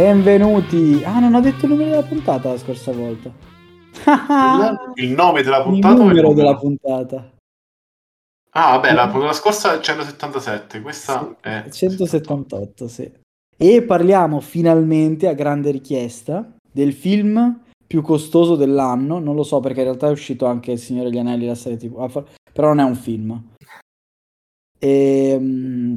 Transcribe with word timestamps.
Benvenuti. 0.00 1.02
Ah, 1.04 1.18
non 1.18 1.34
ho 1.34 1.42
detto 1.42 1.66
il 1.66 1.72
numero 1.72 1.90
della 1.90 2.02
puntata 2.02 2.48
la 2.48 2.56
scorsa 2.56 2.90
volta. 2.90 3.30
il, 4.94 5.10
nome 5.10 5.42
della 5.42 5.60
puntata? 5.62 5.92
il 5.92 6.00
numero 6.00 6.32
della 6.32 6.56
puntata. 6.56 7.30
Ah, 8.52 8.78
vabbè, 8.78 8.94
la, 8.94 9.12
la 9.14 9.32
scorsa 9.34 9.74
è 9.74 9.80
177, 9.80 10.80
questa 10.80 11.36
Sì, 11.68 11.84
è 11.84 11.90
178, 11.92 12.88
sì. 12.88 13.12
E 13.54 13.82
parliamo 13.82 14.40
finalmente, 14.40 15.28
a 15.28 15.34
grande 15.34 15.70
richiesta, 15.70 16.50
del 16.72 16.94
film 16.94 17.60
più 17.86 18.00
costoso 18.00 18.56
dell'anno. 18.56 19.18
Non 19.18 19.34
lo 19.34 19.42
so 19.42 19.60
perché 19.60 19.80
in 19.80 19.84
realtà 19.84 20.08
è 20.08 20.12
uscito 20.12 20.46
anche 20.46 20.72
Il 20.72 20.78
Signore 20.78 21.10
degli 21.10 21.18
Anelli, 21.18 21.44
la 21.44 21.54
serie 21.54 21.76
TV, 21.76 22.00
Ah, 22.00 22.24
però 22.50 22.68
non 22.68 22.80
è 22.80 22.84
un 22.84 22.96
film. 22.96 23.48
E, 24.78 25.36
mm, 25.38 25.96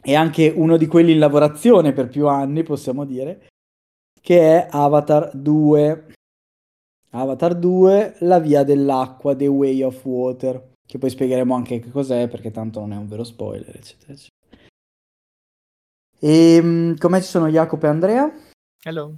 è 0.00 0.14
anche 0.14 0.52
uno 0.54 0.76
di 0.76 0.86
quelli 0.86 1.12
in 1.12 1.18
lavorazione 1.18 1.92
per 1.92 2.08
più 2.08 2.26
anni, 2.26 2.62
possiamo 2.62 3.04
dire, 3.04 3.48
che 4.20 4.40
è 4.40 4.68
Avatar 4.70 5.34
2. 5.34 6.14
Avatar 7.10 7.56
2, 7.56 8.16
La 8.20 8.38
via 8.38 8.62
dell'acqua, 8.62 9.34
The 9.34 9.46
Way 9.46 9.82
of 9.82 10.04
Water, 10.04 10.74
che 10.86 10.98
poi 10.98 11.10
spiegheremo 11.10 11.54
anche 11.54 11.80
che 11.80 11.90
cos'è, 11.90 12.28
perché 12.28 12.50
tanto 12.50 12.80
non 12.80 12.92
è 12.92 12.96
un 12.96 13.08
vero 13.08 13.24
spoiler, 13.24 13.74
eccetera, 13.74 14.12
eccetera. 14.12 14.38
E 16.18 16.60
mm, 16.62 16.94
com'è 16.96 17.20
ci 17.20 17.28
sono 17.28 17.48
Jacopo 17.48 17.86
e 17.86 17.88
Andrea? 17.88 18.32
Hello. 18.82 19.16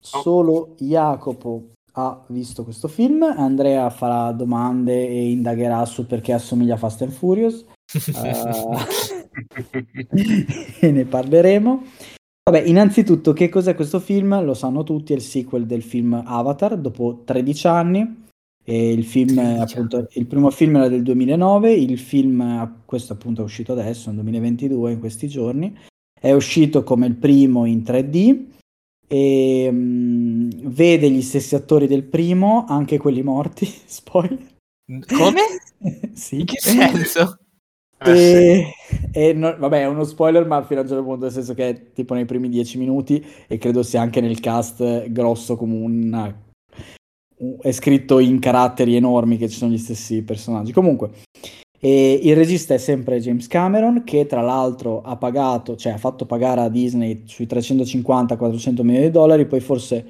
Solo 0.00 0.74
Jacopo 0.78 1.72
ha 1.92 2.24
visto 2.28 2.62
questo 2.62 2.86
film, 2.86 3.22
Andrea 3.22 3.90
farà 3.90 4.30
domande 4.30 5.08
e 5.08 5.30
indagherà 5.30 5.84
su 5.84 6.06
perché 6.06 6.32
assomiglia 6.32 6.74
a 6.74 6.78
Fast 6.78 7.02
and 7.02 7.12
Furious. 7.12 7.64
Eh, 9.48 9.66
e 10.80 10.90
ne 10.90 11.04
parleremo. 11.04 11.82
Vabbè, 12.50 12.62
innanzitutto, 12.66 13.34
che 13.34 13.50
cos'è 13.50 13.74
questo 13.74 14.00
film? 14.00 14.42
Lo 14.42 14.54
sanno 14.54 14.82
tutti, 14.82 15.12
è 15.12 15.16
il 15.16 15.20
sequel 15.20 15.66
del 15.66 15.82
film 15.82 16.22
Avatar, 16.24 16.78
dopo 16.78 17.20
13 17.22 17.66
anni. 17.66 18.24
E 18.64 18.90
il 18.90 19.04
film, 19.04 19.34
13 19.34 19.60
appunto, 19.60 20.08
il 20.12 20.26
primo 20.26 20.48
film 20.50 20.76
era 20.76 20.88
del 20.88 21.02
2009, 21.02 21.70
il 21.74 21.98
film, 21.98 22.84
questo 22.86 23.12
appunto 23.12 23.42
è 23.42 23.44
uscito 23.44 23.72
adesso, 23.72 24.08
nel 24.08 24.20
2022, 24.20 24.92
in 24.92 24.98
questi 24.98 25.28
giorni. 25.28 25.76
È 26.18 26.32
uscito 26.32 26.84
come 26.84 27.06
il 27.06 27.16
primo 27.16 27.66
in 27.66 27.80
3D 27.80 28.44
e 29.06 29.68
mm, 29.70 30.50
vede 30.68 31.10
gli 31.10 31.22
stessi 31.22 31.54
attori 31.54 31.86
del 31.86 32.04
primo, 32.04 32.64
anche 32.66 32.96
quelli 32.96 33.22
morti, 33.22 33.66
spoiler. 33.84 34.56
Come? 35.06 35.42
sì. 36.14 36.40
In 36.40 36.46
che 36.46 36.60
senso? 36.60 37.40
Eh, 38.00 38.16
sì. 38.16 38.96
E, 39.12 39.28
e 39.28 39.32
no- 39.32 39.56
vabbè, 39.58 39.80
è 39.82 39.86
uno 39.86 40.04
spoiler, 40.04 40.46
ma 40.46 40.62
fino 40.64 40.80
a 40.80 40.82
un 40.82 40.88
certo 40.88 41.04
punto, 41.04 41.24
nel 41.24 41.32
senso 41.32 41.54
che 41.54 41.68
è 41.68 41.92
tipo 41.92 42.14
nei 42.14 42.24
primi 42.24 42.48
dieci 42.48 42.78
minuti 42.78 43.24
e 43.46 43.58
credo 43.58 43.82
sia 43.82 44.00
anche 44.00 44.20
nel 44.20 44.40
cast 44.40 45.10
grosso 45.10 45.56
come 45.56 45.74
una... 45.74 46.42
un- 47.38 47.56
è 47.60 47.72
scritto 47.72 48.18
in 48.18 48.38
caratteri 48.38 48.96
enormi 48.96 49.36
che 49.36 49.48
ci 49.48 49.56
sono 49.56 49.72
gli 49.72 49.78
stessi 49.78 50.22
personaggi. 50.22 50.72
Comunque, 50.72 51.10
e 51.80 52.18
il 52.22 52.34
regista 52.34 52.74
è 52.74 52.78
sempre 52.78 53.20
James 53.20 53.46
Cameron, 53.46 54.02
che 54.04 54.26
tra 54.26 54.40
l'altro 54.40 55.00
ha 55.02 55.16
pagato, 55.16 55.76
cioè 55.76 55.92
ha 55.92 55.98
fatto 55.98 56.26
pagare 56.26 56.60
a 56.62 56.68
Disney 56.68 57.22
sui 57.26 57.46
350-400 57.46 58.82
milioni 58.82 59.06
di 59.06 59.12
dollari, 59.12 59.46
poi 59.46 59.60
forse, 59.60 60.04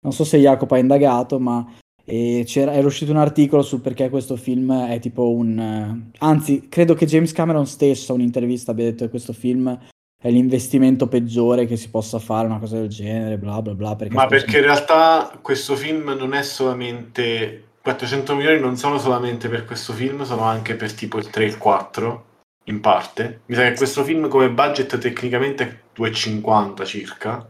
non 0.00 0.12
so 0.12 0.24
se 0.24 0.38
Jacopo 0.38 0.74
ha 0.74 0.78
indagato, 0.78 1.38
ma 1.38 1.64
e 2.12 2.44
c'era, 2.44 2.74
era 2.74 2.86
uscito 2.86 3.10
un 3.10 3.16
articolo 3.16 3.62
sul 3.62 3.80
perché 3.80 4.10
questo 4.10 4.36
film 4.36 4.70
è 4.86 4.98
tipo 5.00 5.30
un... 5.30 5.58
eh, 5.58 6.10
anzi, 6.18 6.68
credo 6.68 6.92
che 6.92 7.06
James 7.06 7.32
Cameron 7.32 7.66
stesso 7.66 8.12
a 8.12 8.14
un'intervista 8.16 8.72
abbia 8.72 8.84
detto 8.84 9.04
che 9.04 9.10
questo 9.10 9.32
film 9.32 9.78
è 10.22 10.30
l'investimento 10.30 11.08
peggiore 11.08 11.64
che 11.64 11.78
si 11.78 11.88
possa 11.88 12.18
fare, 12.18 12.48
una 12.48 12.58
cosa 12.58 12.76
del 12.76 12.90
genere, 12.90 13.38
bla 13.38 13.62
bla 13.62 13.72
bla. 13.72 13.96
Perché 13.96 14.14
Ma 14.14 14.26
perché 14.26 14.58
in 14.58 14.64
realtà 14.64 15.38
questo 15.40 15.74
film 15.74 16.14
non 16.18 16.34
è 16.34 16.42
solamente 16.42 17.68
400 17.80 18.34
milioni 18.34 18.60
non 18.60 18.76
sono 18.76 18.98
solamente 18.98 19.48
per 19.48 19.64
questo 19.64 19.94
film, 19.94 20.24
sono 20.24 20.42
anche 20.42 20.74
per 20.74 20.92
tipo 20.92 21.16
il 21.16 21.30
3 21.30 21.44
e 21.44 21.46
il 21.46 21.56
4 21.56 22.24
in 22.64 22.80
parte. 22.80 23.40
Mi 23.46 23.54
sa 23.54 23.62
che 23.62 23.74
questo 23.74 24.04
film 24.04 24.28
come 24.28 24.50
budget 24.50 24.98
tecnicamente 24.98 25.64
è 25.64 25.98
2,50 25.98 26.84
circa. 26.84 27.48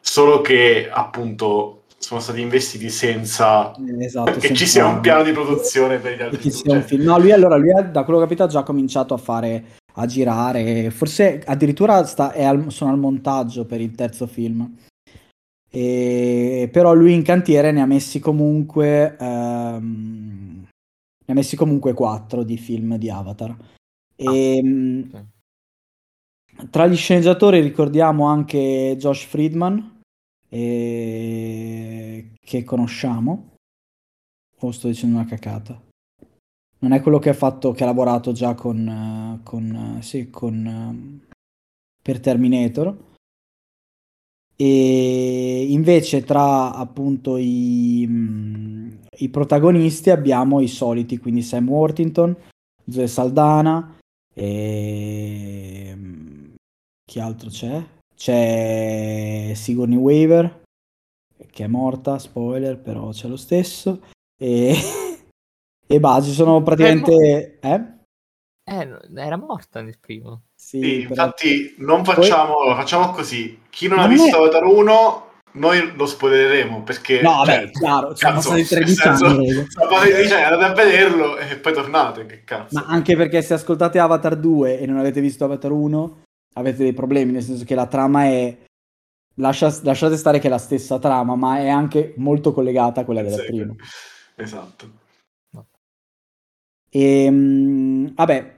Solo 0.00 0.40
che 0.40 0.88
appunto 0.90 1.75
sono 2.06 2.20
stati 2.20 2.40
investiti 2.40 2.88
senza 2.88 3.72
Eh, 3.72 4.04
Esatto, 4.04 4.30
che 4.34 4.40
senza- 4.40 4.54
ci 4.54 4.66
sia 4.66 4.86
un 4.86 5.00
piano 5.00 5.24
di 5.24 5.32
produzione 5.32 5.98
per 5.98 6.16
gli 6.16 6.22
altri 6.22 6.38
che 6.38 6.50
sia 6.50 6.70
un 6.72 6.78
progetti. 6.78 6.94
film. 6.96 7.02
No, 7.08 7.18
lui 7.18 7.32
allora, 7.32 7.56
lui 7.56 7.72
ha- 7.72 7.82
da 7.82 8.04
quello 8.04 8.18
che 8.20 8.24
ho 8.24 8.28
capito 8.28 8.44
ha 8.44 8.48
già 8.48 8.62
cominciato 8.62 9.12
a 9.12 9.16
fare, 9.16 9.64
a 9.94 10.06
girare, 10.06 10.90
forse 10.90 11.42
addirittura 11.44 12.04
sta- 12.04 12.30
è 12.30 12.44
al- 12.44 12.70
sono 12.70 12.92
al 12.92 12.98
montaggio 12.98 13.64
per 13.64 13.80
il 13.80 13.90
terzo 13.96 14.28
film. 14.28 14.72
E- 15.68 16.68
però 16.72 16.94
lui 16.94 17.12
in 17.12 17.22
cantiere 17.24 17.72
ne 17.72 17.80
ha 17.82 17.86
messi 17.86 18.20
comunque 18.20 19.16
ehm, 19.18 20.64
ne 21.26 21.32
ha 21.32 21.34
messi 21.34 21.56
comunque 21.56 21.92
quattro 21.92 22.44
di 22.44 22.56
film 22.56 22.96
di 22.98 23.10
Avatar. 23.10 23.56
E, 24.14 24.62
mh, 24.62 25.10
ok. 25.12 25.24
tra 26.70 26.86
gli 26.86 26.94
sceneggiatori 26.96 27.60
ricordiamo 27.60 28.26
anche 28.26 28.94
Josh 28.96 29.24
Friedman 29.24 29.95
eh, 30.56 32.32
che 32.40 32.64
conosciamo. 32.64 33.54
O 34.60 34.70
sto 34.70 34.88
dicendo 34.88 35.16
una 35.16 35.26
cacata? 35.26 35.80
Non 36.78 36.92
è 36.92 37.00
quello 37.02 37.18
che 37.18 37.30
ha 37.30 37.34
fatto, 37.34 37.72
che 37.72 37.82
ha 37.82 37.86
lavorato 37.86 38.32
già 38.32 38.54
con, 38.54 38.88
eh, 38.88 39.40
con, 39.42 39.96
eh, 39.98 40.02
sì, 40.02 40.30
con, 40.30 40.66
ehm, 40.66 41.20
per 42.02 42.20
Terminator. 42.20 43.04
E 44.58 45.66
invece 45.68 46.24
tra 46.24 46.72
appunto 46.74 47.36
i, 47.36 48.06
mm, 48.08 48.90
i 49.18 49.28
protagonisti 49.28 50.08
abbiamo 50.08 50.60
i 50.60 50.68
soliti, 50.68 51.18
quindi 51.18 51.42
Sam 51.42 51.68
Worthington, 51.68 52.34
Zoe 52.88 53.06
Saldana, 53.06 53.98
e 54.32 55.92
mm, 55.94 56.54
chi 57.04 57.20
altro 57.20 57.50
c'è? 57.50 57.95
C'è 58.16 59.52
Sigourney 59.54 59.98
Weaver, 59.98 60.62
che 61.50 61.64
è 61.64 61.66
morta, 61.66 62.18
spoiler, 62.18 62.78
però 62.78 63.10
c'è 63.10 63.28
lo 63.28 63.36
stesso. 63.36 64.00
E, 64.38 64.74
e 65.86 66.00
ci 66.22 66.32
sono 66.32 66.62
praticamente... 66.62 67.58
Eh? 67.60 67.94
Eh, 68.68 68.98
era 69.14 69.36
morta 69.36 69.82
nel 69.82 69.98
primo. 70.00 70.44
Sì, 70.54 70.80
Sì, 70.80 71.06
però- 71.06 71.24
infatti 71.26 71.74
non 71.78 72.04
facciamo, 72.04 72.54
facciamo 72.74 73.10
così. 73.10 73.60
Chi 73.70 73.86
non 73.86 73.98
Ma 73.98 74.04
ha 74.04 74.06
non 74.06 74.16
visto 74.16 74.36
è- 74.36 74.40
Avatar 74.40 74.64
1, 74.64 75.30
noi 75.52 75.92
lo 75.94 76.06
spoileremo 76.06 76.82
perché... 76.82 77.20
No, 77.20 77.36
vabbè, 77.44 77.56
cioè, 77.64 77.70
chiaro, 77.70 78.16
sono 78.16 78.32
cazzo, 78.32 78.48
passati 78.50 78.64
13 78.64 78.78
nel 78.86 78.96
senso, 78.96 79.24
anni, 79.26 79.52
raga. 79.52 79.66
sono 79.68 79.88
passati 79.88 80.10
13 80.10 80.32
anni, 80.34 80.42
andate 80.44 80.64
a 80.80 80.84
vederlo 80.84 81.36
e 81.36 81.56
poi 81.58 81.72
tornate, 81.74 82.26
che 82.26 82.44
cazzo. 82.44 82.78
Ma 82.78 82.86
anche 82.86 83.14
perché 83.14 83.42
se 83.42 83.54
ascoltate 83.54 83.98
Avatar 83.98 84.36
2 84.36 84.80
e 84.80 84.86
non 84.86 84.96
avete 84.96 85.20
visto 85.20 85.44
Avatar 85.44 85.70
1, 85.70 86.22
avete 86.56 86.82
dei 86.82 86.92
problemi, 86.92 87.32
nel 87.32 87.42
senso 87.42 87.64
che 87.64 87.74
la 87.74 87.86
trama 87.86 88.24
è... 88.24 88.56
lascia- 89.34 89.80
lasciate 89.82 90.16
stare 90.16 90.38
che 90.38 90.46
è 90.46 90.50
la 90.50 90.58
stessa 90.58 90.98
trama, 90.98 91.36
ma 91.36 91.58
è 91.58 91.68
anche 91.68 92.14
molto 92.16 92.52
collegata 92.52 93.00
a 93.00 93.04
quella 93.04 93.22
del 93.22 93.32
Segue. 93.32 93.46
primo. 93.46 93.76
Esatto. 94.36 95.04
E, 96.88 97.30
mm, 97.30 98.06
vabbè, 98.14 98.56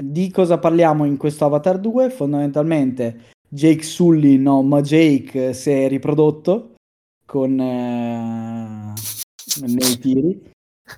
di 0.00 0.30
cosa 0.30 0.58
parliamo 0.58 1.04
in 1.04 1.16
questo 1.16 1.44
Avatar 1.44 1.78
2? 1.78 2.10
Fondamentalmente 2.10 3.32
Jake 3.48 3.82
Sully, 3.82 4.36
no, 4.36 4.62
ma 4.62 4.80
Jake 4.80 5.52
si 5.52 5.70
è 5.70 5.88
riprodotto 5.88 6.74
con 7.24 7.58
eh, 7.60 8.94
nei 9.60 9.98
tiri. 9.98 10.50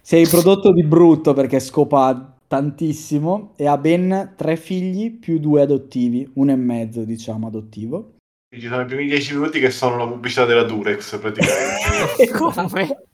Si 0.03 0.17
è 0.17 0.23
riprodotto 0.23 0.73
di 0.73 0.85
brutto 0.85 1.33
perché 1.33 1.59
scopa 1.59 2.37
tantissimo 2.51 3.53
e 3.55 3.69
ha 3.69 3.79
ben 3.79 4.33
tre 4.37 4.57
figli 4.57 5.13
più 5.13 5.39
due 5.39 5.63
adottivi, 5.63 6.29
uno 6.35 6.51
e 6.51 6.57
mezzo 6.57 7.05
diciamo 7.05 7.47
adottivo. 7.47 8.17
Ci 8.53 8.67
sono 8.67 8.81
i 8.81 8.87
primi 8.87 9.07
10 9.07 9.35
minuti 9.35 9.61
che 9.61 9.71
sono 9.71 9.97
la 9.97 10.09
pubblicità 10.09 10.45
della 10.47 10.65
Durex 10.65 11.17
praticamente. 11.21 12.29
Come? 12.37 13.05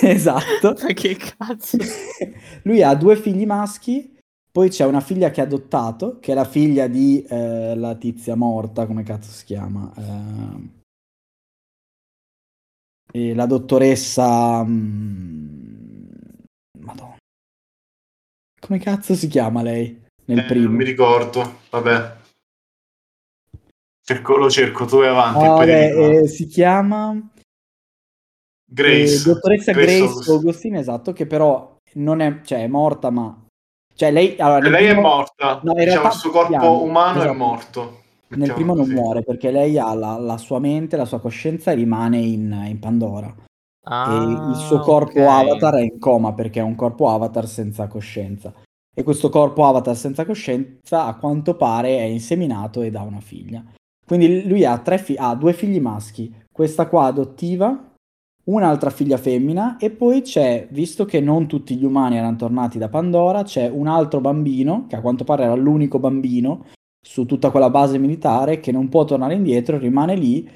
esatto. 0.00 0.76
Ma 0.80 0.92
che 0.92 1.16
cazzo? 1.16 1.76
Lui 2.62 2.84
ha 2.84 2.94
due 2.94 3.16
figli 3.16 3.44
maschi, 3.44 4.16
poi 4.52 4.68
c'è 4.68 4.84
una 4.84 5.00
figlia 5.00 5.32
che 5.32 5.40
ha 5.40 5.44
adottato, 5.44 6.20
che 6.20 6.30
è 6.30 6.34
la 6.36 6.44
figlia 6.44 6.86
di 6.86 7.20
eh, 7.28 7.74
la 7.74 7.96
tizia 7.96 8.36
morta, 8.36 8.86
come 8.86 9.02
cazzo 9.02 9.32
si 9.32 9.44
chiama? 9.44 9.92
Eh, 9.96 10.82
e 13.10 13.34
la 13.34 13.46
dottoressa... 13.46 14.62
mm, 14.64 15.44
Madonna. 15.54 15.83
Come 18.64 18.78
cazzo 18.78 19.14
si 19.14 19.28
chiama 19.28 19.62
lei? 19.62 20.02
Nel 20.26 20.38
Eh, 20.38 20.44
primo. 20.44 20.64
non 20.68 20.74
mi 20.74 20.84
ricordo, 20.84 21.58
vabbè. 21.70 22.16
Cerco- 24.02 24.36
lo 24.36 24.48
cerco, 24.50 24.86
tu 24.86 24.98
vai 24.98 25.08
avanti. 25.08 25.44
Ah, 25.44 25.48
vabbè, 25.50 25.96
eh, 26.22 26.28
si 26.28 26.46
chiama... 26.46 27.18
Grace. 28.66 29.16
Eh, 29.16 29.32
dottoressa 29.32 29.72
Grace, 29.72 29.98
August. 30.00 30.28
Augustine, 30.30 30.78
esatto, 30.78 31.12
che 31.12 31.26
però 31.26 31.76
non 31.94 32.20
è, 32.20 32.40
cioè, 32.42 32.62
è 32.62 32.66
morta, 32.66 33.10
ma... 33.10 33.38
Cioè, 33.94 34.10
lei... 34.10 34.36
Allora, 34.38 34.60
nel 34.60 34.70
lei 34.72 34.86
è 34.86 34.92
primo- 34.92 35.08
morta. 35.08 35.60
No, 35.62 35.72
in 35.72 35.78
diciamo, 35.78 35.84
realtà 35.84 36.08
il 36.08 36.14
suo 36.14 36.30
corpo 36.30 36.48
piano, 36.48 36.82
umano 36.82 37.18
è 37.18 37.24
esatto. 37.24 37.34
morto. 37.38 37.80
Nel 38.28 38.38
Mettiamo 38.38 38.54
primo 38.54 38.74
non 38.74 38.84
così. 38.84 38.94
muore 38.94 39.22
perché 39.22 39.50
lei 39.50 39.78
ha 39.78 39.92
la, 39.94 40.16
la 40.18 40.38
sua 40.38 40.58
mente, 40.58 40.96
la 40.96 41.04
sua 41.04 41.20
coscienza 41.20 41.70
e 41.70 41.74
rimane 41.74 42.18
in, 42.18 42.64
in 42.66 42.78
Pandora. 42.78 43.32
E 43.86 44.16
il 44.50 44.56
suo 44.56 44.78
Ah, 44.78 44.80
corpo 44.80 45.20
ok. 45.20 45.26
avatar 45.26 45.74
è 45.74 45.82
in 45.82 45.98
coma 45.98 46.32
perché 46.32 46.60
è 46.60 46.62
un 46.62 46.74
corpo 46.74 47.08
avatar 47.10 47.46
senza 47.46 47.86
coscienza. 47.86 48.52
E 48.96 49.02
questo 49.02 49.28
corpo 49.28 49.66
avatar 49.66 49.96
senza 49.96 50.24
coscienza, 50.24 51.06
a 51.06 51.16
quanto 51.16 51.56
pare, 51.56 51.98
è 51.98 52.02
inseminato 52.02 52.80
ed 52.82 52.94
ha 52.94 53.02
una 53.02 53.20
figlia. 53.20 53.62
Quindi 54.06 54.46
lui 54.46 54.64
ha, 54.64 54.78
tre 54.78 54.98
fi- 54.98 55.16
ha 55.18 55.34
due 55.34 55.52
figli 55.52 55.80
maschi, 55.80 56.32
questa 56.52 56.86
qua 56.86 57.06
adottiva, 57.06 57.92
un'altra 58.44 58.90
figlia 58.90 59.16
femmina, 59.16 59.78
e 59.78 59.90
poi 59.90 60.20
c'è, 60.22 60.68
visto 60.70 61.04
che 61.06 61.20
non 61.20 61.46
tutti 61.46 61.74
gli 61.76 61.84
umani 61.84 62.18
erano 62.18 62.36
tornati 62.36 62.78
da 62.78 62.88
Pandora, 62.88 63.42
c'è 63.42 63.68
un 63.68 63.86
altro 63.86 64.20
bambino, 64.20 64.86
che 64.86 64.96
a 64.96 65.00
quanto 65.00 65.24
pare 65.24 65.44
era 65.44 65.54
l'unico 65.54 65.98
bambino 65.98 66.66
su 67.04 67.26
tutta 67.26 67.50
quella 67.50 67.70
base 67.70 67.98
militare, 67.98 68.60
che 68.60 68.70
non 68.72 68.88
può 68.88 69.04
tornare 69.04 69.34
indietro, 69.34 69.78
rimane 69.78 70.14
lì 70.14 70.48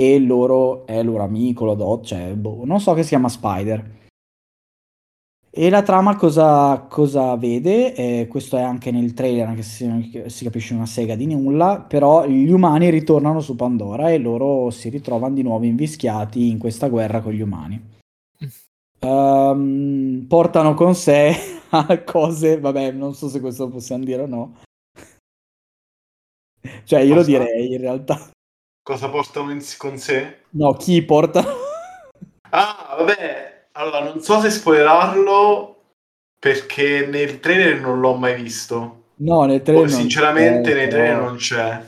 e 0.00 0.20
loro 0.20 0.86
è 0.86 0.98
il 0.98 1.06
loro 1.06 1.24
amico, 1.24 1.64
lo 1.64 1.72
adot, 1.72 2.04
cioè, 2.04 2.32
boh, 2.36 2.64
non 2.64 2.78
so 2.78 2.94
che 2.94 3.02
si 3.02 3.08
chiama 3.08 3.28
Spider. 3.28 3.96
E 5.50 5.70
la 5.70 5.82
trama 5.82 6.14
cosa, 6.14 6.86
cosa 6.88 7.34
vede? 7.34 7.94
Eh, 7.94 8.28
questo 8.28 8.56
è 8.56 8.62
anche 8.62 8.92
nel 8.92 9.12
trailer, 9.12 9.48
anche 9.48 9.62
se 9.62 10.02
si, 10.12 10.22
si 10.26 10.44
capisce 10.44 10.74
una 10.74 10.86
sega 10.86 11.16
di 11.16 11.26
nulla, 11.26 11.80
però 11.80 12.24
gli 12.28 12.48
umani 12.52 12.90
ritornano 12.90 13.40
su 13.40 13.56
Pandora 13.56 14.12
e 14.12 14.18
loro 14.18 14.70
si 14.70 14.88
ritrovano 14.88 15.34
di 15.34 15.42
nuovo 15.42 15.64
invischiati 15.64 16.48
in 16.48 16.58
questa 16.58 16.88
guerra 16.88 17.20
con 17.20 17.32
gli 17.32 17.40
umani. 17.40 17.96
Ehm, 19.00 20.26
portano 20.28 20.74
con 20.74 20.94
sé 20.96 21.32
cose, 22.04 22.58
vabbè, 22.58 22.90
non 22.90 23.14
so 23.14 23.28
se 23.28 23.40
questo 23.40 23.66
lo 23.66 23.70
possiamo 23.70 24.04
dire 24.04 24.22
o 24.22 24.26
no. 24.26 24.56
Cioè, 26.84 27.00
io 27.00 27.14
lo 27.14 27.22
direi 27.22 27.72
in 27.72 27.80
realtà. 27.80 28.30
Cosa 28.88 29.10
portano 29.10 29.50
in- 29.50 29.62
con 29.76 29.98
sé? 29.98 30.44
No, 30.52 30.72
chi 30.72 31.02
porta? 31.02 31.44
Ah, 32.48 32.94
vabbè, 32.96 33.66
allora 33.72 34.02
non 34.02 34.22
so 34.22 34.40
se 34.40 34.48
spoilerarlo 34.48 35.82
perché 36.38 37.06
nel 37.06 37.38
trailer 37.38 37.82
non 37.82 38.00
l'ho 38.00 38.14
mai 38.14 38.40
visto. 38.40 39.02
No, 39.16 39.42
nel 39.44 39.58
Poi, 39.58 39.64
trailer 39.64 39.90
non 39.90 39.98
sinceramente 39.98 40.70
c'è, 40.72 40.76
però- 40.78 40.90
trailer 40.90 41.20
non 41.20 41.36
c'è. 41.36 41.86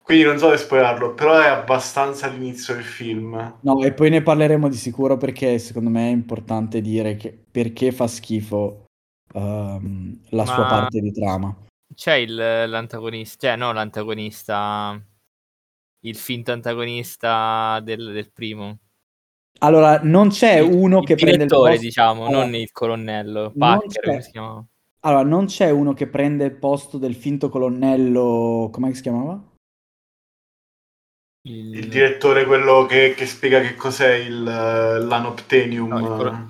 Quindi 0.00 0.22
non 0.22 0.38
so 0.38 0.50
se 0.50 0.58
spoilerarlo, 0.58 1.14
però 1.14 1.40
è 1.40 1.48
abbastanza 1.48 2.26
all'inizio 2.26 2.74
del 2.74 2.84
film. 2.84 3.56
No, 3.62 3.82
e 3.82 3.92
poi 3.92 4.10
ne 4.10 4.22
parleremo 4.22 4.68
di 4.68 4.76
sicuro 4.76 5.16
perché 5.16 5.58
secondo 5.58 5.90
me 5.90 6.06
è 6.06 6.12
importante 6.12 6.80
dire 6.80 7.16
che 7.16 7.36
perché 7.50 7.90
fa 7.90 8.06
schifo 8.06 8.84
ehm, 9.34 10.20
la 10.30 10.44
sua 10.46 10.58
Ma- 10.62 10.68
parte 10.68 11.00
di 11.00 11.10
trama. 11.10 11.52
C'è 11.92 12.14
il, 12.14 12.32
l'antagonista, 12.36 13.48
cioè 13.48 13.56
no 13.56 13.72
l'antagonista, 13.72 15.02
il 16.00 16.16
finto 16.16 16.52
antagonista 16.52 17.80
del, 17.82 18.12
del 18.12 18.30
primo. 18.32 18.78
Allora, 19.60 20.00
non 20.02 20.28
c'è 20.28 20.58
il, 20.60 20.72
uno 20.72 21.00
il 21.00 21.06
che 21.06 21.14
prende 21.16 21.44
il 21.44 21.48
posto... 21.48 21.80
diciamo, 21.80 22.26
Allora, 22.26 22.44
non 22.44 22.54
il 22.54 22.70
colonnello. 22.70 23.40
non 23.40 23.52
Parker, 23.56 23.88
c'è- 23.88 24.00
come 24.02 24.22
si 24.22 24.30
chiama? 24.30 24.64
Allora, 25.00 25.22
non 25.24 25.46
c'è 25.46 25.70
uno 25.70 25.94
che 25.94 26.08
prende 26.08 26.44
il 26.44 26.56
posto 26.56 26.98
del 26.98 27.14
finto 27.14 27.48
colonnello... 27.48 28.68
Come 28.72 28.94
si 28.94 29.02
chiamava? 29.02 29.42
Il, 31.42 31.74
Il 31.76 31.88
direttore, 31.88 32.44
quello 32.44 32.84
che, 32.86 33.14
che 33.16 33.26
spiega 33.26 33.60
che 33.60 33.74
cos'è 33.74 34.14
il, 34.14 34.46
eh, 34.46 34.98
l'anoptenium. 35.00 35.88
No, 35.88 35.98
il 35.98 36.06
colo- 36.06 36.48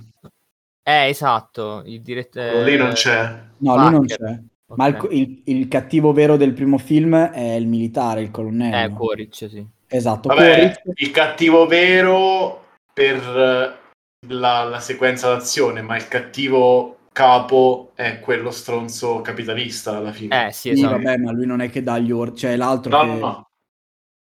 Eh, 0.82 1.08
esatto, 1.08 1.82
il 1.86 2.00
direttore... 2.02 2.64
lì 2.64 2.76
non 2.76 2.92
c'è. 2.92 3.46
No, 3.58 3.76
lui 3.76 3.90
non 3.90 4.06
Parker. 4.06 4.16
c'è. 4.18 4.42
Ma 4.74 4.86
il, 4.88 5.08
il- 5.10 5.42
il 5.46 5.68
cattivo 5.68 6.12
vero 6.12 6.36
del 6.36 6.52
primo 6.52 6.78
film 6.78 7.14
è 7.16 7.54
il 7.54 7.66
militare, 7.66 8.20
il 8.22 8.30
colonnello. 8.30 8.92
Eh, 8.92 8.96
Quaritch, 8.96 9.48
sì. 9.48 9.66
Esatto, 9.86 10.28
Vabbè, 10.28 10.82
il 10.96 11.10
cattivo 11.10 11.66
vero 11.66 12.66
per 12.92 13.16
eh, 13.16 14.26
la, 14.28 14.64
la 14.64 14.80
sequenza 14.80 15.28
d'azione, 15.28 15.80
ma 15.80 15.96
il 15.96 16.06
cattivo 16.08 16.98
capo 17.12 17.92
è 17.94 18.20
quello 18.20 18.50
stronzo 18.50 19.22
capitalista 19.22 19.96
alla 19.96 20.12
fine. 20.12 20.46
Eh, 20.48 20.52
sì, 20.52 20.68
Sì, 20.68 20.74
esatto. 20.74 20.98
vabbè, 20.98 21.16
ma 21.16 21.32
lui 21.32 21.46
non 21.46 21.60
è 21.62 21.70
che 21.70 21.82
dà 21.82 21.98
gli 21.98 22.10
ordini, 22.10 22.38
cioè 22.38 22.56
l'altro 22.56 22.90
No, 22.90 23.00
che... 23.00 23.06
no, 23.06 23.16
no. 23.18 23.48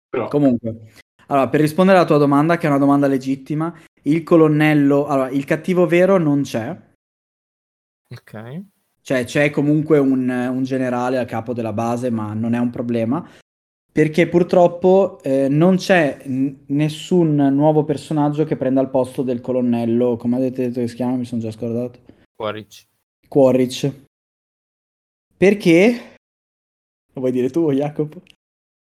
Però, 0.08 0.28
Comunque, 0.28 0.92
allora, 1.28 1.48
per 1.48 1.60
rispondere 1.60 1.98
alla 1.98 2.06
tua 2.06 2.18
domanda, 2.18 2.56
che 2.56 2.66
è 2.66 2.70
una 2.70 2.78
domanda 2.78 3.06
legittima, 3.06 3.72
il 4.02 4.24
colonnello, 4.24 5.06
allora, 5.06 5.30
il 5.30 5.44
cattivo 5.44 5.86
vero 5.86 6.18
non 6.18 6.42
c'è, 6.42 6.76
Ok. 8.12 8.64
Cioè 9.04 9.24
c'è 9.24 9.50
comunque 9.50 9.98
un, 9.98 10.28
un 10.28 10.62
generale 10.64 11.18
a 11.18 11.26
capo 11.26 11.52
della 11.52 11.74
base, 11.74 12.08
ma 12.08 12.32
non 12.32 12.54
è 12.54 12.58
un 12.58 12.70
problema, 12.70 13.22
perché 13.92 14.26
purtroppo 14.28 15.20
eh, 15.22 15.46
non 15.48 15.76
c'è 15.76 16.22
n- 16.24 16.64
nessun 16.68 17.34
nuovo 17.34 17.84
personaggio 17.84 18.44
che 18.44 18.56
prenda 18.56 18.80
il 18.80 18.88
posto 18.88 19.20
del 19.20 19.42
colonnello, 19.42 20.16
come 20.16 20.36
avete 20.36 20.68
detto 20.68 20.80
che 20.80 20.88
si 20.88 20.94
chiama, 20.94 21.16
mi 21.16 21.26
sono 21.26 21.42
già 21.42 21.50
scordato, 21.50 22.00
Quaritch. 22.34 22.86
Quaritch. 23.28 23.92
Perché? 25.36 26.16
Lo 27.12 27.20
vuoi 27.20 27.30
dire 27.30 27.50
tu, 27.50 27.70
Jacopo? 27.72 28.22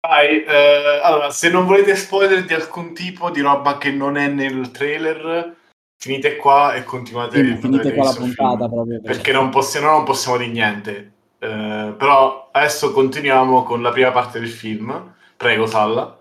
vai, 0.08 0.44
eh, 0.44 1.00
allora, 1.04 1.30
se 1.30 1.50
non 1.50 1.66
volete 1.66 1.96
spoiler 1.96 2.46
di 2.46 2.54
alcun 2.54 2.94
tipo, 2.94 3.32
di 3.32 3.42
roba 3.42 3.78
che 3.78 3.92
non 3.92 4.16
è 4.16 4.28
nel 4.30 4.72
trailer, 4.72 5.56
finite 5.98 6.36
qua 6.36 6.74
e 6.74 6.84
continuate 6.84 7.44
Sì, 7.44 7.58
finite 7.58 7.94
qua 7.94 8.06
la 8.06 8.14
puntata 8.14 8.70
proprio. 8.70 9.02
Perché 9.02 9.32
non 9.32 9.50
possiamo, 9.50 9.90
non 9.92 10.04
possiamo 10.04 10.38
dire 10.38 10.52
niente. 10.52 11.12
Eh, 11.40 11.94
però 11.98 12.50
adesso 12.52 12.92
continuiamo 12.92 13.64
con 13.64 13.82
la 13.82 13.92
prima 13.92 14.12
parte 14.12 14.40
del 14.40 14.50
film. 14.50 15.14
Prego, 15.38 15.66
Salla. 15.66 16.20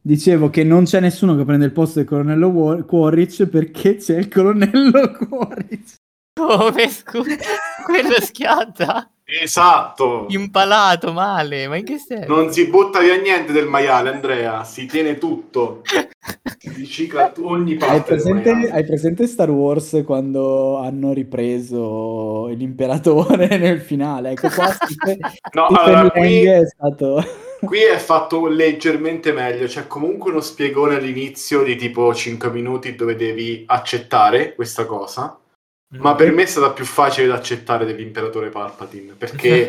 Dicevo 0.00 0.50
che 0.50 0.62
non 0.62 0.84
c'è 0.84 1.00
nessuno 1.00 1.34
che 1.34 1.44
prende 1.44 1.64
il 1.64 1.72
posto 1.72 1.98
del 1.98 2.08
colonnello 2.08 2.46
War- 2.48 2.84
Quaritch 2.84 3.46
perché 3.46 3.96
c'è 3.96 4.16
il 4.16 4.28
colonnello 4.28 5.10
Quaritch. 5.28 5.94
Come, 6.38 6.88
scusa? 6.88 7.34
Quello 7.84 8.20
schiatta? 8.20 9.10
Esatto. 9.24 10.26
Impalato 10.28 11.12
male, 11.12 11.66
ma 11.66 11.76
in 11.76 11.84
che 11.84 11.98
senso? 11.98 12.32
Non 12.32 12.52
si 12.52 12.68
butta 12.68 13.00
via 13.00 13.20
niente 13.20 13.50
del 13.52 13.66
maiale, 13.66 14.10
Andrea. 14.10 14.62
Si 14.62 14.86
tiene 14.86 15.18
tutto. 15.18 15.82
Ricicla 16.74 17.32
ogni 17.40 17.76
parte. 17.76 17.94
Hai 17.94 18.02
presente, 18.02 18.50
hai 18.70 18.84
presente 18.84 19.26
Star 19.26 19.50
Wars 19.50 20.02
quando 20.04 20.78
hanno 20.78 21.12
ripreso 21.12 22.46
l'imperatore 22.48 23.56
nel 23.58 23.80
finale? 23.80 24.30
Ecco 24.30 24.48
qua 24.48 24.66
Stephen, 24.72 25.18
No, 25.52 25.68
Stephen 25.70 25.94
allora, 25.94 26.10
qui, 26.10 26.44
è 26.44 26.66
stato... 26.66 27.24
qui 27.64 27.82
è 27.82 27.96
fatto 27.96 28.46
leggermente 28.46 29.32
meglio. 29.32 29.66
C'è 29.66 29.86
comunque 29.86 30.30
uno 30.30 30.40
spiegone 30.40 30.96
all'inizio 30.96 31.62
di 31.62 31.76
tipo 31.76 32.12
5 32.12 32.50
minuti 32.50 32.94
dove 32.94 33.14
devi 33.14 33.62
accettare 33.66 34.54
questa 34.54 34.84
cosa. 34.84 35.38
Ma 35.98 36.16
per 36.16 36.32
me 36.32 36.42
è 36.42 36.46
stata 36.46 36.70
più 36.70 36.84
facile 36.84 37.28
da 37.28 37.34
accettare 37.34 37.86
dell'imperatore 37.86 38.48
Palpatine 38.50 39.12
perché 39.16 39.68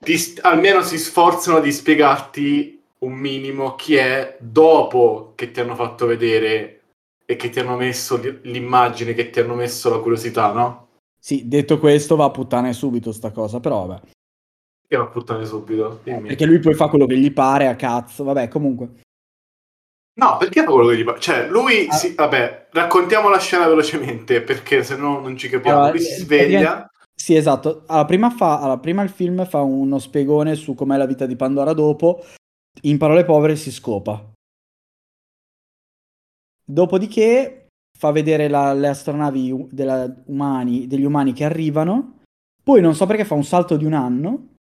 ti- 0.00 0.34
almeno 0.40 0.82
si 0.82 0.98
sforzano 0.98 1.60
di 1.60 1.70
spiegarti 1.70 2.75
un 3.06 3.14
minimo 3.14 3.74
chi 3.76 3.94
è 3.94 4.36
dopo 4.40 5.32
che 5.36 5.50
ti 5.52 5.60
hanno 5.60 5.74
fatto 5.76 6.06
vedere 6.06 6.80
e 7.24 7.36
che 7.36 7.48
ti 7.48 7.60
hanno 7.60 7.76
messo 7.76 8.20
l'immagine, 8.42 9.14
che 9.14 9.30
ti 9.30 9.40
hanno 9.40 9.54
messo 9.54 9.90
la 9.90 10.00
curiosità, 10.00 10.52
no? 10.52 10.88
Sì, 11.18 11.48
detto 11.48 11.78
questo 11.78 12.16
va 12.16 12.26
a 12.26 12.30
puttane 12.30 12.72
subito 12.72 13.12
sta 13.12 13.30
cosa, 13.30 13.60
però 13.60 13.86
vabbè. 13.86 14.08
Che 14.88 14.96
va 14.96 15.06
puttane 15.06 15.44
subito. 15.44 16.00
dimmi. 16.04 16.28
Perché 16.28 16.46
lui 16.46 16.60
poi 16.60 16.74
fa 16.74 16.88
quello 16.88 17.06
che 17.06 17.16
gli 17.16 17.32
pare 17.32 17.66
a 17.66 17.74
cazzo, 17.76 18.22
vabbè 18.24 18.48
comunque. 18.48 19.00
No, 20.18 20.36
perché 20.38 20.62
fa 20.62 20.70
quello 20.70 20.88
che 20.90 20.96
gli 20.96 21.02
fa? 21.02 21.18
Cioè, 21.18 21.48
lui, 21.48 21.86
Ah. 21.88 21.94
si... 21.94 22.14
vabbè, 22.14 22.68
raccontiamo 22.70 23.28
la 23.28 23.38
scena 23.38 23.66
velocemente 23.66 24.40
perché 24.40 24.82
se 24.82 24.96
no 24.96 25.20
non 25.20 25.36
ci 25.36 25.48
capiamo. 25.48 25.78
Allora, 25.78 25.92
lui 25.92 26.00
si 26.00 26.12
eh, 26.12 26.16
sveglia. 26.16 26.90
Sì, 27.14 27.34
esatto. 27.34 27.82
Allora 27.86 28.04
prima, 28.06 28.30
fa, 28.30 28.60
allora, 28.60 28.78
prima 28.78 29.02
il 29.02 29.08
film 29.10 29.44
fa 29.46 29.60
uno 29.62 29.98
spiegone 29.98 30.54
su 30.54 30.74
com'è 30.74 30.96
la 30.96 31.06
vita 31.06 31.26
di 31.26 31.34
Pandora 31.36 31.72
dopo. 31.72 32.24
In 32.82 32.98
parole 32.98 33.24
povere 33.24 33.56
si 33.56 33.70
scopa. 33.72 34.32
Dopodiché 36.64 37.68
fa 37.96 38.10
vedere 38.10 38.48
la- 38.48 38.72
le 38.74 38.88
astronavi 38.88 39.68
della- 39.70 40.22
umani- 40.26 40.86
degli 40.86 41.04
umani 41.04 41.32
che 41.32 41.44
arrivano. 41.44 42.20
Poi 42.62 42.80
non 42.80 42.94
so 42.94 43.06
perché 43.06 43.24
fa 43.24 43.34
un 43.34 43.44
salto 43.44 43.76
di 43.76 43.84
un 43.84 43.92
anno. 43.92 44.54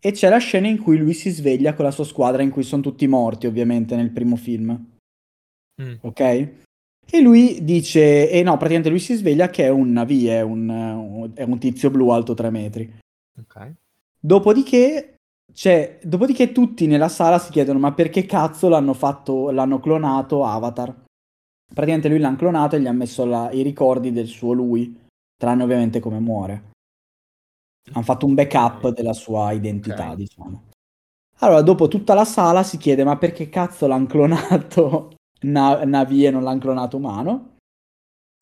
E 0.00 0.12
c'è 0.12 0.28
la 0.28 0.38
scena 0.38 0.68
in 0.68 0.78
cui 0.78 0.96
lui 0.96 1.12
si 1.12 1.30
sveglia 1.30 1.74
con 1.74 1.84
la 1.84 1.90
sua 1.90 2.04
squadra, 2.04 2.42
in 2.42 2.50
cui 2.50 2.62
sono 2.62 2.82
tutti 2.82 3.06
morti, 3.06 3.46
ovviamente, 3.46 3.96
nel 3.96 4.10
primo 4.10 4.36
film. 4.36 4.70
Mm. 5.82 5.94
Ok? 6.00 6.20
E 7.10 7.20
lui 7.20 7.64
dice, 7.64 8.30
e 8.30 8.42
no, 8.42 8.52
praticamente 8.52 8.90
lui 8.90 9.00
si 9.00 9.14
sveglia 9.14 9.48
che 9.48 9.64
è 9.64 9.68
un 9.70 9.90
Navi, 9.92 10.26
è 10.28 10.40
un, 10.42 11.30
è 11.34 11.42
un 11.42 11.58
tizio 11.58 11.90
blu 11.90 12.10
alto 12.10 12.34
3 12.34 12.50
metri. 12.50 12.92
Ok. 13.40 13.72
Dopodiché, 14.20 15.16
c'è, 15.52 15.98
dopodiché 16.02 16.52
tutti 16.52 16.86
nella 16.86 17.08
sala 17.08 17.38
si 17.38 17.50
chiedono, 17.50 17.78
ma 17.78 17.92
perché 17.92 18.26
cazzo 18.26 18.68
l'hanno 18.68 18.94
fatto, 18.94 19.50
l'hanno 19.50 19.80
clonato 19.80 20.44
Avatar? 20.44 20.94
Praticamente 21.66 22.08
lui 22.08 22.18
l'hanno 22.18 22.36
clonato 22.36 22.76
e 22.76 22.80
gli 22.80 22.86
ha 22.86 22.92
messo 22.92 23.24
la- 23.24 23.50
i 23.50 23.62
ricordi 23.62 24.12
del 24.12 24.26
suo 24.26 24.52
lui, 24.52 24.98
tranne 25.36 25.62
ovviamente 25.62 26.00
come 26.00 26.18
muore. 26.18 26.70
Hanno 27.92 28.04
fatto 28.04 28.26
un 28.26 28.34
backup 28.34 28.88
della 28.90 29.12
sua 29.12 29.52
identità, 29.52 30.10
Ok. 30.10 30.16
diciamo. 30.16 30.62
Allora, 31.40 31.62
dopo 31.62 31.88
tutta 31.88 32.14
la 32.14 32.24
sala 32.24 32.62
si 32.62 32.76
chiede: 32.78 33.04
ma 33.04 33.16
perché 33.16 33.48
cazzo 33.48 33.86
l'hanno 33.86 34.06
clonato 34.06 35.12
Na- 35.42 35.84
Navi 35.84 36.26
e 36.26 36.30
non 36.30 36.42
l'hanno 36.42 36.58
clonato 36.58 36.96
umano? 36.96 37.56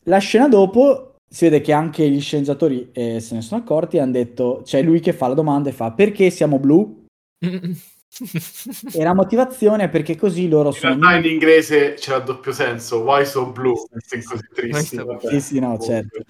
La 0.05 0.17
scena 0.19 0.47
dopo 0.47 1.06
si 1.29 1.45
vede 1.45 1.61
che 1.61 1.73
anche 1.73 2.09
gli 2.09 2.21
scienziatori 2.21 2.89
eh, 2.93 3.19
se 3.19 3.35
ne 3.35 3.41
sono 3.41 3.61
accorti 3.61 3.97
e 3.97 3.99
hanno 3.99 4.11
detto: 4.13 4.61
c'è 4.63 4.81
lui 4.81 4.99
che 4.99 5.13
fa 5.13 5.27
la 5.27 5.33
domanda 5.33 5.69
e 5.69 5.73
fa 5.73 5.91
perché 5.91 6.29
siamo 6.29 6.59
blu? 6.59 7.05
e 7.39 9.03
la 9.03 9.13
motivazione 9.13 9.83
è 9.83 9.89
perché 9.89 10.15
così 10.15 10.47
loro 10.47 10.69
In 10.69 10.73
sono. 10.75 10.95
realtà 10.99 11.17
in 11.27 11.33
inglese 11.33 11.93
c'è 11.95 12.15
il 12.17 12.23
doppio 12.23 12.51
senso, 12.51 13.01
why 13.01 13.25
so 13.25 13.51
blue? 13.51 13.75
Sì, 13.97 14.15
È 14.17 14.21
sì, 14.21 14.27
così 14.27 14.43
sì. 14.47 14.53
tristi. 14.53 14.69
Questo- 14.95 15.05
vabbè. 15.05 15.27
Sì, 15.29 15.41
sì, 15.41 15.59
no, 15.59 15.77
Comunque. 15.77 15.85
certo. 15.85 16.23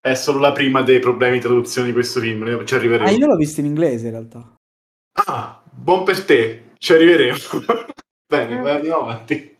È 0.00 0.14
solo 0.14 0.38
la 0.38 0.52
prima 0.52 0.82
dei 0.82 1.00
problemi 1.00 1.34
di 1.38 1.40
traduzione 1.42 1.88
di 1.88 1.92
questo 1.92 2.20
film, 2.20 2.64
ci 2.64 2.74
arriveremo. 2.74 3.08
Ah, 3.08 3.12
io 3.12 3.26
l'ho 3.26 3.36
visto 3.36 3.58
in 3.60 3.66
inglese 3.66 4.06
in 4.06 4.12
realtà. 4.12 4.54
Ah, 5.26 5.62
buon 5.68 6.04
per 6.04 6.24
te, 6.24 6.70
ci 6.78 6.92
arriveremo. 6.92 7.36
Bene, 8.28 8.60
vai 8.60 8.76
andiamo 8.76 9.00
avanti. 9.02 9.56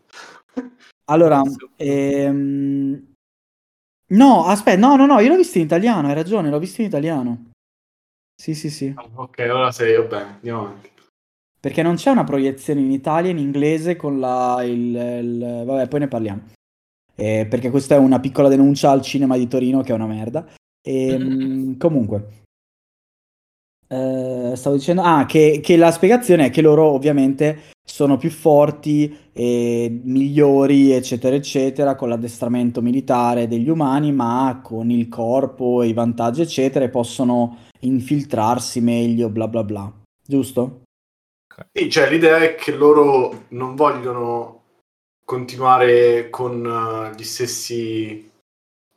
Allora, 1.07 1.43
ehm... 1.76 3.15
no, 4.09 4.45
aspetta, 4.47 4.79
no, 4.79 4.97
no, 4.97 5.07
no, 5.07 5.19
io 5.21 5.29
l'ho 5.29 5.37
visto 5.37 5.59
in 5.59 5.65
italiano, 5.65 6.09
hai 6.09 6.15
ragione, 6.15 6.51
l'ho 6.51 6.59
visto 6.59 6.81
in 6.81 6.87
italiano. 6.89 7.51
Sì, 8.41 8.55
sì, 8.55 8.71
sì. 8.71 8.95
Ok, 9.15 9.39
allora 9.41 9.73
sei, 9.73 9.97
va 9.97 10.03
bene, 10.03 10.31
andiamo 10.35 10.61
avanti. 10.61 10.91
Perché 11.59 11.83
non 11.83 11.97
c'è 11.97 12.11
una 12.11 12.23
proiezione 12.25 12.81
in 12.81 12.91
Italia 12.93 13.31
in 13.31 13.39
inglese 13.39 13.97
con 13.97 14.21
la 14.21 14.63
il, 14.63 14.95
il- 14.95 15.63
vabbè, 15.65 15.89
poi 15.89 16.01
ne 16.01 16.09
parliamo. 16.09 16.43
Eh, 17.15 17.47
perché 17.49 17.71
questa 17.71 17.95
è 17.95 17.99
una 17.99 18.21
piccola 18.21 18.49
denuncia 18.49 18.91
al 18.91 19.01
cinema 19.03 19.37
di 19.37 19.49
Torino 19.49 19.81
che 19.83 19.91
è 19.91 19.95
una 19.95 20.07
merda. 20.07 20.47
Ehm, 20.87 21.77
comunque, 21.79 22.45
eh, 23.88 24.52
stavo 24.55 24.76
dicendo 24.76 25.02
ah, 25.02 25.26
che, 25.26 25.61
che 25.62 25.76
la 25.76 25.90
spiegazione 25.90 26.47
è 26.47 26.50
che 26.50 26.62
loro 26.62 26.85
ovviamente 26.85 27.75
sono 27.85 28.16
più 28.16 28.31
forti 28.31 29.16
e 29.33 30.00
migliori, 30.02 30.90
eccetera, 30.93 31.37
eccetera, 31.37 31.95
con 31.95 32.09
l'addestramento 32.09 32.83
militare 32.83 33.47
degli 33.47 33.69
umani, 33.69 34.12
ma 34.12 34.61
con 34.62 34.90
il 34.90 35.09
corpo 35.09 35.83
e 35.83 35.88
i 35.88 35.93
vantaggi, 35.93 36.43
eccetera, 36.43 36.85
e 36.85 36.90
possono 36.90 37.59
infiltrarsi 37.81 38.81
meglio, 38.81 39.28
bla 39.28 39.47
bla 39.47 39.62
bla. 39.62 39.93
Giusto? 40.26 40.83
Sì, 41.73 41.88
cioè 41.88 42.11
l'idea 42.11 42.38
è 42.38 42.55
che 42.55 42.75
loro 42.75 43.45
non 43.49 43.76
vogliono 43.76 44.62
continuare 45.25 46.28
con 46.28 46.64
eh, 46.64 47.16
gli 47.16 47.25
stessi 47.25 48.31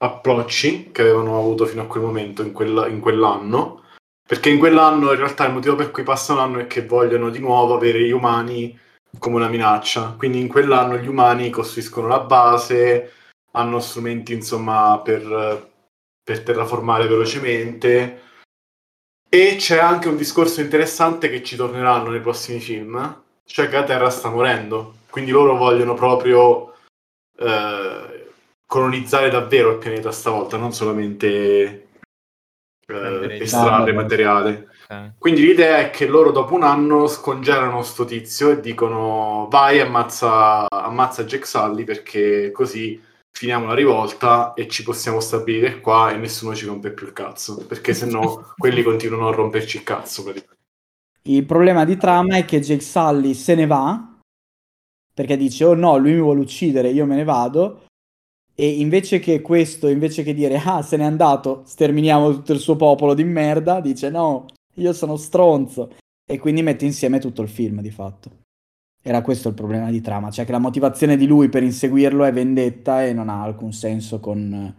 approcci 0.02 0.92
che 0.92 1.02
avevano 1.02 1.38
avuto 1.38 1.66
fino 1.66 1.84
a 1.84 1.88
quel 1.88 2.04
momento, 2.04 2.42
in, 2.42 2.52
quel- 2.52 2.88
in 2.90 3.00
quell'anno, 3.00 3.84
perché 4.30 4.50
in 4.50 4.60
quell'anno 4.60 5.12
in 5.12 5.18
realtà 5.18 5.48
il 5.48 5.54
motivo 5.54 5.74
per 5.74 5.90
cui 5.90 6.04
passano 6.04 6.42
l'anno 6.42 6.60
è 6.60 6.68
che 6.68 6.86
vogliono 6.86 7.32
di 7.32 7.40
nuovo 7.40 7.74
avere 7.74 8.04
gli 8.04 8.12
umani 8.12 8.78
come 9.18 9.38
una 9.38 9.48
minaccia. 9.48 10.14
Quindi 10.16 10.40
in 10.40 10.48
quell'anno 10.48 10.98
gli 10.98 11.08
umani 11.08 11.50
costruiscono 11.50 12.08
la 12.08 12.20
base, 12.20 13.12
hanno 13.54 13.80
strumenti 13.80 14.34
insomma 14.34 15.02
per, 15.04 15.72
per 16.24 16.44
terraformare 16.44 17.08
velocemente. 17.08 18.22
E 19.28 19.56
c'è 19.58 19.80
anche 19.80 20.10
un 20.10 20.16
discorso 20.16 20.62
interessante 20.62 21.32
che 21.32 21.42
ci 21.42 21.56
torneranno 21.56 22.12
nei 22.12 22.22
prossimi 22.22 22.60
film, 22.60 23.24
cioè 23.46 23.68
che 23.68 23.78
la 23.78 23.84
Terra 23.84 24.12
sta 24.12 24.30
morendo. 24.30 24.98
Quindi 25.10 25.32
loro 25.32 25.56
vogliono 25.58 25.96
proprio 25.96 26.76
eh, 27.36 28.32
colonizzare 28.68 29.32
davvero 29.32 29.72
il 29.72 29.80
pianeta 29.80 30.12
stavolta, 30.12 30.56
non 30.56 30.72
solamente 30.72 31.89
eh, 32.90 33.42
estrarre 33.42 33.94
materiale. 33.94 34.68
Ok. 34.88 35.12
Quindi 35.18 35.46
l'idea 35.46 35.78
è 35.78 35.90
che 35.90 36.08
loro 36.08 36.32
dopo 36.32 36.56
un 36.56 36.64
anno 36.64 37.08
scongelano 37.08 37.82
sto 37.84 38.06
tizio 38.06 38.52
e 38.52 38.60
dicono 38.60 39.48
vai 39.50 39.80
ammazza, 39.80 40.68
ammazza 40.70 41.24
Jack 41.24 41.46
Sully 41.46 41.84
perché 41.84 42.52
così 42.52 43.02
finiamo 43.32 43.68
la 43.68 43.76
rivolta 43.76 44.54
e 44.54 44.68
ci 44.68 44.84
possiamo 44.84 45.20
stabilire 45.20 45.80
qua 45.80 46.12
e 46.12 46.18
nessuno 46.18 46.56
ci 46.56 46.66
rompe 46.66 46.92
più 46.92 47.06
il 47.06 47.14
cazzo 47.14 47.66
perché 47.68 47.94
sennò 47.94 48.44
quelli 48.58 48.82
continuano 48.82 49.28
a 49.28 49.34
romperci 49.34 49.78
il 49.78 49.84
cazzo. 49.84 50.34
Il 51.24 51.46
problema 51.46 51.86
di 51.86 51.98
trama 51.98 52.38
è 52.38 52.46
che 52.46 52.60
Jake 52.60 52.82
Sully 52.82 53.34
se 53.34 53.56
ne 53.56 53.68
va 53.68 54.10
perché 55.20 55.36
dice: 55.36 55.66
Oh 55.66 55.74
no, 55.74 55.98
lui 55.98 56.14
mi 56.14 56.22
vuole 56.22 56.40
uccidere, 56.40 56.92
io 56.92 57.06
me 57.06 57.18
ne 57.18 57.26
vado. 57.26 57.88
E 58.60 58.68
invece 58.82 59.20
che 59.20 59.40
questo, 59.40 59.88
invece 59.88 60.22
che 60.22 60.34
dire 60.34 60.62
ah, 60.62 60.82
se 60.82 60.98
n'è 60.98 61.06
andato, 61.06 61.64
sterminiamo 61.66 62.30
tutto 62.34 62.52
il 62.52 62.60
suo 62.60 62.76
popolo 62.76 63.14
di 63.14 63.24
merda, 63.24 63.80
dice 63.80 64.10
no, 64.10 64.48
io 64.74 64.92
sono 64.92 65.16
stronzo. 65.16 65.96
E 66.30 66.38
quindi 66.40 66.62
mette 66.62 66.84
insieme 66.84 67.20
tutto 67.20 67.42
il 67.42 67.48
film 67.48 67.80
di 67.80 67.90
fatto. 67.90 68.30
Era 69.02 69.22
questo 69.22 69.48
il 69.48 69.54
problema 69.54 69.90
di 69.90 70.02
trama, 70.02 70.30
cioè 70.30 70.44
che 70.44 70.52
la 70.52 70.60
motivazione 70.60 71.16
di 71.16 71.26
lui 71.26 71.48
per 71.48 71.64
inseguirlo 71.64 72.26
è 72.26 72.34
vendetta 72.34 73.06
e 73.06 73.14
non 73.14 73.30
ha 73.30 73.42
alcun 73.42 73.72
senso 73.72 74.20
con 74.20 74.76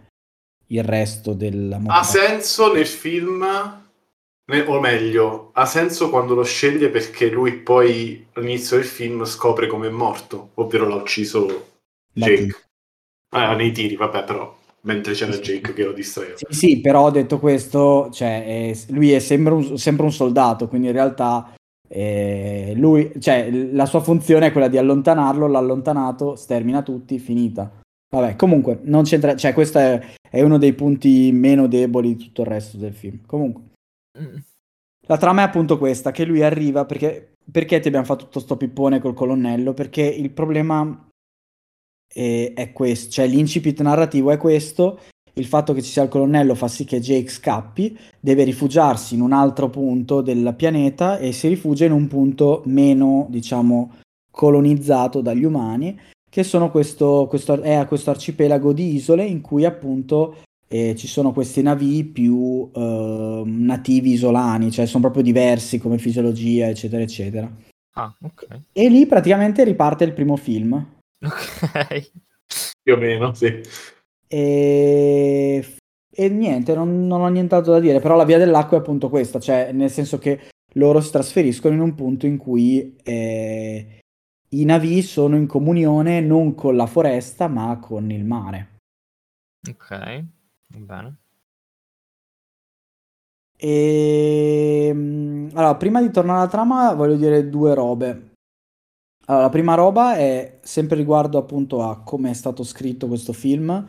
il 0.67 0.85
resto 0.85 1.33
della 1.33 1.77
Ha 1.77 1.79
motivazione. 1.79 2.27
senso 2.27 2.75
nel 2.75 2.87
film, 2.87 3.43
o 4.67 4.81
meglio, 4.81 5.53
ha 5.55 5.65
senso 5.65 6.11
quando 6.11 6.35
lo 6.35 6.45
sceglie 6.45 6.91
perché 6.91 7.31
lui 7.31 7.55
poi 7.55 8.27
all'inizio 8.35 8.77
del 8.77 8.85
film 8.85 9.25
scopre 9.25 9.67
come 9.67 9.87
è 9.87 9.91
morto, 9.91 10.51
ovvero 10.57 10.87
l'ha 10.87 10.97
ucciso 10.97 11.69
Jake. 12.13 12.69
Ah, 13.31 13.55
nei 13.55 13.73
tiri, 13.73 13.97
vabbè, 13.97 14.25
però 14.25 14.57
mentre 14.83 15.13
c'era. 15.13 15.33
Jake 15.37 15.73
che 15.73 15.85
lo 15.85 15.93
distraeva. 15.93 16.37
Sì, 16.37 16.47
sì, 16.51 16.81
però 16.81 17.11
detto 17.11 17.39
questo, 17.39 18.11
cioè, 18.11 18.45
è- 18.71 18.77
lui 18.89 19.13
è 19.13 19.19
sempre 19.19 19.53
un, 19.53 19.79
sempre 19.79 20.05
un 20.05 20.13
soldato, 20.13 20.69
quindi 20.69 20.89
in 20.89 20.93
realtà 20.95 21.53
eh, 21.93 22.73
lui, 22.77 23.13
cioè, 23.19 23.51
la 23.51 23.85
sua 23.87 24.01
funzione 24.01 24.47
è 24.47 24.53
quella 24.53 24.69
di 24.69 24.79
allontanarlo, 24.79 25.47
l'ha 25.49 25.59
allontanato, 25.59 26.37
stermina 26.37 26.83
tutti, 26.83 27.19
finita. 27.19 27.71
Vabbè, 28.15 28.37
comunque, 28.37 28.81
non 28.85 29.05
c'entra, 29.05 29.37
cioè, 29.37 29.53
questo 29.53 29.79
è, 29.79 30.01
è 30.29 30.41
uno 30.43 30.57
dei 30.59 30.73
punti 30.73 31.31
meno 31.33 31.67
deboli 31.69 32.17
di 32.17 32.25
tutto 32.25 32.43
il 32.43 32.49
resto 32.49 32.77
del 32.77 32.95
film. 32.95 33.21
Comunque, 33.27 33.63
Mm. 34.21 34.37
la 35.07 35.17
trama 35.19 35.43
è 35.43 35.45
appunto 35.45 35.79
questa, 35.79 36.11
che 36.11 36.25
lui 36.25 36.43
arriva 36.43 36.85
perché, 36.85 37.35
perché 37.51 37.79
ti 37.79 37.87
abbiamo 37.87 38.07
fatto 38.07 38.25
tutto 38.25 38.41
sto 38.41 38.57
pippone 38.57 38.99
col 39.01 39.15
colonnello? 39.15 39.73
Perché 39.73 40.03
il 40.03 40.31
problema 40.31 41.07
è, 42.13 42.53
è 42.55 42.73
questo, 42.73 43.11
cioè 43.11 43.27
l'incipit 43.27 43.81
narrativo 43.81 44.31
è 44.31 44.37
questo, 44.37 44.99
il 45.35 45.47
fatto 45.47 45.73
che 45.73 45.83
ci 45.83 45.91
sia 45.91 46.03
il 46.03 46.09
colonnello 46.09 46.55
fa 46.55 46.69
sì 46.69 46.85
che 46.85 47.01
Jake 47.01 47.31
scappi, 47.31 47.97
deve 48.19 48.45
rifugiarsi 48.45 49.15
in 49.15 49.21
un 49.21 49.33
altro 49.33 49.71
punto 49.71 50.21
del 50.21 50.55
pianeta 50.57 51.19
e 51.19 51.33
si 51.33 51.49
rifugia 51.49 51.87
in 51.87 51.93
un 51.93 52.07
punto 52.09 52.63
meno, 52.67 53.27
diciamo, 53.31 53.95
colonizzato 54.31 55.21
dagli 55.21 55.45
umani, 55.45 55.99
che 56.29 56.43
sono 56.45 56.71
questo, 56.71 57.27
questo, 57.29 57.61
è 57.61 57.85
questo 57.87 58.11
arcipelago 58.11 58.73
di 58.73 58.95
isole 58.95 59.25
in 59.25 59.41
cui 59.41 59.65
appunto 59.65 60.37
eh, 60.69 60.95
ci 60.97 61.09
sono 61.09 61.33
questi 61.33 61.63
navi 61.63 62.05
più 62.05 62.71
eh, 62.73 63.43
nativi 63.45 64.13
isolani, 64.13 64.71
cioè 64.71 64.87
sono 64.87 65.03
proprio 65.03 65.25
diversi 65.25 65.79
come 65.79 65.99
fisiologia, 65.99 66.69
eccetera, 66.69 67.03
eccetera. 67.03 67.51
Ah, 67.95 68.15
ok. 68.23 68.47
E 68.73 68.89
lì 68.89 69.07
praticamente 69.07 69.65
riparte 69.65 70.05
il 70.05 70.13
primo 70.13 70.37
film. 70.37 71.00
Ok. 71.23 72.13
Più 72.83 72.95
o 72.95 72.97
meno, 72.97 73.35
sì. 73.35 73.61
E, 74.27 75.77
e 76.11 76.29
niente, 76.29 76.75
non, 76.75 77.07
non 77.07 77.21
ho 77.21 77.29
nient'altro 77.29 77.73
da 77.73 77.81
dire, 77.81 78.01
però 78.01 78.17
la 78.17 78.25
via 78.25 78.39
dell'acqua 78.39 78.77
è 78.77 78.81
appunto 78.81 79.09
questa, 79.09 79.39
cioè 79.39 79.73
nel 79.73 79.91
senso 79.91 80.19
che 80.19 80.49
loro 80.75 81.01
si 81.01 81.11
trasferiscono 81.11 81.75
in 81.75 81.81
un 81.81 81.95
punto 81.95 82.27
in 82.27 82.37
cui 82.37 82.97
eh, 83.03 84.01
i 84.51 84.65
navi 84.65 85.03
sono 85.03 85.37
in 85.37 85.47
comunione 85.47 86.21
non 86.21 86.55
con 86.55 86.77
la 86.77 86.87
foresta 86.87 87.49
ma 87.49 87.79
con 87.81 88.11
il 88.11 88.25
mare. 88.25 88.79
Ok. 89.69 90.25
Va 90.69 90.79
bene. 90.79 91.17
E 93.57 94.91
mm, 94.95 95.49
allora, 95.53 95.77
prima 95.77 96.01
di 96.01 96.11
tornare 96.11 96.39
alla 96.41 96.49
trama, 96.49 96.95
voglio 96.95 97.17
dire 97.17 97.49
due 97.49 97.75
robe. 97.75 98.30
Allora, 99.31 99.45
la 99.45 99.51
prima 99.51 99.75
roba 99.75 100.17
è 100.17 100.59
sempre 100.61 100.97
riguardo 100.97 101.39
appunto 101.39 101.85
a 101.85 102.03
come 102.03 102.31
è 102.31 102.35
stato 102.35 102.65
scritto 102.65 103.07
questo 103.07 103.33
film. 103.33 103.89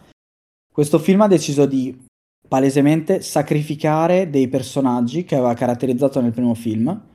Questo 0.72 1.00
film 1.00 1.22
ha 1.22 1.28
deciso 1.28 1.66
di 1.66 2.06
palesemente 2.48 3.22
sacrificare 3.22 4.30
dei 4.30 4.48
personaggi 4.48 5.24
che 5.24 5.36
aveva 5.36 5.56
caratterizzato 5.56 6.22
nel 6.22 6.32
primo 6.32 6.54
film, 6.54 7.10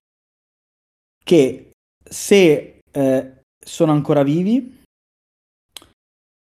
che 1.23 1.71
se 2.03 2.81
eh, 2.91 3.43
sono 3.65 3.93
ancora 3.93 4.25
vivi, 4.25 4.83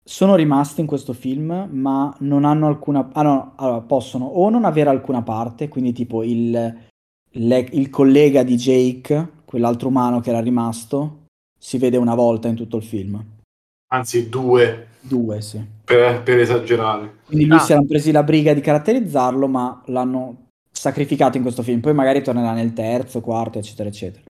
sono 0.01 0.36
rimasti 0.36 0.79
in 0.79 0.88
questo 0.88 1.12
film, 1.12 1.67
ma 1.72 2.15
non 2.20 2.46
hanno 2.46 2.67
alcuna... 2.67 3.10
Ah 3.12 3.22
no, 3.24 3.53
allora, 3.58 3.82
possono 3.82 4.24
o 4.24 4.50
non 4.50 4.63
avere 4.63 4.89
alcuna 4.89 5.24
parte, 5.24 5.67
quindi 5.67 5.91
tipo 5.91 6.24
il, 6.24 6.51
le- 6.51 7.70
il 7.74 7.89
collega 7.89 8.44
di 8.44 8.55
Jake, 8.55 9.41
quell'altro 9.44 9.89
umano 9.89 10.22
che 10.22 10.29
era 10.29 10.39
rimasto, 10.39 11.24
si 11.65 11.79
vede 11.79 11.98
una 11.98 12.13
volta 12.13 12.48
in 12.48 12.53
tutto 12.55 12.77
il 12.77 12.84
film. 12.84 13.24
Anzi, 13.91 14.29
due, 14.29 14.89
Due, 15.01 15.41
sì. 15.41 15.60
per, 15.84 16.22
per 16.22 16.38
esagerare. 16.39 17.17
Quindi 17.25 17.45
lui 17.45 17.57
Ah. 17.57 17.60
si 17.60 17.72
erano 17.72 17.88
presi 17.88 18.12
la 18.12 18.22
briga 18.24 18.53
di 18.53 18.62
caratterizzarlo, 18.62 19.48
ma 19.48 19.81
l'hanno 19.88 20.50
sacrificato 20.72 21.38
in 21.38 21.43
questo 21.43 21.63
film. 21.63 21.79
Poi 21.79 21.93
magari 21.95 22.22
tornerà 22.22 22.53
nel 22.53 22.74
terzo, 22.74 23.22
quarto, 23.22 23.57
eccetera, 23.57 23.89
eccetera. 23.89 24.24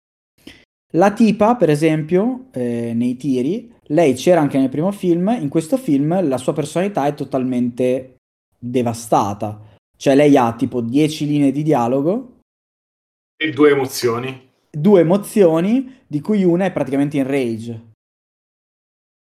La 0.93 1.11
tipa, 1.11 1.55
per 1.55 1.69
esempio, 1.69 2.45
eh, 2.51 2.93
nei 2.93 3.17
tiri, 3.17 3.73
lei 3.87 4.13
c'era 4.13 4.39
anche 4.39 4.57
nel 4.57 4.69
primo 4.69 4.91
film, 4.91 5.35
in 5.37 5.49
questo 5.49 5.75
film 5.75 6.25
la 6.27 6.37
sua 6.37 6.53
personalità 6.53 7.05
è 7.05 7.13
totalmente 7.15 8.15
devastata. 8.57 9.59
Cioè 9.97 10.15
lei 10.15 10.37
ha 10.37 10.53
tipo 10.55 10.79
10 10.81 11.25
linee 11.25 11.51
di 11.51 11.63
dialogo. 11.63 12.37
E 13.37 13.49
due 13.51 13.71
emozioni. 13.71 14.43
Due 14.75 14.99
emozioni, 14.99 16.03
di 16.05 16.19
cui 16.19 16.43
una 16.43 16.65
è 16.65 16.71
praticamente 16.71 17.17
in 17.17 17.27
rage. 17.27 17.91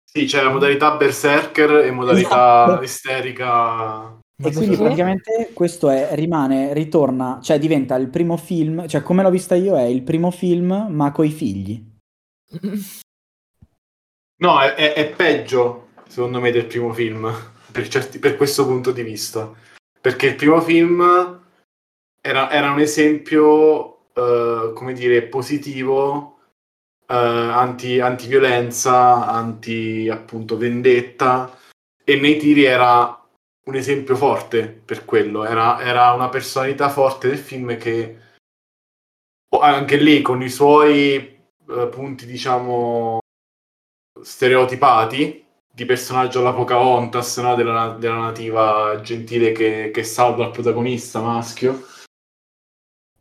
Sì, 0.04 0.26
c'è 0.26 0.42
la 0.42 0.50
modalità 0.50 0.96
berserker 0.96 1.86
e 1.86 1.92
modalità 1.92 2.66
esatto. 2.66 2.84
isterica. 2.84 4.20
E 4.38 4.52
quindi 4.52 4.76
praticamente 4.76 5.52
questo 5.54 5.90
è, 5.90 6.10
rimane, 6.14 6.74
ritorna, 6.74 7.40
cioè 7.42 7.60
diventa 7.60 7.96
il 7.96 8.10
primo 8.10 8.38
film, 8.38 8.88
cioè 8.88 9.02
come 9.02 9.24
l'ho 9.24 9.30
vista 9.30 9.56
io 9.56 9.78
è 9.78 9.84
il 9.84 10.04
primo 10.04 10.32
film 10.32 10.88
ma 10.90 11.12
coi 11.12 11.30
figli. 11.30 11.84
No, 14.38 14.60
è, 14.60 14.74
è, 14.74 14.94
è 14.94 15.10
peggio 15.12 15.86
secondo 16.08 16.40
me 16.40 16.52
del 16.52 16.66
primo 16.66 16.94
film, 16.94 17.34
per, 17.72 17.88
certi, 17.88 18.20
per, 18.20 18.36
questo 18.36 18.66
punto 18.66 18.92
di 18.92 19.04
vista. 19.04 19.52
Perché 20.00 20.28
il 20.28 20.36
primo 20.36 20.62
film 20.62 21.42
era, 22.22 22.52
era 22.52 22.72
un 22.72 22.80
esempio, 22.80 23.95
uh, 24.16 24.74
come 24.74 24.94
dire, 24.94 25.24
positivo, 25.24 26.40
uh, 27.08 27.14
anti, 27.14 28.00
anti-violenza, 28.00 29.28
anti 29.28 30.10
appunto 30.10 30.58
vendetta, 30.58 31.58
e 32.04 32.20
nei 32.20 32.38
tiri 32.38 32.64
era 32.64 33.20
un 33.66 33.76
esempio 33.76 34.16
forte 34.16 34.68
per 34.68 35.06
quello, 35.06 35.44
era, 35.44 35.82
era 35.82 36.12
una 36.14 36.30
personalità 36.30 36.90
forte 36.90 37.30
del 37.30 37.38
film 37.38 37.78
che 37.78 38.20
anche 39.60 39.98
lì 39.98 40.22
con 40.22 40.42
i 40.42 40.50
suoi 40.50 41.40
uh, 41.68 41.90
punti 41.90 42.26
diciamo 42.26 43.20
stereotipati 44.22 45.44
di 45.72 45.86
personaggio 45.86 46.40
alla 46.40 46.54
Pocahontas 46.54 47.38
no? 47.40 47.56
della, 47.56 47.96
della 48.00 48.18
nativa 48.18 49.00
gentile 49.02 49.52
che, 49.52 49.92
che 49.94 50.04
salva 50.04 50.46
il 50.46 50.52
protagonista 50.52 51.22
maschio 51.22 51.86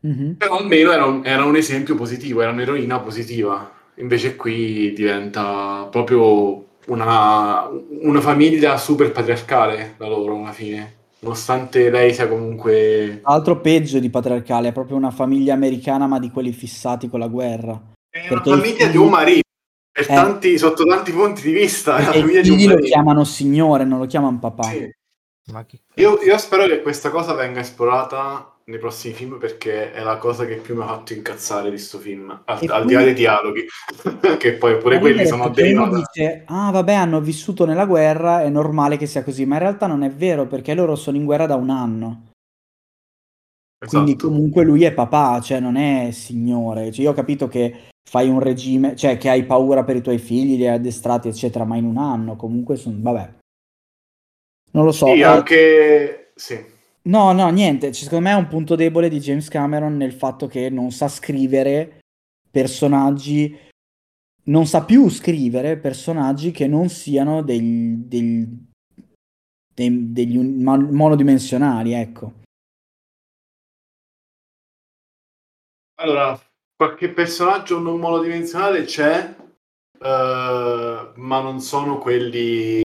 mm-hmm. 0.07 0.33
però 0.33 0.59
almeno 0.59 0.93
era 0.93 1.05
un, 1.05 1.23
era 1.25 1.45
un 1.45 1.57
esempio 1.57 1.95
positivo 1.95 2.43
era 2.43 2.51
un'eroina 2.51 3.01
positiva. 3.01 3.73
Invece 3.97 4.35
qui 4.35 4.93
diventa 4.93 5.87
proprio 5.91 6.65
una, 6.87 7.69
una 8.01 8.21
famiglia 8.21 8.77
super 8.77 9.13
patriarcale 9.13 9.95
da 9.97 10.09
loro 10.09 10.37
alla 10.37 10.53
fine 10.53 11.03
nonostante 11.25 11.91
lei 11.91 12.13
sia 12.13 12.29
comunque 12.29 13.21
altro 13.23 13.61
peggio 13.61 13.99
di 13.99 14.11
patriarcale 14.11 14.69
è 14.69 14.73
proprio 14.73 14.97
una 14.97 15.11
famiglia 15.11 15.55
americana 15.55 16.07
ma 16.07 16.19
di 16.19 16.31
quelli 16.31 16.53
fissati 16.53 17.09
con 17.09 17.19
la 17.19 17.29
guerra. 17.29 17.81
È 18.11 18.29
una 18.31 18.43
famiglia 18.43 18.85
figli... 18.85 18.91
di 18.91 18.97
un 18.97 19.09
marito 19.09 19.43
per 19.91 20.05
eh, 20.05 20.15
tanti, 20.15 20.59
sotto 20.59 20.85
tanti 20.85 21.13
punti 21.13 21.43
di 21.43 21.53
vista 21.53 21.99
la 21.99 22.13
famiglia 22.13 22.43
di 22.43 22.51
un 22.51 22.63
lo 22.71 22.79
chiamano 22.79 23.25
signore 23.25 23.85
non 23.85 23.99
lo 23.99 24.07
chiamano 24.07 24.39
papà. 24.39 24.65
Sì. 24.65 24.91
io, 25.95 26.21
io 26.23 26.39
spero 26.39 26.67
che 26.67 26.83
questa 26.83 27.11
cosa 27.11 27.33
venga 27.35 27.61
esplorata 27.61 28.54
nei 28.67 28.79
prossimi 28.79 29.13
film 29.13 29.39
perché 29.39 29.93
è 29.93 30.03
la 30.03 30.17
cosa 30.17 30.47
che 30.47 30.57
più 30.57 30.75
mi 30.75 30.83
ha 30.83 30.87
fatto 30.87 31.13
incazzare 31.13 31.65
di 31.65 31.71
questo 31.71 31.99
film, 31.99 32.31
al, 32.31 32.59
al 32.61 32.67
poi... 32.67 32.87
di 32.87 32.95
là 32.95 33.03
dei 33.03 33.15
dialoghi, 33.15 33.67
che 34.39 34.55
poi 34.55 34.79
pure 34.79 34.99
quelli 34.99 35.27
sono 35.27 35.51
dei 35.51 35.75
dice, 35.75 36.45
ah 36.47 36.71
vabbè 36.71 36.95
hanno 36.95 37.21
vissuto 37.21 37.67
nella 37.67 37.85
guerra, 37.85 38.43
è 38.43 38.49
normale 38.49 38.97
che 38.97 39.07
sia 39.07 39.23
così, 39.23 39.45
ma 39.45 39.57
in 39.57 39.61
realtà 39.61 39.87
non 39.87 40.03
è 40.03 40.11
vero 40.11 40.47
perché 40.47 40.75
loro 40.75 40.97
sono 40.97 41.17
in 41.17 41.25
guerra 41.25 41.47
da 41.47 41.57
un 41.57 41.69
anno. 41.69 42.29
Esatto. 43.79 44.03
Quindi 44.03 44.19
comunque 44.19 44.65
lui 44.65 44.85
è 44.85 44.95
papà, 44.95 45.43
cioè 45.43 45.61
non 45.61 45.77
è 45.77 46.11
signore. 46.11 46.91
Cioè, 46.91 47.05
io 47.05 47.11
ho 47.11 47.15
capito 47.15 47.49
che 47.49 47.91
fai 48.09 48.31
un 48.31 48.41
regime, 48.41 48.97
cioè 48.97 49.19
che 49.19 49.29
hai 49.29 49.45
paura 49.45 49.85
per 49.85 49.97
i 49.97 50.01
tuoi 50.01 50.17
figli, 50.17 50.57
li 50.57 50.67
hai 50.67 50.77
addestrati 50.77 51.29
eccetera, 51.29 51.67
ma 51.67 51.77
in 51.77 51.85
un 51.85 51.99
anno 51.99 52.35
comunque 52.35 52.77
sono, 52.77 52.97
vabbè. 52.99 53.35
Non 54.71 54.85
lo 54.87 54.93
so. 54.93 55.05
Sì, 55.07 55.19
eh... 55.19 55.25
anche... 55.25 56.33
Sì 56.35 56.73
No, 57.07 57.33
no, 57.33 57.51
niente. 57.51 57.93
Secondo 57.93 58.25
me 58.25 58.31
è 58.33 58.37
un 58.37 58.49
punto 58.49 58.77
debole 58.77 59.11
di 59.11 59.21
James 59.21 59.49
Cameron 59.49 59.97
nel 59.97 60.13
fatto 60.13 60.47
che 60.47 60.71
non 60.71 60.91
sa 60.91 61.09
scrivere 61.09 62.01
personaggi, 62.51 63.59
non 64.45 64.67
sa 64.67 64.85
più 64.85 65.11
scrivere 65.11 65.77
personaggi 65.77 66.51
che 66.51 66.67
non 66.67 66.89
siano 66.89 67.43
degli, 67.43 67.97
degli, 67.97 68.49
degli, 69.75 69.99
degli 69.99 70.39
monodimensionali, 70.39 71.93
ecco. 71.93 72.43
Allora, 75.97 76.41
qualche 76.75 77.11
personaggio 77.11 77.79
non 77.81 78.01
monodimensionale 78.01 78.85
c'è, 78.85 79.37
uh, 79.99 81.13
ma 81.17 81.41
non 81.41 81.61
sono 81.61 81.99
quelli 81.99 82.83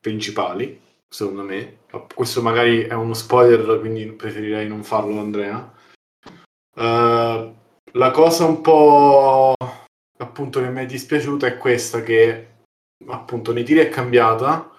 principali 0.00 0.86
secondo 1.08 1.42
me. 1.42 1.78
Questo 2.14 2.42
magari 2.42 2.82
è 2.82 2.92
uno 2.92 3.14
spoiler, 3.14 3.80
quindi 3.80 4.06
preferirei 4.06 4.68
non 4.68 4.84
farlo, 4.84 5.18
Andrea. 5.20 5.74
Uh, 6.76 7.54
la 7.92 8.10
cosa 8.12 8.44
un 8.44 8.60
po' 8.60 9.54
appunto 10.18 10.60
che 10.60 10.68
mi 10.68 10.82
è 10.82 10.86
dispiaciuta 10.86 11.46
è 11.46 11.56
questa 11.56 12.02
che 12.02 12.46
appunto 13.06 13.52
nei 13.52 13.64
è 13.64 13.88
cambiata 13.88 14.70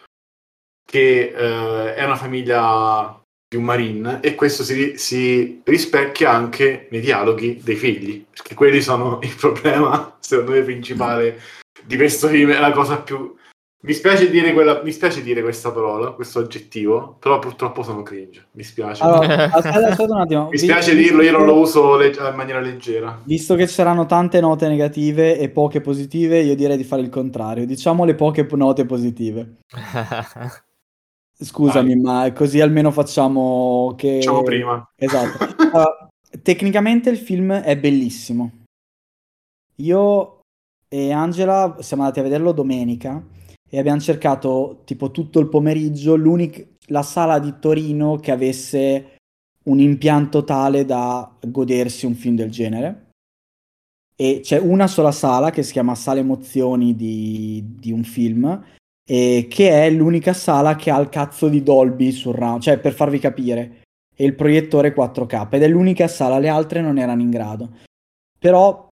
che 0.89 1.33
uh, 1.33 1.93
è 1.93 2.03
una 2.03 2.15
famiglia 2.15 3.21
di 3.47 3.57
un 3.57 3.63
marine 3.63 4.21
e 4.21 4.35
questo 4.35 4.63
si, 4.63 4.97
si, 4.97 5.61
rispecchia 5.63 6.31
anche 6.31 6.87
nei 6.91 7.01
dialoghi 7.01 7.59
dei 7.63 7.75
figli 7.75 8.25
perché 8.29 8.53
quelli 8.53 8.81
sono 8.81 9.19
il 9.23 9.35
problema 9.35 10.17
secondo 10.19 10.51
me 10.51 10.61
principale 10.61 11.41
di 11.83 11.95
questo 11.95 12.27
film 12.27 12.51
è 12.51 12.59
la 12.59 12.71
cosa 12.71 13.01
più 13.01 13.35
mi 13.81 13.93
spiace, 13.93 14.29
dire 14.29 14.51
quella, 14.51 14.81
mi 14.83 14.91
spiace 14.91 15.23
dire 15.23 15.41
questa 15.41 15.71
parola, 15.71 16.11
questo 16.11 16.39
aggettivo, 16.39 17.15
però 17.17 17.39
purtroppo 17.39 17.81
sono 17.81 18.01
cringe. 18.01 18.47
Mi 18.51 18.63
spiace. 18.63 19.01
Allora, 19.01 19.45
aspetta, 19.55 20.03
un 20.03 20.19
attimo. 20.19 20.49
Mi 20.49 20.57
spiace 20.57 20.93
visto, 20.93 21.07
dirlo, 21.07 21.21
io 21.23 21.31
non 21.31 21.45
lo 21.45 21.57
uso 21.57 21.95
le- 21.95 22.09
in 22.09 22.35
maniera 22.35 22.59
leggera. 22.59 23.21
Visto 23.23 23.55
che 23.55 23.67
ci 23.67 23.73
saranno 23.73 24.05
tante 24.05 24.41
note 24.41 24.67
negative 24.67 25.39
e 25.39 25.49
poche 25.49 25.79
positive, 25.79 26.41
io 26.41 26.57
direi 26.57 26.75
di 26.75 26.83
fare 26.83 27.01
il 27.01 27.07
contrario. 27.07 27.65
Diciamo 27.65 28.03
le 28.03 28.15
poche 28.15 28.45
note 28.51 28.85
positive. 28.85 29.59
Scusami, 31.41 32.01
Vai. 32.01 32.01
ma 32.01 32.33
così 32.33 32.59
almeno 32.59 32.91
facciamo 32.91 33.93
che... 33.95 34.15
Facciamo 34.15 34.43
prima. 34.43 34.91
Esatto. 34.97 35.55
Allora, 35.71 36.09
tecnicamente 36.41 37.09
il 37.09 37.17
film 37.17 37.53
è 37.53 37.77
bellissimo. 37.77 38.63
Io 39.77 40.39
e 40.89 41.13
Angela 41.13 41.77
siamo 41.79 42.03
andati 42.03 42.19
a 42.19 42.23
vederlo 42.23 42.51
domenica 42.51 43.23
e 43.69 43.77
abbiamo 43.77 43.99
cercato 43.99 44.81
tipo 44.83 45.11
tutto 45.11 45.39
il 45.39 45.47
pomeriggio 45.47 46.17
la 46.87 47.03
sala 47.03 47.39
di 47.39 47.53
Torino 47.59 48.17
che 48.17 48.31
avesse 48.31 49.17
un 49.65 49.79
impianto 49.79 50.43
tale 50.43 50.85
da 50.85 51.31
godersi 51.45 52.05
un 52.05 52.15
film 52.15 52.35
del 52.35 52.49
genere. 52.49 53.11
E 54.15 54.41
c'è 54.41 54.57
una 54.57 54.87
sola 54.87 55.11
sala 55.11 55.49
che 55.51 55.63
si 55.63 55.71
chiama 55.71 55.95
Sala 55.95 56.19
Emozioni 56.19 56.95
di, 56.95 57.63
di 57.77 57.91
un 57.91 58.03
film, 58.03 58.63
e 59.09 59.47
che 59.49 59.69
è 59.69 59.89
l'unica 59.89 60.33
sala 60.33 60.75
che 60.75 60.91
ha 60.91 60.99
il 60.99 61.09
cazzo 61.09 61.47
di 61.47 61.63
Dolby 61.63 62.11
sul 62.11 62.35
round, 62.35 62.61
cioè 62.61 62.79
per 62.79 62.93
farvi 62.93 63.17
capire, 63.19 63.83
e 64.13 64.25
il 64.25 64.35
proiettore 64.35 64.93
4K, 64.93 65.47
ed 65.55 65.63
è 65.63 65.67
l'unica 65.67 66.07
sala, 66.09 66.37
le 66.37 66.49
altre 66.49 66.81
non 66.81 66.97
erano 66.97 67.21
in 67.21 67.29
grado. 67.29 67.77
Però 68.37 68.88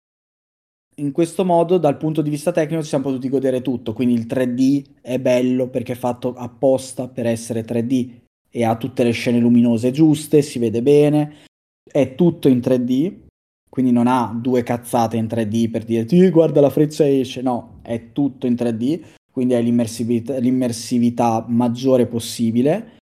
in 0.96 1.12
questo 1.12 1.44
modo 1.44 1.78
dal 1.78 1.96
punto 1.96 2.22
di 2.22 2.30
vista 2.30 2.52
tecnico 2.52 2.82
ci 2.82 2.88
siamo 2.88 3.04
potuti 3.04 3.28
godere 3.28 3.62
tutto, 3.62 3.92
quindi 3.92 4.14
il 4.14 4.26
3D 4.26 5.00
è 5.00 5.18
bello 5.18 5.68
perché 5.68 5.92
è 5.92 5.96
fatto 5.96 6.34
apposta 6.34 7.08
per 7.08 7.26
essere 7.26 7.64
3D 7.64 8.22
e 8.50 8.64
ha 8.64 8.76
tutte 8.76 9.02
le 9.02 9.10
scene 9.10 9.38
luminose 9.38 9.90
giuste, 9.90 10.42
si 10.42 10.58
vede 10.58 10.82
bene, 10.82 11.36
è 11.82 12.14
tutto 12.14 12.48
in 12.48 12.58
3D, 12.58 13.22
quindi 13.68 13.90
non 13.90 14.06
ha 14.06 14.32
due 14.40 14.62
cazzate 14.62 15.16
in 15.16 15.26
3D 15.26 15.70
per 15.70 15.84
dire 15.84 16.04
ti 16.04 16.30
guarda 16.30 16.60
la 16.60 16.70
freccia 16.70 17.08
esce, 17.08 17.42
no, 17.42 17.80
è 17.82 18.12
tutto 18.12 18.46
in 18.46 18.54
3D, 18.54 19.00
quindi 19.32 19.54
hai 19.54 19.64
l'immersività, 19.64 20.38
l'immersività 20.38 21.44
maggiore 21.48 22.06
possibile. 22.06 22.98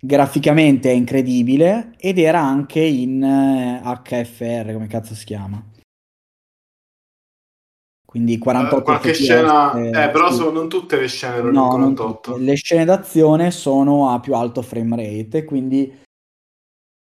Graficamente 0.00 0.92
è 0.92 0.94
incredibile 0.94 1.94
ed 1.98 2.18
era 2.18 2.40
anche 2.40 2.78
in 2.78 3.20
HFR, 3.20 4.68
eh, 4.68 4.72
come 4.72 4.86
cazzo 4.86 5.16
si 5.16 5.24
chiama? 5.24 5.60
Quindi 8.08 8.38
48 8.38 8.74
uh, 8.74 8.78
eh, 8.78 8.82
qualche 8.82 9.12
FPS, 9.12 9.22
scena 9.22 9.72
eh, 10.06 10.10
però 10.10 10.30
sì. 10.30 10.36
sono, 10.36 10.50
non 10.50 10.68
tutte 10.68 10.98
le 10.98 11.08
scene 11.08 11.36
erano 11.36 11.50
no, 11.50 11.68
48 11.68 12.36
le 12.38 12.54
scene 12.54 12.84
d'azione 12.86 13.50
sono 13.50 14.08
a 14.08 14.18
più 14.18 14.34
alto 14.34 14.62
frame 14.62 14.96
rate 14.96 15.44
quindi 15.44 16.06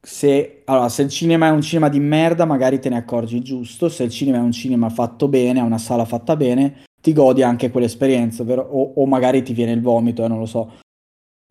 se, 0.02 0.62
allora, 0.66 0.90
se 0.90 1.02
il 1.02 1.10
cinema 1.10 1.48
è 1.48 1.52
un 1.52 1.62
cinema 1.62 1.90
di 1.90 2.00
merda 2.00 2.46
magari 2.46 2.80
te 2.80 2.90
ne 2.90 2.98
accorgi 2.98 3.42
giusto? 3.42 3.90
Se 3.90 4.04
il 4.04 4.12
cinema 4.12 4.38
è 4.38 4.42
un 4.42 4.52
cinema 4.52 4.90
fatto 4.90 5.28
bene 5.28 5.60
è 5.60 5.64
una 5.64 5.80
sala 5.80 6.06
fatta 6.06 6.36
bene 6.36 6.84
ti 7.02 7.12
godi 7.12 7.42
anche 7.42 7.72
quell'esperienza 7.72 8.44
o, 8.44 8.94
o, 8.96 9.06
magari 9.08 9.42
ti 9.42 9.54
viene 9.54 9.72
il 9.72 9.82
vomito 9.82 10.24
eh, 10.24 10.28
non 10.28 10.40
lo 10.40 10.46
so 10.46 10.74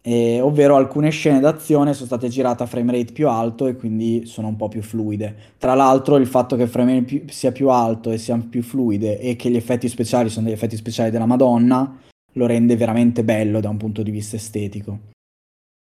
eh, 0.06 0.38
ovvero 0.40 0.76
alcune 0.76 1.08
scene 1.08 1.40
d'azione 1.40 1.94
sono 1.94 2.06
state 2.06 2.28
girate 2.28 2.62
a 2.62 2.66
frame 2.66 2.92
rate 2.92 3.12
più 3.12 3.26
alto 3.28 3.66
e 3.66 3.74
quindi 3.74 4.26
sono 4.26 4.48
un 4.48 4.56
po' 4.56 4.68
più 4.68 4.82
fluide. 4.82 5.54
Tra 5.56 5.72
l'altro 5.74 6.16
il 6.16 6.26
fatto 6.26 6.56
che 6.56 6.64
il 6.64 6.68
frame 6.68 6.92
rate 6.92 7.04
più- 7.04 7.22
sia 7.28 7.52
più 7.52 7.70
alto 7.70 8.10
e 8.10 8.18
siano 8.18 8.46
più 8.50 8.62
fluide 8.62 9.18
e 9.18 9.34
che 9.36 9.48
gli 9.50 9.56
effetti 9.56 9.88
speciali 9.88 10.28
sono 10.28 10.44
degli 10.44 10.54
effetti 10.54 10.76
speciali 10.76 11.10
della 11.10 11.24
Madonna 11.24 12.00
lo 12.32 12.46
rende 12.46 12.76
veramente 12.76 13.24
bello 13.24 13.60
da 13.60 13.70
un 13.70 13.78
punto 13.78 14.02
di 14.02 14.10
vista 14.10 14.36
estetico. 14.36 14.98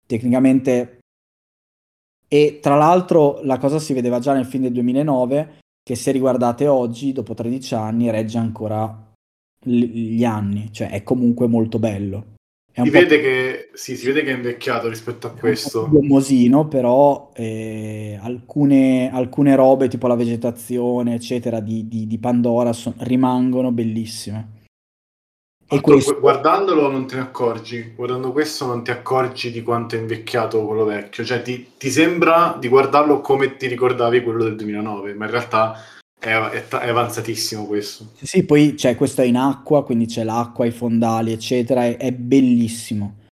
Tecnicamente 0.07 0.99
e 2.29 2.59
tra 2.61 2.77
l'altro 2.77 3.41
la 3.43 3.59
cosa 3.59 3.81
si 3.81 3.93
vedeva 3.93 4.21
già 4.21 4.33
nel 4.33 4.47
film 4.47 4.65
del 4.65 4.73
2009 4.73 5.59
che 5.83 5.95
se 5.97 6.13
riguardate 6.13 6.69
oggi 6.69 7.13
dopo 7.13 7.35
13 7.35 7.75
anni 7.75 8.11
regge 8.11 8.39
ancora 8.39 9.13
gli 9.65 10.25
anni, 10.25 10.73
cioè 10.73 10.91
è 10.91 11.03
comunque 11.03 11.49
molto 11.49 11.81
bello. 11.81 12.35
Si, 12.83 12.91
vede 12.91 13.21
che, 13.23 13.71
sì, 13.73 13.97
si 13.97 14.05
vede 14.07 14.23
che 14.23 14.33
è 14.33 14.35
invecchiato 14.35 14.89
rispetto 14.89 15.27
a 15.27 15.31
questo. 15.31 15.85
È 15.85 15.89
un 15.89 15.93
gommosino, 15.93 16.69
però 16.69 17.31
eh, 17.35 18.19
alcune, 18.21 19.11
alcune, 19.11 19.57
robe, 19.57 19.89
tipo 19.89 20.07
la 20.07 20.15
vegetazione, 20.15 21.15
eccetera, 21.15 21.61
di, 21.61 21.89
di, 21.89 22.07
di 22.07 22.19
Pandora 22.19 22.75
son, 22.75 22.93
rimangono 22.99 23.73
bellissime. 23.73 24.57
E 25.69 25.81
questo... 25.81 26.21
Guardandolo 26.21 26.91
non 26.91 27.07
te 27.07 27.17
ne 27.17 27.23
accorgi, 27.23 27.93
guardando 27.97 28.31
questo 28.31 28.67
non 28.67 28.85
ti 28.85 28.91
accorgi 28.91 29.51
di 29.51 29.63
quanto 29.63 29.97
è 29.97 29.99
invecchiato 29.99 30.65
quello 30.65 30.85
vecchio, 30.85 31.25
cioè 31.25 31.41
ti, 31.41 31.73
ti 31.79 31.91
sembra 31.91 32.57
di 32.61 32.69
guardarlo 32.69 33.21
come 33.21 33.57
ti 33.57 33.67
ricordavi 33.69 34.23
quello 34.23 34.45
del 34.45 34.55
2009, 34.55 35.15
ma 35.15 35.25
in 35.25 35.31
realtà 35.31 35.77
è, 36.19 36.29
è, 36.29 36.69
è, 36.69 36.89
avanzatissimo 36.89 37.67
questo. 37.67 38.13
Sì, 38.23 38.45
poi 38.45 38.77
cioè, 38.77 38.97
questo 38.97 39.23
è 39.23 39.25
in 39.25 39.37
acqua, 39.37 39.85
quindi 39.85 40.07
c'è 40.07 40.25
l'acqua, 40.25 40.67
i 40.67 40.71
fondali, 40.71 41.33
eccetera. 41.33 41.85
È, 41.85 41.97
è, 41.97 42.13
bellissimo. 42.13 43.25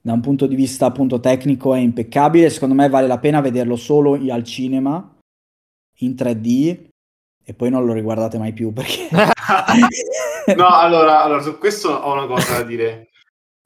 Da 0.00 0.12
un 0.12 0.20
punto 0.20 0.46
di 0.46 0.54
vista 0.54 0.86
appunto 0.86 1.20
tecnico 1.20 1.74
è 1.74 1.78
impeccabile. 1.78 2.50
Secondo 2.50 2.74
me 2.74 2.88
vale 2.88 3.06
la 3.06 3.18
pena 3.18 3.40
vederlo 3.40 3.76
solo 3.76 4.12
al 4.30 4.44
cinema 4.44 5.16
in 6.00 6.12
3D 6.12 6.86
e 7.44 7.54
poi 7.54 7.70
non 7.70 7.84
lo 7.84 7.92
riguardate 7.92 8.38
mai 8.38 8.52
più 8.52 8.72
perché. 8.72 9.08
no, 10.54 10.68
allora, 10.68 11.22
allora, 11.22 11.42
su 11.42 11.58
questo 11.58 11.90
ho 11.90 12.12
una 12.12 12.26
cosa 12.26 12.58
da 12.58 12.62
dire. 12.62 13.08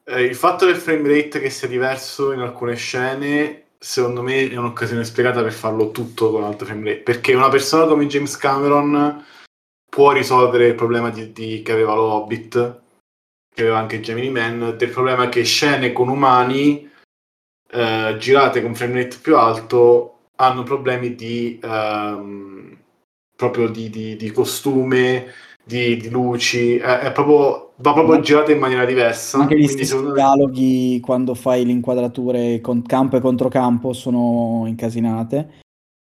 Eh, 0.05 0.23
il 0.23 0.35
fatto 0.35 0.65
del 0.65 0.75
frame 0.75 1.07
rate 1.07 1.39
che 1.39 1.49
sia 1.49 1.67
diverso 1.67 2.31
in 2.31 2.39
alcune 2.39 2.75
scene 2.75 3.62
secondo 3.83 4.21
me 4.21 4.49
è 4.49 4.55
un'occasione 4.55 5.03
spiegata 5.03 5.41
per 5.41 5.51
farlo 5.51 5.91
tutto 5.91 6.31
con 6.31 6.45
alto 6.45 6.63
frame 6.63 6.91
rate 6.91 7.01
perché 7.01 7.33
una 7.33 7.49
persona 7.49 7.85
come 7.85 8.07
James 8.07 8.37
Cameron 8.37 9.25
può 9.89 10.13
risolvere 10.13 10.67
il 10.67 10.75
problema 10.75 11.09
di, 11.09 11.33
di, 11.33 11.61
che 11.61 11.73
aveva 11.73 11.93
lo 11.93 12.13
Hobbit 12.13 12.81
che 13.53 13.61
aveva 13.61 13.79
anche 13.79 13.99
Gemini 13.99 14.29
Man 14.29 14.75
del 14.77 14.89
problema 14.89 15.27
che 15.27 15.43
scene 15.43 15.91
con 15.91 16.07
umani 16.07 16.89
eh, 17.71 18.15
girate 18.17 18.61
con 18.61 18.73
frame 18.73 19.03
rate 19.03 19.17
più 19.21 19.35
alto 19.37 20.29
hanno 20.37 20.63
problemi 20.63 21.15
di 21.15 21.59
ehm, 21.61 22.77
proprio 23.35 23.67
di, 23.67 23.89
di, 23.89 24.15
di 24.15 24.31
costume 24.31 25.29
di, 25.63 25.97
di 25.97 26.09
luci, 26.09 26.77
è, 26.77 26.99
è, 26.99 27.11
proprio, 27.11 27.73
va 27.77 27.93
proprio 27.93 28.19
girata 28.19 28.51
in 28.51 28.59
maniera 28.59 28.85
diversa. 28.85 29.39
Anche 29.39 29.57
gli 29.57 29.67
stessi 29.67 29.95
me... 29.95 30.13
dialoghi 30.13 30.99
quando 31.01 31.33
fai 31.33 31.65
le 31.65 31.71
inquadrature 31.71 32.59
con 32.61 32.81
campo 32.83 33.17
e 33.17 33.21
controcampo 33.21 33.93
sono 33.93 34.63
incasinate 34.67 35.61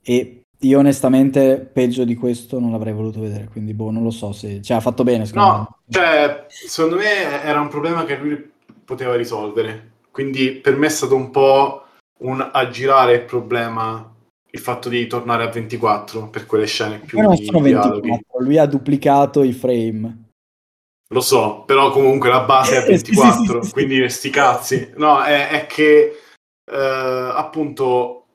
e 0.03 0.41
io 0.59 0.79
onestamente 0.79 1.69
peggio 1.71 2.05
di 2.05 2.15
questo 2.15 2.59
non 2.59 2.71
l'avrei 2.71 2.93
voluto 2.93 3.19
vedere, 3.19 3.47
quindi 3.51 3.73
boh, 3.73 3.91
non 3.91 4.03
lo 4.03 4.11
so 4.11 4.31
se... 4.31 4.61
Cioè, 4.61 4.77
ha 4.77 4.81
fatto 4.81 5.03
bene, 5.03 5.25
secondo 5.25 5.47
no, 5.47 5.57
me. 5.57 5.91
cioè, 5.91 6.45
secondo 6.47 6.95
me 6.95 7.43
era 7.43 7.59
un 7.59 7.67
problema 7.67 8.05
che 8.05 8.17
lui 8.17 8.51
poteva 8.83 9.15
risolvere, 9.15 9.91
quindi 10.11 10.51
per 10.51 10.75
me 10.77 10.87
è 10.87 10.89
stato 10.89 11.15
un 11.15 11.29
po' 11.29 11.83
un 12.19 12.49
aggirare 12.51 13.15
il 13.15 13.23
problema 13.23 14.14
il 14.55 14.61
fatto 14.61 14.87
di 14.87 15.05
tornare 15.05 15.43
a 15.43 15.49
24 15.49 16.29
per 16.29 16.45
quelle 16.45 16.65
scene 16.65 16.99
più 16.99 17.19
non 17.19 17.35
sono 17.35 17.59
24, 17.59 18.01
lui 18.39 18.57
ha 18.57 18.65
duplicato 18.65 19.43
i 19.43 19.51
frame. 19.51 20.23
Lo 21.09 21.21
so, 21.21 21.63
però 21.65 21.91
comunque 21.91 22.29
la 22.29 22.41
base 22.41 22.83
è 22.83 22.87
24, 22.87 23.61
sì, 23.61 23.67
sì, 23.67 23.73
quindi 23.73 24.09
sti 24.09 24.29
cazzi. 24.29 24.91
No, 24.95 25.21
è, 25.21 25.49
è 25.49 25.65
che 25.65 26.19
eh, 26.71 27.31
appunto 27.33 28.25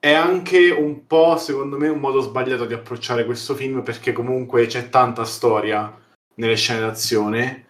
è 0.00 0.12
anche 0.12 0.70
un 0.70 1.06
po', 1.06 1.36
secondo 1.38 1.78
me, 1.78 1.88
un 1.88 2.00
modo 2.00 2.20
sbagliato 2.20 2.66
di 2.66 2.74
approcciare 2.74 3.24
questo 3.24 3.54
film 3.54 3.82
perché 3.82 4.12
comunque 4.12 4.66
c'è 4.66 4.88
tanta 4.88 5.24
storia 5.24 5.96
nelle 6.34 6.56
scene 6.56 6.80
d'azione 6.80 7.66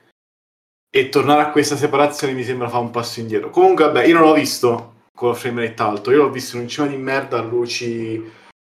e 0.90 1.10
tornare 1.10 1.42
a 1.42 1.50
questa 1.50 1.76
separazione 1.76 2.32
mi 2.32 2.44
sembra 2.44 2.68
fa 2.68 2.78
un 2.78 2.90
passo 2.90 3.20
indietro. 3.20 3.50
Comunque, 3.50 3.84
vabbè, 3.84 4.06
io 4.06 4.14
non 4.14 4.22
l'ho 4.22 4.34
visto, 4.34 4.94
con 5.18 5.30
la 5.30 5.34
frame 5.34 5.66
rate 5.66 5.82
alto. 5.82 6.12
Io 6.12 6.18
l'ho 6.18 6.30
visto 6.30 6.54
in 6.54 6.62
un 6.62 6.68
cinema 6.68 6.94
di 6.94 7.02
merda 7.02 7.38
a 7.38 7.42
luci 7.42 8.22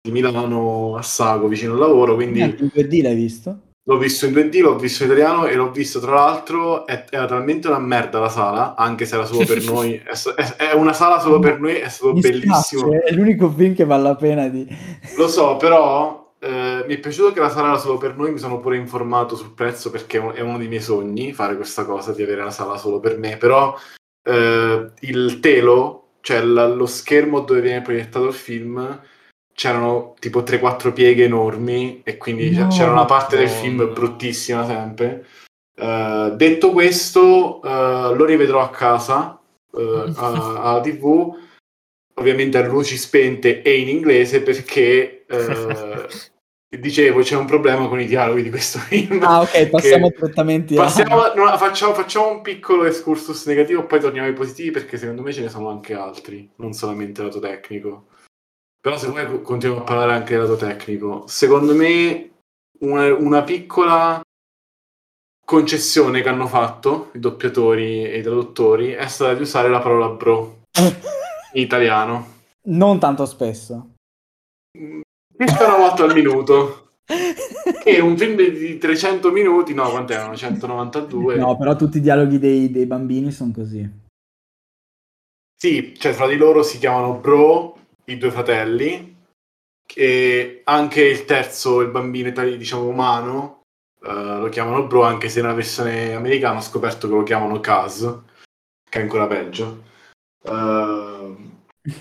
di 0.02 0.10
Milano 0.10 0.94
a 0.94 1.00
Sago 1.00 1.48
vicino 1.48 1.72
al 1.72 1.78
lavoro. 1.78 2.16
Quindi 2.16 2.40
in 2.40 2.70
2D 2.74 3.02
l'hai 3.02 3.14
visto? 3.14 3.60
L'ho 3.86 3.96
visto 3.96 4.26
in 4.26 4.34
2D, 4.34 4.60
l'ho 4.60 4.76
visto 4.76 5.04
in 5.04 5.10
italiano 5.10 5.46
e 5.46 5.54
l'ho 5.54 5.70
visto 5.70 6.00
tra 6.00 6.12
l'altro. 6.12 6.86
È, 6.86 7.06
era 7.08 7.24
talmente 7.24 7.68
una 7.68 7.78
merda 7.78 8.18
la 8.18 8.28
sala, 8.28 8.74
anche 8.74 9.06
se 9.06 9.14
era 9.14 9.24
solo 9.24 9.46
per 9.46 9.64
noi. 9.64 9.94
È, 9.94 10.56
è, 10.56 10.74
una 10.74 10.92
sala 10.92 11.18
solo 11.18 11.38
per 11.38 11.58
noi, 11.58 11.76
è 11.76 11.88
stato 11.88 12.12
Mi 12.12 12.20
bellissimo. 12.20 12.88
Spiace, 12.88 13.04
è 13.04 13.12
l'unico 13.14 13.48
film 13.50 13.74
che 13.74 13.86
vale 13.86 14.02
la 14.02 14.14
pena 14.14 14.46
di. 14.48 14.66
Lo 15.16 15.28
so, 15.28 15.56
però. 15.60 16.22
Eh, 16.44 16.84
mi 16.86 16.96
è 16.96 16.98
piaciuto 16.98 17.32
che 17.32 17.40
la 17.40 17.48
sala 17.48 17.68
era 17.68 17.78
solo 17.78 17.96
per 17.96 18.18
noi, 18.18 18.32
mi 18.32 18.38
sono 18.38 18.60
pure 18.60 18.76
informato 18.76 19.34
sul 19.34 19.54
prezzo 19.54 19.90
perché 19.90 20.18
è 20.34 20.40
uno 20.40 20.58
dei 20.58 20.68
miei 20.68 20.82
sogni 20.82 21.32
fare 21.32 21.56
questa 21.56 21.86
cosa 21.86 22.12
di 22.12 22.22
avere 22.22 22.42
una 22.42 22.50
sala 22.50 22.76
solo 22.76 23.00
per 23.00 23.16
me, 23.16 23.38
però 23.38 23.74
eh, 24.22 24.90
il 25.00 25.40
telo 25.40 26.03
cioè 26.24 26.40
la, 26.40 26.66
lo 26.66 26.86
schermo 26.86 27.40
dove 27.40 27.60
viene 27.60 27.82
proiettato 27.82 28.28
il 28.28 28.32
film 28.32 28.98
c'erano 29.52 30.14
tipo 30.18 30.40
3-4 30.40 30.94
pieghe 30.94 31.24
enormi 31.24 32.00
e 32.02 32.16
quindi 32.16 32.50
no, 32.50 32.68
c'era 32.68 32.90
una 32.90 33.04
parte 33.04 33.36
no. 33.36 33.42
del 33.42 33.50
film 33.50 33.92
bruttissima 33.92 34.64
sempre. 34.64 35.26
Uh, 35.76 36.34
detto 36.34 36.70
questo, 36.70 37.60
uh, 37.62 38.14
lo 38.14 38.24
rivedrò 38.24 38.62
a 38.62 38.70
casa 38.70 39.38
uh, 39.70 40.12
alla 40.16 40.80
TV, 40.82 41.36
ovviamente 42.14 42.56
a 42.56 42.66
luci 42.66 42.96
spente 42.96 43.60
e 43.60 43.78
in 43.78 43.88
inglese 43.88 44.40
perché 44.40 45.26
dicevo 46.78 47.20
c'è 47.22 47.36
un 47.36 47.46
problema 47.46 47.88
con 47.88 48.00
i 48.00 48.06
dialoghi 48.06 48.42
di 48.42 48.50
questo 48.50 48.78
film. 48.88 49.22
Ah, 49.22 49.40
ok, 49.40 49.68
passiamo. 49.68 50.10
Passiamo, 50.10 51.22
a... 51.22 51.34
no, 51.34 51.56
facciamo, 51.56 51.94
facciamo, 51.94 52.30
un 52.30 52.42
piccolo 52.42 52.84
excursus 52.84 53.46
negativo, 53.46 53.86
poi 53.86 54.00
torniamo 54.00 54.28
ai 54.28 54.34
positivi 54.34 54.70
perché 54.70 54.96
secondo 54.96 55.22
me 55.22 55.32
ce 55.32 55.42
ne 55.42 55.48
sono 55.48 55.68
anche 55.68 55.94
altri, 55.94 56.50
non 56.56 56.72
solamente 56.72 57.22
lato 57.22 57.38
tecnico. 57.38 58.06
Però 58.80 58.98
se 58.98 59.08
vuoi 59.08 59.42
continuiamo 59.42 59.82
a 59.82 59.86
parlare 59.86 60.12
anche 60.12 60.34
del 60.34 60.42
lato 60.42 60.56
tecnico. 60.56 61.24
Secondo 61.26 61.74
me 61.74 62.30
una, 62.80 63.14
una 63.14 63.42
piccola 63.42 64.20
concessione 65.44 66.22
che 66.22 66.28
hanno 66.28 66.46
fatto 66.46 67.10
i 67.14 67.18
doppiatori 67.18 68.04
e 68.04 68.18
i 68.18 68.22
traduttori 68.22 68.92
è 68.92 69.06
stata 69.08 69.34
di 69.34 69.42
usare 69.42 69.68
la 69.68 69.80
parola 69.80 70.08
bro 70.08 70.62
in 71.52 71.62
italiano. 71.62 72.32
Non 72.66 72.98
tanto 72.98 73.26
spesso. 73.26 73.90
Circa 75.36 75.66
una 75.66 75.76
volta 75.76 76.04
al 76.04 76.14
minuto. 76.14 76.80
Che 77.84 78.00
un 78.00 78.16
film 78.16 78.34
di 78.36 78.78
300 78.78 79.30
minuti, 79.30 79.74
no, 79.74 79.90
quant'erano? 79.90 80.34
192. 80.34 81.36
No, 81.36 81.56
però 81.56 81.76
tutti 81.76 81.98
i 81.98 82.00
dialoghi 82.00 82.38
dei, 82.38 82.70
dei 82.70 82.86
bambini 82.86 83.30
sono 83.30 83.52
così. 83.52 83.86
Sì, 85.54 85.94
cioè 85.98 86.12
fra 86.12 86.26
di 86.26 86.36
loro 86.36 86.62
si 86.62 86.78
chiamano 86.78 87.14
bro, 87.18 87.76
i 88.06 88.16
due 88.16 88.30
fratelli, 88.30 89.16
e 89.94 90.62
anche 90.64 91.02
il 91.02 91.24
terzo, 91.26 91.80
il 91.82 91.90
bambino 91.90 92.30
diciamo 92.30 92.86
umano, 92.86 93.62
uh, 94.00 94.40
lo 94.40 94.48
chiamano 94.48 94.86
bro, 94.86 95.04
anche 95.04 95.28
se 95.28 95.42
nella 95.42 95.54
versione 95.54 96.14
americana 96.14 96.58
ho 96.58 96.62
scoperto 96.62 97.06
che 97.06 97.14
lo 97.14 97.22
chiamano 97.22 97.60
Kaz, 97.60 98.20
che 98.88 98.98
è 98.98 99.02
ancora 99.02 99.26
peggio. 99.26 99.82
Uh, 100.42 101.03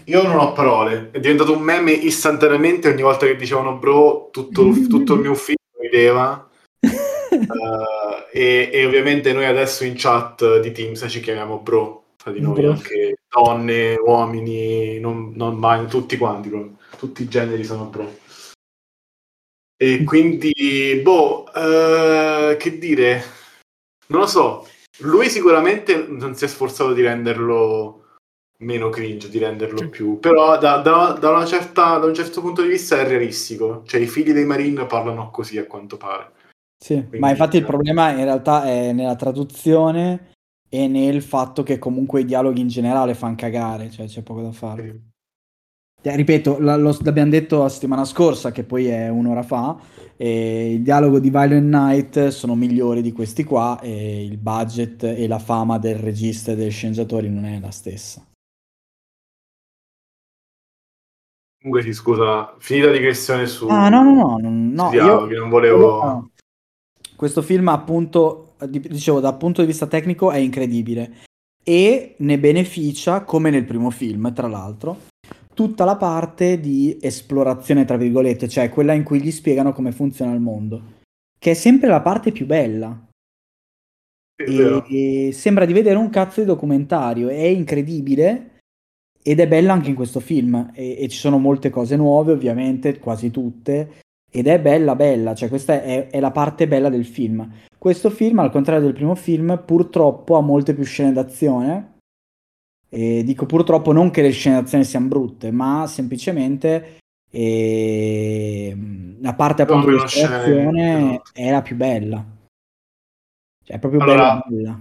io 0.05 0.23
non 0.23 0.37
ho 0.37 0.53
parole, 0.53 1.09
è 1.11 1.19
diventato 1.19 1.51
un 1.51 1.61
meme 1.61 1.91
istantaneamente 1.91 2.87
ogni 2.87 3.01
volta 3.01 3.25
che 3.25 3.35
dicevano 3.35 3.75
bro, 3.75 4.29
tutto, 4.31 4.71
tutto 4.87 5.13
il 5.15 5.19
mio 5.19 5.31
ufficio 5.31 5.57
rideva. 5.79 6.49
uh, 6.79 6.87
e, 8.31 8.69
e, 8.71 8.85
ovviamente 8.85 9.33
noi 9.33 9.45
adesso 9.45 9.83
in 9.83 9.95
chat 9.95 10.59
di 10.59 10.71
Teams 10.71 11.05
ci 11.09 11.19
chiamiamo 11.19 11.59
bro, 11.59 12.05
tra 12.15 12.31
di 12.31 12.39
noi 12.39 12.61
bro. 12.61 12.71
anche 12.71 13.17
donne, 13.29 13.95
uomini, 13.95 14.99
non, 14.99 15.33
non 15.35 15.57
mai, 15.57 15.85
tutti 15.87 16.15
quanti, 16.17 16.47
bro. 16.47 16.77
tutti 16.97 17.23
i 17.23 17.27
generi 17.27 17.65
sono 17.65 17.85
bro. 17.85 18.19
E 19.75 20.03
quindi, 20.05 21.01
boh, 21.03 21.43
uh, 21.43 22.55
che 22.55 22.77
dire, 22.79 23.21
non 24.07 24.21
lo 24.21 24.27
so, 24.27 24.65
lui 24.99 25.29
sicuramente 25.29 26.05
non 26.07 26.35
si 26.35 26.45
è 26.45 26.47
sforzato 26.47 26.93
di 26.93 27.01
renderlo 27.01 28.02
meno 28.63 28.89
cringe, 28.89 29.29
di 29.29 29.37
renderlo 29.37 29.89
più. 29.89 30.19
Però 30.19 30.57
da, 30.57 30.77
da, 30.77 31.17
da, 31.19 31.45
certa, 31.45 31.97
da, 31.97 32.05
un 32.05 32.13
certo 32.13 32.41
punto 32.41 32.61
di 32.61 32.69
vista 32.69 32.99
è 32.99 33.07
realistico. 33.07 33.83
Cioè 33.85 34.01
i 34.01 34.07
figli 34.07 34.31
dei 34.31 34.45
Marine 34.45 34.85
parlano 34.85 35.29
così 35.29 35.57
a 35.57 35.65
quanto 35.65 35.97
pare. 35.97 36.31
Sì, 36.83 36.95
Quindi, 36.95 37.19
ma 37.19 37.29
infatti 37.29 37.57
il 37.57 37.65
problema 37.65 38.11
in 38.11 38.23
realtà 38.23 38.65
è 38.65 38.91
nella 38.91 39.15
traduzione 39.15 40.31
e 40.67 40.87
nel 40.87 41.21
fatto 41.21 41.63
che 41.63 41.77
comunque 41.77 42.21
i 42.21 42.25
dialoghi 42.25 42.59
in 42.59 42.67
generale 42.67 43.13
fanno 43.13 43.35
cagare, 43.35 43.89
cioè 43.89 44.07
c'è 44.07 44.21
poco 44.21 44.41
da 44.41 44.51
fare. 44.51 45.01
Eh, 46.01 46.15
ripeto, 46.15 46.59
la- 46.59 46.75
lo- 46.75 46.97
l'abbiamo 47.01 47.29
detto 47.29 47.59
la 47.59 47.69
settimana 47.69 48.03
scorsa, 48.03 48.51
che 48.51 48.63
poi 48.63 48.87
è 48.87 49.07
un'ora 49.07 49.43
fa, 49.43 49.79
e 50.17 50.73
il 50.73 50.81
dialogo 50.81 51.19
di 51.19 51.29
Violent 51.29 51.73
Night 51.73 52.27
sono 52.27 52.55
migliori 52.55 53.01
di 53.01 53.13
questi 53.13 53.45
qua 53.45 53.79
e 53.79 54.25
il 54.25 54.37
budget 54.37 55.03
e 55.03 55.27
la 55.27 55.39
fama 55.39 55.77
del 55.77 55.95
regista 55.95 56.51
e 56.51 56.55
dei 56.55 56.71
sceneggiatori 56.71 57.29
non 57.29 57.45
è 57.45 57.59
la 57.59 57.71
stessa. 57.71 58.25
Comunque 61.63 61.89
sì, 61.89 61.93
scusa, 61.93 62.55
finita 62.59 62.91
di 62.91 62.99
questione 62.99 63.47
su... 63.47 63.67
Ah, 63.69 63.87
no, 63.87 64.03
no, 64.03 64.37
no, 64.37 64.49
no, 64.49 64.89
sui 64.89 64.99
dialoghi, 64.99 65.33
io- 65.33 65.39
non 65.39 65.49
volevo... 65.49 66.03
no. 66.03 66.31
Questo 67.15 67.41
film, 67.41 67.69
appunto, 67.69 68.55
di- 68.67 68.81
dicevo, 68.81 69.21
dal 69.21 69.37
punto 69.37 69.61
di 69.61 69.67
vista 69.67 69.87
tecnico 69.87 70.29
è 70.29 70.37
incredibile 70.39 71.21
e 71.63 72.15
ne 72.17 72.37
beneficia, 72.37 73.23
come 73.23 73.49
nel 73.49 73.63
primo 73.63 73.91
film, 73.91 74.33
tra 74.33 74.49
l'altro, 74.49 75.03
tutta 75.53 75.85
la 75.85 75.95
parte 75.95 76.59
di 76.59 76.97
esplorazione, 76.99 77.85
tra 77.85 77.95
virgolette, 77.95 78.49
cioè 78.49 78.67
quella 78.67 78.91
in 78.91 79.03
cui 79.03 79.21
gli 79.21 79.31
spiegano 79.31 79.71
come 79.71 79.93
funziona 79.93 80.33
il 80.33 80.41
mondo, 80.41 80.81
che 81.39 81.51
è 81.51 81.53
sempre 81.53 81.87
la 81.87 82.01
parte 82.01 82.33
più 82.33 82.45
bella. 82.45 83.07
E, 84.35 84.83
e 84.89 85.31
sembra 85.31 85.63
di 85.63 85.71
vedere 85.71 85.95
un 85.95 86.09
cazzo 86.09 86.41
di 86.41 86.45
documentario, 86.45 87.29
è 87.29 87.45
incredibile 87.45 88.52
ed 89.23 89.39
è 89.39 89.47
bella 89.47 89.73
anche 89.73 89.89
in 89.89 89.95
questo 89.95 90.19
film 90.19 90.71
e, 90.73 90.97
e 90.99 91.07
ci 91.07 91.17
sono 91.17 91.39
molte 91.39 91.69
cose 91.69 91.95
nuove, 91.95 92.33
ovviamente, 92.33 92.99
quasi 92.99 93.31
tutte, 93.31 94.01
ed 94.29 94.47
è 94.47 94.59
bella 94.59 94.95
bella, 94.95 95.33
cioè 95.33 95.47
questa 95.47 95.81
è, 95.81 96.09
è 96.09 96.19
la 96.19 96.31
parte 96.31 96.67
bella 96.67 96.89
del 96.89 97.05
film. 97.05 97.49
Questo 97.77 98.09
film, 98.09 98.39
al 98.39 98.51
contrario 98.51 98.83
del 98.83 98.93
primo 98.93 99.15
film, 99.15 99.61
purtroppo 99.65 100.35
ha 100.35 100.41
molte 100.41 100.73
più 100.73 100.83
scene 100.83 101.13
d'azione. 101.13 101.91
E 102.89 103.23
dico 103.23 103.45
purtroppo 103.45 103.91
non 103.91 104.11
che 104.11 104.21
le 104.21 104.31
scene 104.31 104.55
d'azione 104.55 104.83
siano 104.83 105.07
brutte, 105.07 105.51
ma 105.51 105.87
semplicemente 105.87 106.97
ehm, 107.31 109.17
la 109.21 109.33
parte 109.33 109.63
appunto 109.63 109.89
di 109.89 109.95
esatto. 109.95 110.45
è 111.33 111.51
la 111.51 111.61
più 111.61 111.75
bella. 111.75 112.23
Cioè, 113.63 113.75
è 113.75 113.79
proprio 113.79 114.01
Allora, 114.01 114.43
bella 114.45 114.45
bella. 114.47 114.79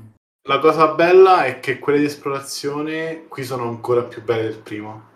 La 0.49 0.59
cosa 0.59 0.89
bella 0.89 1.45
è 1.45 1.61
che 1.61 1.79
quelle 1.79 2.01
di 2.01 2.07
esplorazione 2.07 3.27
qui 3.29 3.45
sono 3.45 3.69
ancora 3.69 4.03
più 4.03 4.23
belle 4.23 4.43
del 4.43 4.59
primo. 4.59 5.11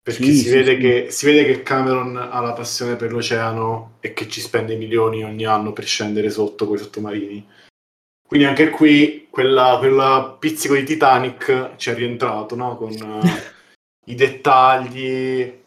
Perché 0.00 0.24
Sì, 0.24 0.34
si, 0.34 0.42
sì, 0.44 0.50
vede 0.50 0.74
sì. 0.74 0.80
Che, 0.80 1.10
si 1.10 1.26
vede 1.26 1.44
che 1.44 1.62
Cameron 1.62 2.16
ha 2.16 2.40
la 2.40 2.52
passione 2.52 2.96
per 2.96 3.12
l'oceano 3.12 3.96
e 4.00 4.12
che 4.12 4.28
ci 4.28 4.40
spende 4.40 4.76
milioni 4.76 5.24
ogni 5.24 5.44
anno 5.44 5.72
per 5.72 5.84
scendere 5.84 6.30
sotto 6.30 6.66
con 6.66 6.76
i 6.76 6.78
sottomarini. 6.78 7.48
Quindi 8.26 8.46
anche 8.46 8.70
qui 8.70 9.26
quella, 9.28 9.76
quella 9.78 10.36
pizzico 10.38 10.74
di 10.74 10.84
Titanic 10.84 11.76
ci 11.76 11.90
è 11.90 11.94
rientrato, 11.94 12.54
no? 12.54 12.76
Con 12.76 12.92
eh, 13.22 13.42
i 14.06 14.14
dettagli. 14.14 15.60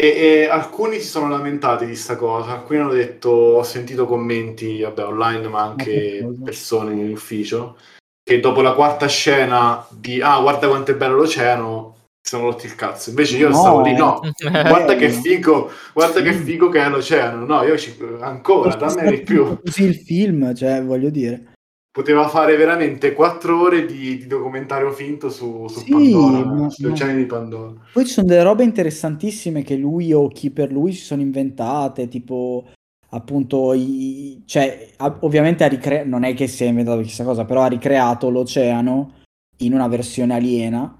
E, 0.00 0.06
e 0.16 0.46
alcuni 0.46 0.98
si 0.98 1.08
sono 1.08 1.28
lamentati 1.28 1.84
di 1.84 1.94
sta 1.94 2.16
cosa, 2.16 2.52
alcuni 2.52 2.78
hanno 2.78 2.92
detto, 2.92 3.28
ho 3.28 3.62
sentito 3.62 4.06
commenti, 4.06 4.80
vabbè, 4.80 5.04
online, 5.04 5.48
ma 5.48 5.60
anche 5.60 6.20
cosa? 6.22 6.42
persone 6.42 6.92
in 6.94 7.10
ufficio, 7.12 7.76
che 8.22 8.40
dopo 8.40 8.62
la 8.62 8.72
quarta 8.72 9.06
scena 9.08 9.86
di, 9.90 10.22
ah, 10.22 10.40
guarda 10.40 10.68
quanto 10.68 10.92
è 10.92 10.94
bello 10.94 11.16
l'oceano, 11.16 11.96
si 12.18 12.34
sono 12.34 12.44
rotti 12.48 12.64
il 12.64 12.76
cazzo. 12.76 13.10
Invece 13.10 13.36
io 13.36 13.48
No, 13.50 13.54
stavo 13.54 13.82
lì, 13.82 13.90
eh. 13.90 13.96
no, 13.96 14.20
guarda 14.40 14.94
che 14.96 15.08
bello. 15.08 15.20
figo, 15.20 15.70
guarda 15.92 16.22
che 16.22 16.32
Sì. 16.32 16.38
figo 16.44 16.68
che 16.70 16.82
è 16.82 16.88
l'oceano, 16.88 17.44
no, 17.44 17.62
io 17.62 17.76
ci, 17.76 17.94
ancora, 18.20 18.74
dammene 18.76 19.10
di 19.10 19.20
più. 19.20 19.60
Così 19.62 19.82
il 19.84 19.96
film, 19.96 20.54
cioè, 20.54 20.82
voglio 20.82 21.10
dire. 21.10 21.52
Poteva 21.92 22.28
fare 22.28 22.56
veramente 22.56 23.12
quattro 23.14 23.62
ore 23.62 23.84
di, 23.84 24.18
di 24.18 24.26
documentario 24.28 24.92
finto 24.92 25.28
su, 25.28 25.66
su 25.66 25.80
Sì, 25.80 25.90
Pandora, 25.90 26.44
ma- 26.44 26.70
sugli 26.70 26.86
ma- 26.86 26.92
oceani 26.92 27.16
di 27.16 27.26
Pandora. 27.26 27.74
Poi 27.92 28.06
ci 28.06 28.12
sono 28.12 28.28
delle 28.28 28.44
robe 28.44 28.62
interessantissime 28.62 29.62
che 29.62 29.74
lui 29.74 30.12
o 30.12 30.28
chi 30.28 30.50
per 30.50 30.70
lui 30.70 30.92
si 30.92 31.02
sono 31.02 31.20
inventate, 31.20 32.06
tipo 32.06 32.70
appunto, 33.08 33.72
i- 33.72 34.40
cioè, 34.46 34.90
ovviamente 35.20 35.64
ha 35.64 35.66
ricre- 35.66 36.04
non 36.04 36.22
è 36.22 36.32
che 36.34 36.46
si 36.46 36.62
è 36.62 36.68
inventato 36.68 37.00
chissà 37.02 37.24
cosa, 37.24 37.44
però 37.44 37.62
ha 37.62 37.66
ricreato 37.68 38.30
l'oceano 38.30 39.14
in 39.58 39.72
una 39.74 39.88
versione 39.88 40.32
aliena 40.34 40.96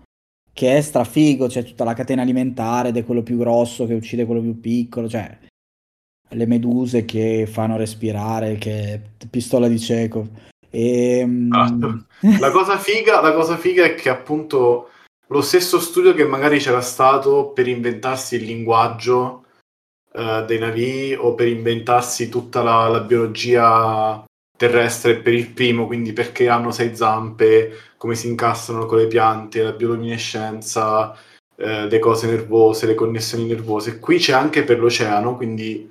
che 0.53 0.77
è 0.77 0.81
strafigo, 0.81 1.47
c'è 1.47 1.63
tutta 1.63 1.85
la 1.85 1.95
catena 1.95 2.23
alimentare 2.23 2.89
ed 2.89 2.97
è 2.97 3.05
quello 3.05 3.23
più 3.23 3.39
grosso 3.39 3.87
che 3.87 3.95
uccide 3.95 4.27
quello 4.27 4.41
più 4.41 4.59
piccolo, 4.59 5.09
cioè 5.09 5.39
le 6.33 6.47
meduse 6.47 7.05
che 7.05 7.47
fanno 7.49 7.77
respirare, 7.77 8.57
che 8.57 9.01
pistola 9.31 9.69
di 9.69 9.77
Chekhov. 9.77 10.29
E, 10.71 11.27
Ah, 11.53 11.77
La 12.39 12.51
cosa, 12.51 12.79
figa, 12.79 13.21
la 13.21 13.33
cosa 13.33 13.57
figa 13.57 13.85
è 13.85 13.95
che 13.95 14.09
appunto 14.09 14.91
lo 15.29 15.41
stesso 15.43 15.81
studio 15.81 16.13
che 16.15 16.25
magari 16.25 16.59
c'era 16.59 16.81
stato 16.81 17.51
per 17.51 17.69
inventarsi 17.69 18.37
il 18.37 18.45
linguaggio 18.45 19.45
eh, 20.13 20.45
dei 20.47 20.59
navi 20.59 21.15
o 21.19 21.35
per 21.35 21.49
inventarsi 21.49 22.29
tutta 22.29 22.63
la, 22.63 22.89
la 22.89 23.01
biologia 23.01 24.25
terrestre 24.57 25.17
per 25.17 25.33
il 25.33 25.49
primo, 25.51 25.87
quindi 25.87 26.13
perché 26.13 26.49
hanno 26.49 26.71
sei 26.71 26.95
zampe, 26.95 27.73
come 27.97 28.15
si 28.15 28.29
incastrano 28.29 28.87
con 28.87 28.99
le 28.99 29.07
piante, 29.07 29.63
la 29.63 29.73
bioluminescenza, 29.73 31.17
eh, 31.57 31.87
le 31.89 31.99
cose 31.99 32.27
nervose, 32.27 32.87
le 32.87 32.95
connessioni 32.95 33.47
nervose. 33.47 33.99
Qui 33.99 34.19
c'è 34.19 34.33
anche 34.33 34.65
per 34.65 34.79
l'oceano, 34.79 35.37
quindi 35.37 35.91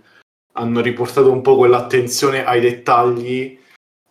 hanno 0.54 0.82
riportato 0.82 1.32
un 1.32 1.42
po' 1.42 1.56
quell'attenzione 1.56 2.46
ai 2.46 2.60
dettagli 2.62 3.59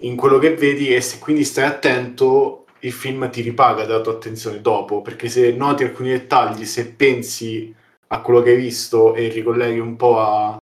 in 0.02 0.16
quello 0.16 0.38
che 0.38 0.54
vedi 0.54 0.94
e 0.94 1.00
se 1.00 1.18
quindi 1.18 1.44
stai 1.44 1.64
attento 1.64 2.66
il 2.80 2.92
film 2.92 3.28
ti 3.30 3.40
ripaga 3.40 3.84
della 3.84 4.00
tua 4.00 4.12
attenzione 4.12 4.60
dopo 4.60 5.02
perché 5.02 5.28
se 5.28 5.52
noti 5.52 5.82
alcuni 5.82 6.10
dettagli 6.10 6.64
se 6.64 6.92
pensi 6.92 7.74
a 8.08 8.20
quello 8.20 8.40
che 8.42 8.50
hai 8.50 8.56
visto 8.56 9.14
e 9.14 9.28
ricolleghi 9.28 9.78
un 9.78 9.96
po' 9.96 10.20
a, 10.20 10.56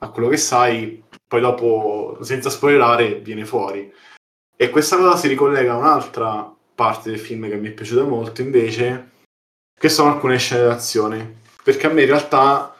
a 0.00 0.10
quello 0.10 0.28
che 0.28 0.36
sai 0.36 1.02
poi 1.26 1.40
dopo 1.40 2.18
senza 2.22 2.50
spoilerare 2.50 3.20
viene 3.20 3.44
fuori. 3.44 3.90
E 4.56 4.70
questa 4.70 4.96
cosa 4.96 5.16
si 5.16 5.28
ricollega 5.28 5.72
a 5.72 5.76
un'altra 5.76 6.52
parte 6.74 7.10
del 7.10 7.20
film 7.20 7.48
che 7.48 7.56
mi 7.56 7.68
è 7.68 7.72
piaciuta 7.72 8.02
molto 8.02 8.42
invece 8.42 9.10
che 9.78 9.88
sono 9.88 10.12
alcune 10.12 10.38
scene 10.38 10.64
d'azione. 10.64 11.38
Perché 11.62 11.86
a 11.86 11.90
me 11.90 12.02
in 12.02 12.08
realtà 12.08 12.76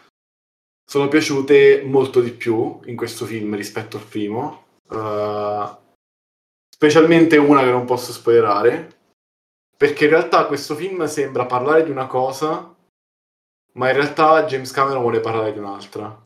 sono 0.84 1.06
piaciute 1.08 1.82
molto 1.86 2.20
di 2.20 2.32
più 2.32 2.80
in 2.86 2.96
questo 2.96 3.24
film 3.24 3.54
rispetto 3.54 3.96
al 3.96 4.02
primo. 4.02 4.64
Uh, 4.88 5.78
specialmente 6.80 7.36
una 7.36 7.62
che 7.62 7.70
non 7.70 7.84
posso 7.84 8.10
spoilerare, 8.10 8.96
perché 9.76 10.04
in 10.04 10.10
realtà 10.12 10.46
questo 10.46 10.74
film 10.74 11.04
sembra 11.04 11.44
parlare 11.44 11.84
di 11.84 11.90
una 11.90 12.06
cosa, 12.06 12.74
ma 13.74 13.90
in 13.90 13.94
realtà 13.94 14.46
James 14.46 14.70
Cameron 14.70 15.02
vuole 15.02 15.20
parlare 15.20 15.52
di 15.52 15.58
un'altra. 15.58 16.18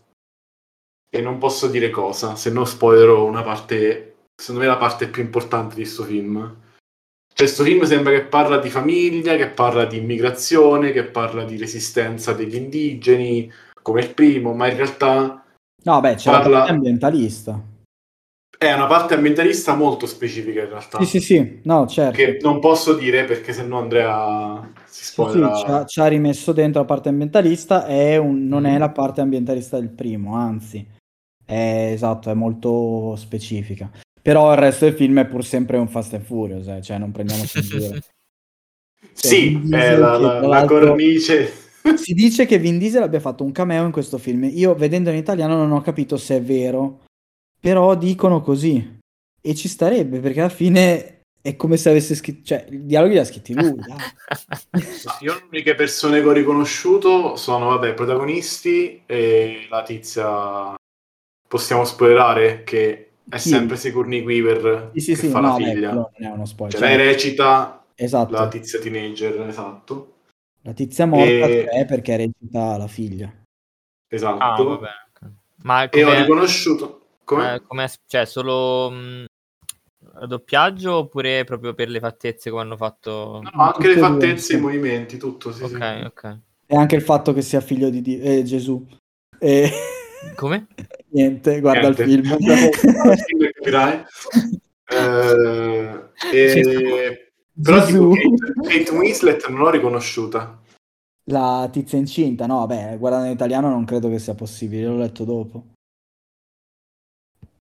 E 1.11 1.21
non 1.21 1.39
posso 1.39 1.67
dire 1.67 1.91
cosa, 1.91 2.37
se 2.37 2.51
no 2.51 2.65
spoilerò 2.65 3.25
una 3.25 3.43
parte, 3.43 4.15
secondo 4.41 4.61
me 4.61 4.69
la 4.69 4.77
parte 4.77 5.09
più 5.09 5.25
importante 5.25 5.75
di 5.75 5.83
questo 5.83 6.05
film. 6.05 6.37
Cioè, 6.37 7.47
questo 7.47 7.65
film 7.65 7.83
sembra 7.83 8.13
che 8.13 8.23
parla 8.23 8.59
di 8.59 8.71
famiglia, 8.71 9.35
che 9.35 9.49
parla 9.49 9.87
di 9.87 9.97
immigrazione, 9.97 10.93
che 10.93 11.03
parla 11.03 11.43
di 11.43 11.57
resistenza 11.57 12.33
degli 12.33 12.55
indigeni, 12.55 13.53
come 13.83 14.03
il 14.03 14.15
primo, 14.15 14.55
ma 14.55 14.69
in 14.69 14.77
realtà 14.77 15.45
No, 15.83 16.01
beh, 16.01 16.15
c'è 16.15 16.31
la 16.31 16.39
Parla- 16.39 16.59
parte 16.59 16.73
ambientalista. 16.73 17.61
È 18.59 18.73
una 18.73 18.87
parte 18.87 19.15
ambientalista 19.15 19.75
molto 19.75 20.07
specifica 20.07 20.63
in 20.63 20.69
realtà. 20.69 20.99
Sì, 21.01 21.07
sì, 21.07 21.21
sì, 21.21 21.61
no, 21.65 21.87
certo. 21.87 22.17
che 22.17 22.39
non 22.41 22.61
posso 22.61 22.95
dire 22.95 23.25
perché 23.25 23.53
sennò 23.53 23.79
Andrea 23.79 24.73
si 24.87 25.01
Sì, 25.01 25.05
sì, 25.05 25.13
spoilerà. 25.13 25.55
ci 25.55 25.65
ha, 25.67 25.85
ci 25.85 26.01
ha 26.01 26.07
rimesso 26.07 26.53
dentro 26.53 26.81
la 26.81 26.87
parte 26.87 27.09
ambientalista, 27.09 27.87
è 27.87 28.17
un- 28.17 28.47
non 28.47 28.63
Mhm. 28.63 28.75
è 28.75 28.79
la 28.79 28.91
parte 28.91 29.21
ambientalista 29.21 29.79
del 29.79 29.91
primo, 29.91 30.35
anzi, 30.37 30.87
è 31.45 31.91
esatto, 31.93 32.31
è 32.31 32.35
molto 32.35 33.15
specifica. 33.17 33.91
Però 34.23 34.53
il 34.53 34.59
resto 34.59 34.87
del 34.87 34.95
film 34.95 35.19
è 35.21 35.27
pur 35.27 35.45
sempre 35.45 35.77
un 35.77 35.89
Fast 35.89 36.15
and 36.15 36.25
Furious, 36.25 36.67
eh, 36.69 36.81
cioè 36.81 36.97
non 36.99 37.11
prendiamoci 37.13 37.59
in 37.59 37.65
giro. 37.65 37.99
Sì, 39.13 39.61
è 39.71 39.97
la, 39.97 40.17
la- 40.19 40.41
la 40.47 40.65
cornice. 40.65 41.53
Si 41.97 42.15
dice 42.15 42.47
che 42.47 42.59
Vin 42.59 42.79
Diesel 42.79 43.03
abbia 43.03 43.21
fatto 43.21 43.45
un 43.45 43.53
cameo 43.53 43.85
in 43.85 43.93
questo 43.93 44.17
film. 44.19 44.45
Io 44.51 44.75
vedendo 44.75 45.11
in 45.11 45.17
italiano 45.17 45.57
non 45.57 45.71
ho 45.73 45.83
capito 45.83 46.17
se 46.17 46.37
è 46.37 46.43
vero, 46.43 47.04
però 47.65 47.95
dicono 47.97 48.43
così. 48.43 48.99
E 49.41 49.55
ci 49.55 49.69
starebbe, 49.69 50.21
perché 50.21 50.41
alla 50.41 50.49
fine 50.51 51.23
è 51.41 51.57
come 51.57 51.79
se 51.79 51.89
avesse 51.89 52.15
scritto, 52.15 52.45
cioè, 52.45 52.67
i 52.71 52.85
dialoghi 52.85 53.15
li 53.15 53.19
ha 53.19 53.25
scritti 53.25 53.55
lui. 53.55 53.75
Io 55.23 55.35
le 55.35 55.45
uniche 55.49 55.75
persone 55.75 56.21
che 56.21 56.29
ho 56.29 56.33
riconosciuto 56.33 57.37
sono, 57.37 57.69
vabbè, 57.69 57.91
i 57.91 57.95
protagonisti 57.95 59.03
e 59.07 59.67
la 59.71 59.83
tizia, 59.83 60.75
possiamo 61.49 61.85
spoilerare, 61.85 62.65
che 62.65 63.11
è 63.29 63.37
Chi? 63.37 63.39
sempre 63.49 63.77
Sigourney 63.77 64.23
Weaver 64.23 64.91
Sì, 64.93 65.01
sì, 65.01 65.15
che 65.15 65.21
sì, 65.21 65.29
fa 65.31 65.41
no, 65.41 65.49
la 65.49 65.57
beh, 65.57 65.73
figlia. 65.73 65.89
quello 65.89 66.11
non 66.19 66.29
è 66.31 66.33
uno 66.33 66.45
spoiler. 66.45 66.79
Cioè, 66.79 66.89
Cioè, 66.89 66.97
lei 66.99 67.07
recita 67.07 67.85
esatto, 67.95 68.33
la 68.33 68.49
tizia 68.49 68.79
teenager, 68.79 69.41
esatto. 69.49 70.15
la 70.63 70.73
tizia 70.75 71.07
morta 71.07 71.47
E- 71.47 71.67
c'è 71.71 71.87
perché 71.87 72.17
recita 72.17 72.77
la 72.77 72.87
figlia. 72.87 73.33
Esatto. 74.09 74.43
Ah, 74.43 74.63
vabbè. 74.63 74.89
Ma 75.63 75.89
E 75.89 76.05
ho 76.05 76.13
riconosciuto... 76.15 77.01
Come? 77.25 77.55
eh, 77.55 77.63
come- 77.63 77.91
cioè, 78.07 78.25
solo 78.27 78.91
mh, 78.91 79.25
doppiaggio 80.27 80.95
oppure 80.95 81.45
proprio 81.45 81.75
per 81.75 81.89
le 81.89 82.01
fattezze 82.01 82.51
come 82.51 82.63
hanno 82.63 82.77
fatto? 82.77 83.41
No, 83.43 83.63
anche 83.63 83.89
le 83.89 83.95
e 83.95 83.99
fattezze, 83.99 84.37
sì. 84.39 84.55
i 84.57 84.61
movimenti, 84.61 85.17
tutto. 85.17 85.53
Sì, 85.53 85.67
sì. 85.67 85.75
ok, 85.75 86.03
ok. 86.07 86.39
E 86.67 86.77
anche 86.77 86.97
il 86.97 87.03
fatto 87.03 87.33
che 87.33 87.43
sia 87.43 87.61
figlio 87.61 87.91
di 87.91 88.01
Dio- 88.01 88.23
eh, 88.23 88.43
Gesù. 88.43 88.87
E... 89.39 89.71
Come? 90.37 90.67
Niente, 91.09 91.61
guarda 91.61 91.91
Niente. 91.91 92.03
il 92.03 92.09
film. 92.09 92.33
Al 92.33 93.19
film 93.19 93.51
capirai. 93.53 94.05
Eh, 94.87 96.11
e... 96.33 97.33
Però 97.63 97.79
Gesù. 97.85 98.11
tipo 98.11 98.37
Kate, 98.37 98.85
Kate 98.85 98.97
Winslet 98.97 99.49
non 99.49 99.61
l'ho 99.61 99.71
riconosciuta. 99.71 100.61
La 101.29 101.69
tizia 101.71 101.97
incinta, 101.99 102.47
no, 102.47 102.59
vabbè, 102.67 102.99
guardando 102.99 103.27
in 103.27 103.33
italiano 103.33 103.71
non 103.71 103.85
credo 103.85 104.09
che 104.11 104.19
sia 104.19 104.35
possibile, 104.35 104.87
l'ho 104.87 104.97
letto 104.97 105.25
dopo. 105.25 105.67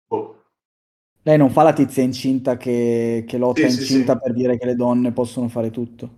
Boh. 0.07 0.43
Lei 1.23 1.37
non 1.37 1.49
fa 1.49 1.63
la 1.63 1.73
tizia 1.73 2.01
incinta 2.01 2.57
che, 2.57 3.25
che 3.27 3.37
lotta 3.37 3.67
Sì, 3.67 3.79
incinta 3.79 4.13
sì. 4.13 4.19
per 4.23 4.33
dire 4.33 4.57
che 4.57 4.65
le 4.65 4.75
donne 4.75 5.11
possono 5.11 5.49
fare 5.49 5.69
tutto. 5.69 6.17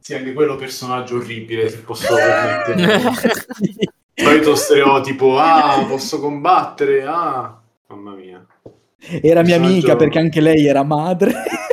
Sì, 0.00 0.14
anche 0.14 0.32
quello 0.32 0.56
personaggio 0.56 1.16
orribile, 1.16 1.68
se 1.68 1.78
posso 1.78 2.14
permettere. 2.14 3.00
Solito 4.14 4.54
stereotipo, 4.54 5.38
ah, 5.38 5.84
posso 5.88 6.20
combattere, 6.20 7.04
ah, 7.04 7.58
mamma 7.88 8.14
mia. 8.14 8.46
Era 9.22 9.42
mia 9.42 9.56
amica 9.56 9.96
perché 9.96 10.18
anche 10.18 10.40
lei 10.40 10.66
era 10.66 10.82
madre. 10.82 11.32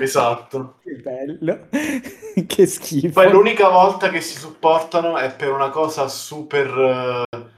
Esatto. 0.00 0.76
che 0.84 0.94
bello. 0.94 1.66
che 2.46 2.66
schifo. 2.66 3.20
Poi 3.20 3.32
l'unica 3.32 3.68
volta 3.68 4.10
che 4.10 4.20
si 4.20 4.38
supportano 4.38 5.18
è 5.18 5.34
per 5.34 5.50
una 5.50 5.70
cosa 5.70 6.06
super 6.06 7.26
eh, 7.28 7.57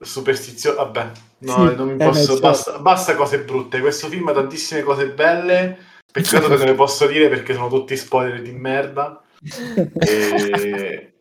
superstiziosa. 0.00 0.82
Vabbè, 0.82 1.10
no, 1.38 1.52
Sì, 1.68 1.74
non 1.76 1.86
mi 1.88 1.92
eh 2.02 2.06
posso. 2.06 2.24
certo. 2.26 2.40
basta, 2.40 2.78
basta 2.78 3.14
cose 3.14 3.40
brutte. 3.40 3.80
Questo 3.80 4.08
film 4.08 4.28
ha 4.28 4.32
tantissime 4.32 4.82
cose 4.82 5.08
belle. 5.10 5.78
Peccato 6.10 6.48
che 6.48 6.56
non 6.56 6.66
le 6.66 6.74
posso 6.74 7.06
dire 7.06 7.28
perché 7.28 7.54
sono 7.54 7.68
tutti 7.68 7.96
spoiler 7.96 8.40
di 8.40 8.52
merda. 8.52 9.22
E, 9.98 11.12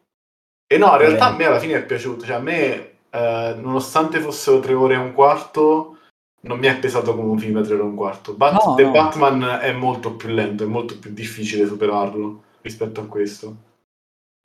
e 0.65 0.77
no, 0.77 0.91
in 0.91 0.97
realtà 0.97 1.25
a 1.27 1.35
me 1.35 1.45
alla 1.45 1.59
fine 1.59 1.75
è 1.75 1.85
piaciuto. 1.85 2.25
Cioè, 2.25 2.35
a 2.37 2.39
me, 2.39 2.91
eh, 3.09 3.55
nonostante 3.59 4.19
fossero 4.19 4.59
tre 4.59 4.73
ore 4.73 4.93
e 4.95 4.97
un 4.97 5.13
quarto, 5.13 5.97
non 6.41 6.57
mi 6.59 6.67
è 6.67 6.77
pesato 6.79 7.15
come 7.15 7.29
un 7.29 7.37
film 7.39 7.55
da 7.55 7.61
tre 7.61 7.73
ore 7.75 7.83
e 7.83 7.87
un 7.87 7.95
quarto. 7.95 8.33
Bat- 8.33 8.53
No, 8.65 8.75
The 8.75 8.83
no. 8.83 8.91
Batman 8.91 9.59
è 9.61 9.71
molto 9.73 10.13
più 10.15 10.29
lento, 10.29 10.63
è 10.63 10.67
molto 10.67 10.97
più 10.97 11.11
difficile 11.11 11.67
superarlo 11.67 12.43
rispetto 12.61 13.01
a 13.01 13.05
questo. 13.05 13.55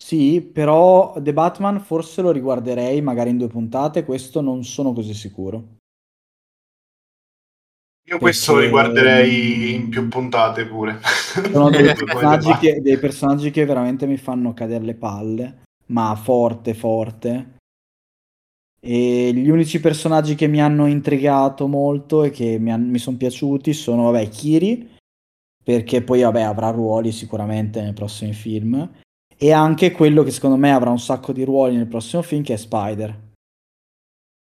Sì, 0.03 0.41
però 0.43 1.15
The 1.21 1.33
Batman 1.33 1.81
forse 1.81 2.23
lo 2.23 2.33
riguarderei 2.33 3.01
magari 3.01 3.31
in 3.31 3.39
due 3.39 3.47
puntate, 3.47 4.05
questo 4.05 4.41
non 4.41 4.65
sono 4.65 4.93
così 4.93 5.15
sicuro. 5.15 5.77
Io 8.09 8.19
questo 8.19 8.51
lo 8.51 8.59
Perché- 8.59 8.67
riguarderei 8.75 9.75
in 9.75 9.89
più 9.91 10.09
puntate 10.09 10.67
pure. 10.67 10.99
Sono 11.53 11.71
dei 11.71 11.85
personaggi, 11.95 12.53
che, 12.59 12.81
dei 12.83 12.99
personaggi 12.99 13.51
che 13.53 13.65
veramente 13.65 14.07
mi 14.07 14.17
fanno 14.17 14.53
cadere 14.53 14.85
le 14.85 14.95
palle, 14.97 15.63
ma 15.87 16.15
forte, 16.17 16.75
forte. 16.75 17.57
E 18.81 19.33
gli 19.33 19.49
unici 19.49 19.79
personaggi 19.79 20.35
che 20.35 20.49
mi 20.49 20.61
hanno 20.61 20.87
intrigato 20.87 21.69
molto 21.69 22.25
e 22.25 22.31
che 22.31 22.59
mi, 22.59 22.73
han- 22.73 22.89
mi 22.91 22.99
sono 22.99 23.17
piaciuti 23.17 23.73
sono, 23.73 24.11
vabbè, 24.11 24.29
Kiri, 24.29 24.97
perché 25.63 26.03
poi, 26.03 26.23
vabbè, 26.23 26.43
avrà 26.43 26.71
ruoli 26.71 27.13
sicuramente 27.13 27.81
nei 27.81 27.93
prossimi 27.93 28.33
film, 28.33 28.91
e 29.43 29.51
anche 29.53 29.91
quello 29.91 30.23
che 30.23 30.31
secondo 30.31 30.57
me 30.57 30.73
avrà 30.73 30.91
un 30.91 31.01
sacco 31.01 31.33
di 31.33 31.43
ruoli 31.43 31.75
nel 31.75 31.89
prossimo 31.89 32.23
film, 32.23 32.45
che 32.45 32.53
è 32.55 32.57
Spider. 32.57 33.11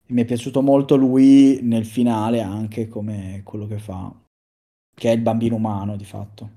E 0.04 0.12
mi 0.12 0.22
è 0.22 0.24
piaciuto 0.24 0.62
molto 0.62 0.96
lui 0.96 1.60
nel 1.62 1.86
finale, 1.86 2.40
anche 2.40 2.88
come 2.88 3.42
quello 3.44 3.68
che 3.68 3.78
fa, 3.78 4.12
che 4.92 5.08
è 5.10 5.14
il 5.14 5.20
bambino 5.20 5.54
umano, 5.54 5.96
di 5.96 6.04
fatto. 6.04 6.50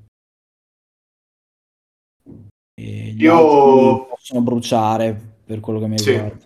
E 2.74 2.84
gli 3.16 3.22
Io- 3.22 4.06
possono 4.08 4.42
bruciare 4.42 5.14
per 5.46 5.60
quello 5.60 5.78
che 5.80 5.88
mi 5.88 6.00
Sì. 6.00 6.12
riguarda. 6.14 6.46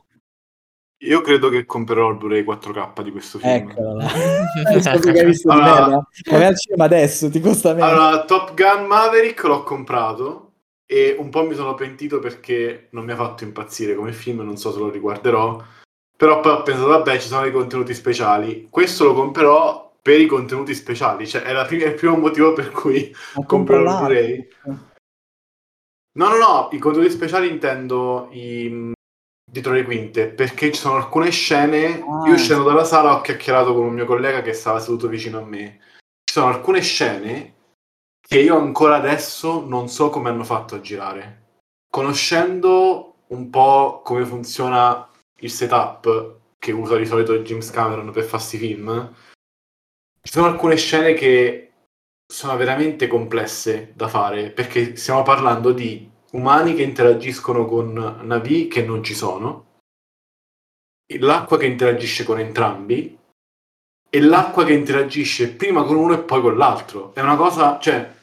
Io 1.04 1.22
credo 1.22 1.48
che 1.50 1.66
comprerò 1.66 2.10
il 2.10 2.18
Blu-ray 2.18 2.44
4K 2.44 3.02
di 3.04 3.12
questo 3.12 3.38
film. 3.40 3.54
Eccola 3.54 3.94
là. 3.94 4.08
Scopi 4.82 5.12
che 5.14 5.20
hai 5.20 5.26
visto 5.26 5.54
di 5.54 5.58
Allora- 5.60 6.06
vai 6.32 6.44
al 6.44 6.58
cinema 6.58 6.84
adesso, 6.86 7.30
ti 7.30 7.40
costa 7.40 7.74
meno. 7.74 7.86
Allora, 7.86 8.26
Top 8.26 8.54
Gun 8.56 8.88
Maverick 8.88 9.42
l'ho 9.44 9.64
comprato 9.64 10.47
e 10.90 11.16
un 11.20 11.30
po' 11.30 11.46
mi 11.46 11.54
sono 11.54 11.76
pentito 11.76 12.20
perché 12.20 12.88
non 12.92 13.04
mi 13.04 13.12
ha 13.12 13.18
fatto 13.18 13.44
impazzire 13.44 13.94
come 13.94 14.14
film, 14.14 14.40
non 14.40 14.58
so 14.58 14.72
se 14.72 14.80
lo 14.80 14.90
riguarderò. 14.90 15.62
Però 16.16 16.40
poi 16.40 16.52
ho 16.54 16.64
pensato, 16.64 16.88
vabbè, 16.88 17.20
ci 17.20 17.28
sono 17.28 17.42
dei 17.44 17.52
contenuti 17.52 17.94
speciali. 17.94 18.68
Questo 18.72 19.04
lo 19.04 19.14
comprerò 19.14 19.94
per 20.02 20.20
i 20.20 20.26
contenuti 20.26 20.74
speciali, 20.74 21.28
cioè 21.28 21.42
è, 21.42 21.52
la 21.52 21.66
prima- 21.66 21.84
è 21.84 21.88
il 21.90 21.96
primo 21.96 22.16
motivo 22.16 22.54
per 22.54 22.72
cui 22.72 23.14
comprerò 23.46 23.82
il. 23.82 23.98
Blu-ray. 23.98 24.48
No, 26.18 26.30
no, 26.30 26.38
no, 26.38 26.70
i 26.72 26.80
contenuti 26.80 27.12
speciali 27.12 27.50
intendo 27.50 28.30
i 28.32 28.70
mh, 28.70 28.94
dietro 29.52 29.74
le 29.74 29.84
quinte, 29.84 30.28
perché 30.28 30.72
ci 30.72 30.80
sono 30.80 30.96
alcune 30.96 31.30
scene. 31.30 32.02
Ah. 32.02 32.30
Io 32.30 32.38
scendo 32.38 32.64
dalla 32.64 32.86
sala, 32.86 33.16
ho 33.16 33.22
chiacchierato 33.22 33.74
con 33.74 33.86
un 33.86 33.94
mio 33.94 34.06
collega 34.06 34.42
che 34.42 34.54
stava 34.54 34.80
seduto 34.80 35.08
vicino 35.08 35.40
a 35.40 35.46
me. 35.46 35.80
Ci 36.24 36.34
sono 36.34 36.48
alcune 36.48 36.82
scene 36.82 37.57
che 38.28 38.40
io 38.40 38.58
ancora 38.58 38.98
adesso 38.98 39.66
non 39.66 39.88
so 39.88 40.10
come 40.10 40.28
hanno 40.28 40.44
fatto 40.44 40.76
a 40.76 40.82
girare. 40.82 41.46
Conoscendo 41.90 43.24
un 43.28 43.50
po' 43.50 44.02
come 44.04 44.26
funziona 44.26 45.10
il 45.40 45.50
setup 45.50 46.40
che 46.58 46.74
usa 46.74 46.98
di 46.98 47.06
solito 47.06 47.40
James 47.40 47.70
Cameron 47.72 48.12
per 48.12 48.26
fare 48.26 48.44
sti 48.44 48.58
film, 48.58 49.14
ci 50.22 50.32
sono 50.34 50.48
alcune 50.48 50.76
scene 50.76 51.14
che 51.14 51.72
sono 52.30 52.58
veramente 52.58 53.08
complesse 53.08 53.94
da 53.96 54.10
fare 54.10 54.50
perché 54.50 54.98
stiamo 54.98 55.24
parlando 55.24 55.72
di 55.72 56.12
umani 56.32 56.76
che 56.76 56.84
interagiscono 56.84 57.66
con 57.66 58.20
navi 58.24 58.68
che 58.68 58.84
non 58.84 59.04
ci 59.04 59.14
sono, 59.14 59.80
l'acqua 61.20 61.58
che 61.58 61.66
interagisce 61.66 62.26
con 62.26 62.40
entrambi 62.40 63.18
e 64.10 64.20
l'acqua 64.20 64.66
che 64.66 64.74
interagisce 64.74 65.54
prima 65.54 65.84
con 65.84 65.96
uno 65.96 66.14
e 66.14 66.20
poi 66.20 66.42
con 66.42 66.58
l'altro. 66.58 67.14
È 67.14 67.22
una 67.22 67.38
cosa, 67.38 67.80
cioè, 67.80 68.16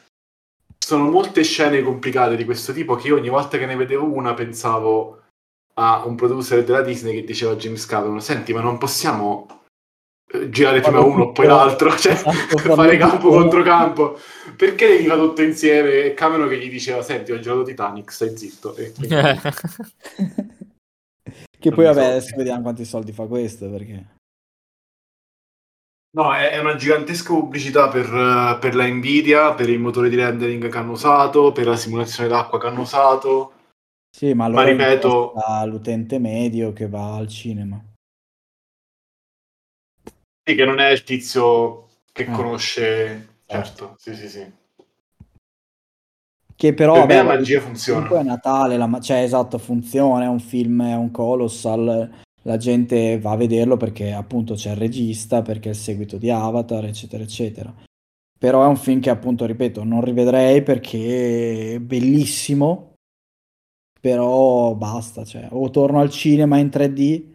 sono 0.85 1.09
molte 1.09 1.41
scene 1.43 1.81
complicate 1.81 2.35
di 2.35 2.45
questo 2.45 2.71
tipo 2.71 2.93
che 2.95 3.07
io 3.07 3.15
ogni 3.15 3.29
volta 3.29 3.57
che 3.57 3.65
ne 3.65 3.75
vedevo 3.75 4.05
una 4.05 4.35
pensavo 4.35 5.21
a 5.77 6.05
un 6.05 6.13
producer 6.15 6.63
della 6.63 6.81
Disney 6.83 7.15
che 7.15 7.23
diceva 7.23 7.53
a 7.53 7.55
James 7.55 7.83
Cameron, 7.87 8.21
senti 8.21 8.53
ma 8.53 8.61
non 8.61 8.77
possiamo 8.77 9.47
eh, 10.31 10.47
girare 10.51 10.81
prima 10.81 10.99
uno 10.99 11.15
tutto- 11.25 11.31
poi 11.31 11.47
l'altro, 11.47 11.89
cioè 11.97 12.11
Esatto, 12.13 12.75
fare 12.75 12.97
campo 12.97 13.17
tutto- 13.29 13.29
contro 13.39 13.63
campo. 13.63 14.19
Perché 14.55 14.87
devi 14.87 15.07
fare 15.07 15.19
tutto 15.19 15.41
insieme? 15.41 16.03
E 16.03 16.13
Cameron 16.13 16.47
che 16.47 16.59
gli 16.59 16.69
diceva, 16.69 17.01
senti 17.01 17.31
ho 17.31 17.39
girato 17.39 17.63
Titanic, 17.63 18.11
stai 18.11 18.37
zitto. 18.37 18.75
E 18.75 18.91
quindi- 18.93 19.15
che 21.59 21.71
poi, 21.71 21.83
Non 21.85 21.93
vabbè, 21.93 22.05
so. 22.05 22.11
adesso 22.11 22.35
vediamo 22.37 22.61
quanti 22.61 22.85
soldi 22.85 23.11
fa 23.11 23.25
questo, 23.25 23.67
perché... 23.71 24.05
No, 26.15 26.33
è, 26.33 26.57
una 26.59 26.75
gigantesca 26.75 27.33
pubblicità 27.33 27.89
per, 27.89 28.05
eh, 28.05 28.57
per 28.59 28.73
la 28.73 28.87
Nvidia, 28.87 29.53
per 29.53 29.69
il 29.69 29.79
motore 29.79 30.07
di 30.07 30.15
rendering 30.15 30.69
che 30.69 30.77
hanno 30.77 30.93
usato, 30.93 31.51
per 31.51 31.67
la 31.67 31.75
simulazione 31.75 32.29
d'acqua 32.29 32.57
che 32.57 32.67
hanno 32.67 32.81
usato. 32.81 33.51
Sì, 34.15 34.33
ma 34.33 34.45
allora 34.45 34.63
ripeto- 34.63 35.33
interessa 35.33 35.57
all'utente 35.59 36.17
medio 36.19 36.71
che 36.71 36.87
va 36.87 37.15
al 37.17 37.27
cinema. 37.27 37.83
Sì, 40.47 40.55
che 40.55 40.63
non 40.63 40.79
è 40.79 40.89
il 40.91 41.03
tizio 41.03 41.87
che 42.13 42.25
Ah. 42.25 42.31
conosce... 42.31 43.33
Certo, 43.45 43.95
sì, 43.99 44.15
sì, 44.15 44.29
sì. 44.29 44.51
Che 46.55 46.73
però, 46.73 46.93
Per 46.93 47.01
vabbè, 47.01 47.15
la 47.17 47.23
magia 47.23 47.59
funziona. 47.59 48.07
Comunque 48.07 48.25
è 48.25 48.31
Natale, 48.31 48.77
la 48.77 48.87
ma- 48.87 49.01
cioè 49.01 49.17
esatto, 49.21 49.57
funziona, 49.57 50.23
è 50.23 50.27
un 50.27 50.39
film, 50.39 50.81
è 50.81 50.95
un 50.95 51.11
colossal, 51.11 52.23
la 52.45 52.57
gente 52.57 53.19
va 53.19 53.31
a 53.31 53.37
vederlo 53.37 53.75
perché 53.75 54.13
appunto 54.13 54.53
c'è 54.53 54.71
il 54.71 54.77
regista, 54.77 55.41
perché 55.41 55.69
è 55.69 55.71
il 55.71 55.77
seguito 55.77 56.17
di 56.17 56.29
Avatar, 56.29 56.85
eccetera, 56.85 57.23
eccetera. 57.23 57.73
Però 58.37 58.63
è 58.63 58.67
un 58.67 58.77
film 58.77 58.99
che 58.99 59.09
appunto, 59.09 59.45
ripeto, 59.45 59.83
non 59.83 60.03
rivedrei 60.03 60.61
perché 60.61 61.75
è 61.75 61.79
bellissimo, 61.79 62.93
però 63.99 64.75
basta, 64.75 65.23
cioè, 65.25 65.47
o 65.51 65.69
torno 65.71 65.99
al 65.99 66.11
cinema 66.11 66.57
in 66.57 66.67
3D, 66.67 67.33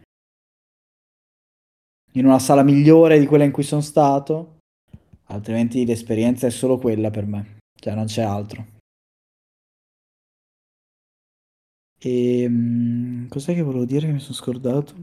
in 2.13 2.25
una 2.25 2.39
sala 2.39 2.63
migliore 2.63 3.19
di 3.19 3.25
quella 3.25 3.43
in 3.43 3.51
cui 3.51 3.63
sono 3.63 3.81
stato, 3.81 4.59
altrimenti 5.25 5.85
l'esperienza 5.85 6.47
è 6.47 6.51
solo 6.51 6.77
quella 6.77 7.09
per 7.09 7.25
me, 7.25 7.57
cioè 7.77 7.95
non 7.95 8.05
c'è 8.05 8.21
altro. 8.21 8.79
E 12.03 12.47
mm, 12.49 13.27
cos'è 13.27 13.53
che 13.53 13.61
volevo 13.61 13.85
dire 13.85 14.07
che 14.07 14.13
mi 14.13 14.19
sono 14.19 14.33
scordato? 14.33 14.93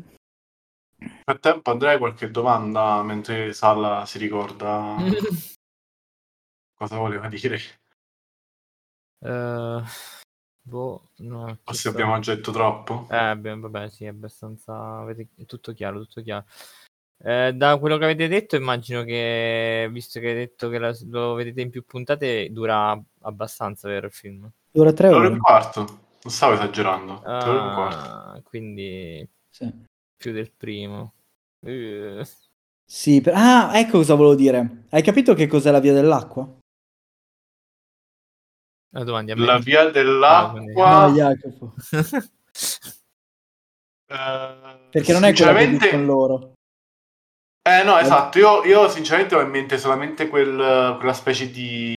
Nel 0.99 1.21
frattempo 1.25 1.71
Andrea 1.71 1.93
hai 1.93 1.99
qualche 1.99 2.29
domanda 2.29 3.01
mentre 3.05 3.53
Salla 3.53 4.05
si 4.05 4.19
ricorda 4.19 4.97
cosa 6.75 6.97
voleva 6.97 7.29
dire. 7.29 7.57
Eh, 9.21 9.83
boh, 10.63 11.11
no, 11.19 11.45
O 11.45 11.57
chi 11.65 11.75
se 11.75 11.83
so. 11.83 11.91
abbiamo 11.91 12.19
già 12.19 12.35
detto 12.35 12.51
troppo. 12.51 13.07
Eh, 13.11 13.37
beh, 13.37 13.57
vabbè, 13.59 13.89
sì, 13.91 14.05
è 14.05 14.09
abbastanza... 14.09 15.05
vedi, 15.05 15.29
È 15.37 15.45
tutto 15.45 15.73
chiaro, 15.73 16.01
tutto 16.01 16.21
chiaro. 16.21 16.47
Eh, 17.21 17.53
da 17.55 17.79
quello 17.79 17.97
che 17.97 18.05
avete 18.05 18.27
detto, 18.27 18.57
immagino 18.57 19.05
che, 19.05 19.89
visto 19.93 20.19
che 20.19 20.31
avete 20.31 20.41
detto 20.47 20.69
che 20.69 20.79
la, 20.79 20.97
lo 21.07 21.35
vedete 21.35 21.61
in 21.61 21.71
più 21.71 21.85
puntate, 21.85 22.51
dura 22.51 23.01
abbastanza, 23.21 23.87
vero 23.87 24.07
il 24.07 24.13
film? 24.13 24.51
Dura 24.73 24.93
tre 24.93 25.09
ore 25.09 25.17
e 25.17 25.21
ore. 25.27 25.29
un 25.35 25.39
quarto. 25.39 26.07
Non 26.23 26.33
stavo 26.33 26.55
esagerando. 26.55 27.23
Ah, 27.25 28.41
quindi 28.43 29.29
Sì. 29.51 29.73
più 30.17 30.33
del 30.33 30.51
primo. 30.53 31.15
Eh, 31.65 32.27
Sì, 32.85 33.21
per- 33.21 33.35
ah, 33.37 33.79
ecco 33.79 33.99
cosa 33.99 34.15
volevo 34.15 34.35
dire. 34.35 34.85
Hai 34.91 35.03
capito 35.03 35.35
che 35.35 35.47
cos'è 35.47 35.71
la 35.71 35.81
via 35.81 35.93
dell'acqua? 35.93 36.49
la 38.91 39.05
domandi 39.05 39.31
a 39.33 39.37
me? 39.37 39.45
La 39.45 39.59
via 39.59 39.83
Ah, 39.83 39.91
dell'acqua. 39.91 41.07
No, 41.07 41.13
Jacopo. 41.13 41.75
eh, 44.07 44.89
Perché 44.91 45.13
non 45.13 45.25
è 45.25 45.33
quella 45.35 45.53
che 45.53 45.67
sinceramente- 45.67 45.85
dicono 45.91 46.05
loro. 46.05 46.53
Eh 47.69 47.83
no, 47.85 47.99
esatto, 47.99 48.39
io, 48.39 48.65
io 48.65 48.89
sinceramente 48.89 49.35
ho 49.35 49.43
in 49.43 49.51
mente 49.51 49.77
solamente 49.77 50.29
quel- 50.29 50.95
quella 50.97 51.13
specie 51.13 51.51
di 51.51 51.95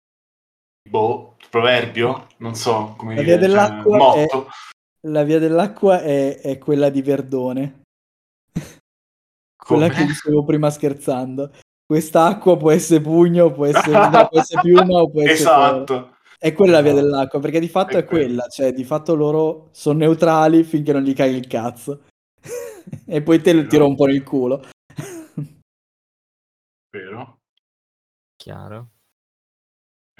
boh, 0.89 1.30
proverbio, 1.51 2.27
non 2.37 2.55
so 2.55 2.95
come 2.97 3.13
La 3.13 3.21
dire, 3.21 3.37
via 3.37 3.47
dell'acqua 3.47 3.99
cioè, 3.99 4.19
motto. 4.27 4.47
La 5.07 5.23
via 5.23 5.37
dell'acqua 5.37 6.01
è, 6.01 6.39
è 6.39 6.57
quella 6.57 6.89
di 6.89 7.01
Verdone. 7.01 7.81
Quella 9.57 9.89
che 9.89 10.05
dicevo 10.05 10.43
prima 10.43 10.69
scherzando. 10.69 11.51
Quest'acqua 11.85 12.57
può 12.57 12.71
essere 12.71 13.01
pugno, 13.01 13.51
può 13.51 13.65
essere, 13.65 13.91
via, 14.09 14.27
può 14.27 14.39
essere 14.39 14.61
piuma 14.63 15.01
o 15.01 15.09
può 15.09 15.21
essere 15.21 15.33
Esatto. 15.33 15.93
cuore. 16.01 16.15
È 16.39 16.53
quella 16.53 16.71
la 16.77 16.81
via 16.81 16.93
dell'acqua, 16.93 17.39
perché 17.39 17.59
di 17.59 17.67
fatto 17.67 17.97
È 17.97 18.01
è, 18.01 18.05
quella, 18.05 18.47
cioè 18.47 18.73
di 18.73 18.83
fatto 18.83 19.13
loro 19.13 19.67
sono 19.73 19.99
neutrali 19.99 20.63
finché 20.63 20.93
non 20.93 21.03
gli 21.03 21.13
caghi 21.13 21.35
il 21.35 21.47
cazzo. 21.47 22.05
e 23.05 23.21
poi 23.21 23.41
te 23.41 23.53
lo 23.53 23.67
ti 23.67 23.77
No. 23.77 23.83
rompono 23.83 24.11
il 24.11 24.23
culo. 24.23 24.65
Vero? 26.89 27.39
Chiaro. 28.35 28.90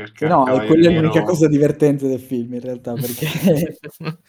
Perché 0.01 0.27
no, 0.27 0.41
e 0.41 0.45
Cavaliere 0.45 0.67
quella 0.67 0.87
è 0.87 0.91
Nero- 0.91 1.01
l'unica 1.01 1.23
cosa 1.23 1.47
divertente 1.47 2.07
del 2.07 2.19
film 2.19 2.53
in 2.53 2.61
realtà, 2.61 2.93
perché... 2.93 3.77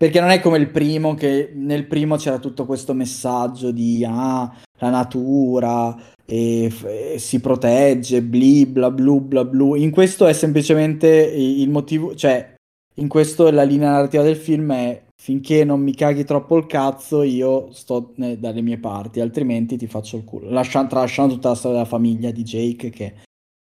Perché 0.00 0.18
non 0.18 0.30
è 0.30 0.40
come 0.40 0.56
il 0.56 0.70
primo, 0.70 1.12
che 1.12 1.52
nel 1.54 1.86
primo 1.86 2.16
c'era 2.16 2.38
tutto 2.38 2.64
questo 2.64 2.94
messaggio 2.94 3.70
di 3.70 4.02
ah, 4.08 4.50
la 4.78 4.88
natura 4.88 5.94
e, 6.24 6.72
e 7.12 7.18
si 7.18 7.38
protegge, 7.38 8.22
bli 8.22 8.64
bla 8.64 8.90
blu 8.90 9.20
bla 9.20 9.44
blu. 9.44 9.74
In 9.74 9.90
questo 9.90 10.26
è 10.26 10.32
semplicemente 10.32 11.06
il 11.06 11.68
motivo, 11.68 12.14
cioè, 12.14 12.54
in 12.94 13.08
questo 13.08 13.50
la 13.50 13.62
linea 13.62 13.90
narrativa 13.90 14.22
del 14.22 14.36
film 14.36 14.72
è 14.72 15.02
finché 15.20 15.64
non 15.64 15.82
mi 15.82 15.94
caghi 15.94 16.24
troppo 16.24 16.56
il 16.56 16.64
cazzo, 16.64 17.22
io 17.22 17.70
sto 17.72 18.14
ne- 18.16 18.38
dalle 18.38 18.62
mie 18.62 18.78
parti, 18.78 19.20
altrimenti 19.20 19.76
ti 19.76 19.86
faccio 19.86 20.16
il 20.16 20.24
culo. 20.24 20.48
Lascia- 20.48 20.86
tralasciando 20.86 21.34
tutta 21.34 21.50
la 21.50 21.54
storia 21.54 21.76
della 21.76 21.88
famiglia 21.90 22.30
di 22.30 22.42
Jake, 22.42 22.88
che 22.88 23.14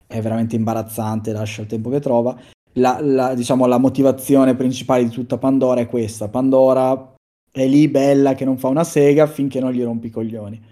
è 0.09 0.20
veramente 0.20 0.56
imbarazzante, 0.56 1.32
lascia 1.32 1.62
il 1.62 1.68
tempo 1.68 1.90
che 1.90 2.00
trova 2.00 2.36
la, 2.78 3.00
la- 3.00 3.34
diciamo, 3.34 3.66
la 3.66 3.78
motivazione 3.78 4.56
principale 4.56 5.04
di 5.04 5.11
tutta 5.11 5.38
Pandora 5.38 5.80
è 5.80 5.88
questa. 5.88 6.28
Pandora 6.28 7.14
è 7.50 7.66
lì 7.66 7.88
bella 7.88 8.34
che 8.34 8.44
non 8.44 8.59
fa 8.59 8.68
una 8.68 8.84
sega 8.84 9.26
finché 9.26 9.61
non 9.61 9.72
gli 9.72 9.82
rompi 9.82 10.09
i 10.09 10.11
coglioni. 10.11 10.70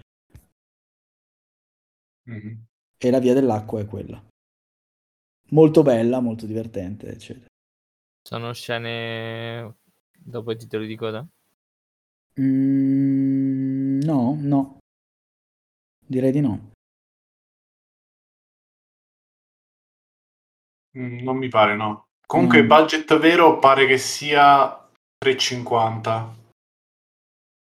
Mhm. 2.23 2.65
E 2.97 3.11
la 3.11 3.19
via 3.19 3.33
dell'acqua 3.33 3.79
è 3.79 3.85
quella. 3.85 4.21
Molto 5.49 5.81
bella, 5.81 6.19
molto 6.19 6.45
divertente, 6.45 7.07
eccetera. 7.07 7.45
Sono 8.21 8.51
scene 8.53 9.77
dopo 10.17 10.51
i 10.51 10.57
titoli 10.57 10.87
di 10.87 10.95
coda? 10.97 11.25
Mm, 12.39 14.01
no, 14.01 14.37
no. 14.39 14.77
Direi 16.05 16.31
di 16.31 16.41
no. 16.41 16.71
Mm, 20.97 21.19
Non 21.19 21.37
mi 21.37 21.47
pare, 21.47 21.75
no. 21.75 22.05
Comunque, 22.25 22.63
Mm. 22.63 22.67
budget 22.67 23.17
vero 23.19 23.59
pare 23.59 23.85
che 23.85 23.97
sia 23.97 24.85
3,50. 25.17 26.35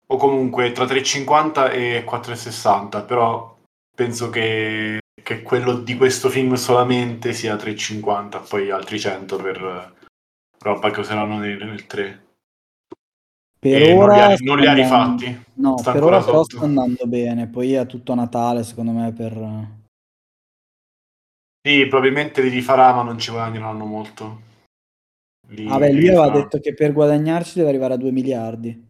O 0.08 0.18
comunque 0.18 0.72
tra 0.74 0.86
3,50 0.86 1.72
e 1.72 2.04
4,60. 2.06 3.02
Però 3.06 3.58
penso 3.96 4.30
che, 4.30 5.00
che 5.24 5.42
quello 5.42 5.74
di 5.78 5.96
questo 5.96 6.30
film 6.30 6.54
solamente 6.56 7.34
sia 7.34 7.56
3,50. 7.56 8.40
Poi 8.48 8.70
altri 8.70 9.00
100 9.00 9.38
per 9.38 9.58
eh, 9.64 10.06
roba 10.60 10.92
che 10.92 11.00
useranno 11.00 11.38
nel, 11.38 11.64
nel 11.66 11.88
3. 11.88 12.26
Per 13.58 13.82
E 13.82 13.94
non 13.94 14.04
ora 14.04 14.14
li 14.14 14.20
ha, 14.34 14.36
sta 14.36 14.44
non 14.44 14.60
li 14.60 14.68
ha 14.68 14.74
rifatti. 14.74 15.44
No, 15.56 15.78
Sta 15.78 15.92
per 15.92 16.04
ora 16.04 16.24
però 16.24 16.44
sta 16.44 16.64
andando 16.64 17.06
bene. 17.06 17.48
Poi 17.48 17.74
è 17.74 17.86
tutto 17.86 18.14
Natale, 18.16 18.64
secondo 18.64 18.92
me, 18.92 19.14
per... 19.14 19.80
Sì, 21.64 21.86
probabilmente 21.88 22.42
li 22.42 22.50
rifarà, 22.50 22.94
ma 22.94 23.04
non 23.04 23.20
ci 23.20 23.30
guadagneranno 23.32 23.86
molto. 23.86 24.42
Li- 25.50 25.66
Vabbè, 25.68 25.92
lui 25.92 26.08
aveva 26.08 26.30
detto 26.30 26.60
che 26.60 26.74
per 26.74 26.92
guadagnarci 26.92 27.58
deve 27.58 27.70
arrivare 27.70 27.94
a 27.94 27.98
2 27.98 28.12
miliardi. 28.12 28.88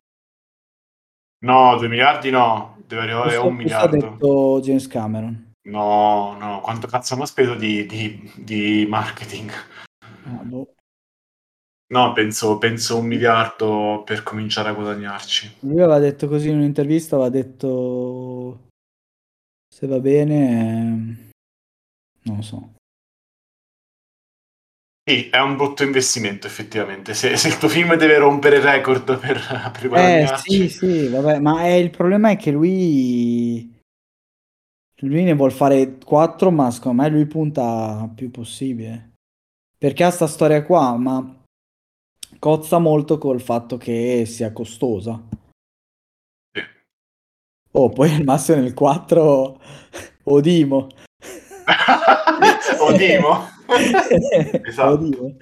No, 1.43 1.75
2 1.77 1.87
miliardi 1.87 2.29
no, 2.29 2.77
deve 2.85 3.01
arrivare 3.01 3.35
a 3.35 3.41
Questo, 3.41 3.47
un 3.47 3.55
questo 3.55 3.75
ha 3.77 3.87
miliardo. 3.87 4.09
detto 4.11 4.59
James 4.61 4.87
Cameron. 4.87 5.53
No, 5.67 6.37
no, 6.39 6.59
quanto 6.61 6.87
cazzo 6.87 7.13
hanno 7.15 7.25
speso 7.25 7.55
di, 7.55 7.85
di- 7.85 8.31
di 8.37 8.85
marketing? 8.87 9.51
Ah, 10.25 10.43
boh. 10.43 10.73
No, 11.91 12.13
penso, 12.13 12.57
penso 12.57 12.97
un 12.99 13.05
miliardo 13.05 14.01
per 14.05 14.23
cominciare 14.23 14.69
a 14.69 14.73
guadagnarci. 14.73 15.57
Lui 15.61 15.81
aveva 15.81 15.99
detto 15.99 16.27
così 16.29 16.49
in 16.49 16.55
un'intervista, 16.55 17.15
aveva 17.15 17.29
detto 17.29 18.67
se 19.67 19.87
va 19.87 19.99
bene, 19.99 21.30
non 22.23 22.37
lo 22.37 22.41
so. 22.41 22.73
Sì, 25.03 25.29
è 25.29 25.39
un 25.39 25.57
brutto 25.57 25.83
investimento 25.83 26.45
effettivamente. 26.47 27.13
Se, 27.13 27.35
se 27.35 27.47
il 27.47 27.57
tuo 27.57 27.67
film 27.67 27.95
deve 27.95 28.17
rompere 28.17 28.57
il 28.57 28.61
record 28.61 29.19
per, 29.19 29.39
per 29.73 29.85
Eh 29.85 29.87
guadagnarci... 29.87 30.69
sì, 30.69 30.69
sì, 30.69 31.07
vabbè, 31.07 31.39
ma 31.39 31.63
è, 31.63 31.71
il 31.71 31.89
problema 31.89 32.29
è 32.29 32.37
che 32.37 32.51
lui 32.51 33.79
lui 35.03 35.23
ne 35.23 35.33
vuol 35.33 35.51
fare 35.51 35.97
4, 35.97 36.51
ma 36.51 36.69
secondo 36.69 37.01
me 37.01 37.09
lui 37.09 37.25
punta 37.25 38.09
più 38.13 38.29
possibile. 38.29 39.13
Perché 39.77 40.03
ha 40.03 40.11
sta 40.11 40.27
storia 40.27 40.63
qua, 40.63 40.95
ma 40.95 41.43
cozza 42.37 42.77
molto 42.77 43.17
col 43.17 43.41
fatto 43.41 43.77
che 43.77 44.25
sia 44.27 44.53
costosa. 44.53 45.19
Sì. 46.53 46.61
Oh, 47.71 47.89
poi 47.89 48.13
al 48.13 48.23
massimo 48.23 48.61
nel 48.61 48.75
4 48.75 49.59
Odimo. 50.25 50.87
Odimo. 52.79 53.47
Esatto. 54.63 54.91
Odimo. 54.91 55.35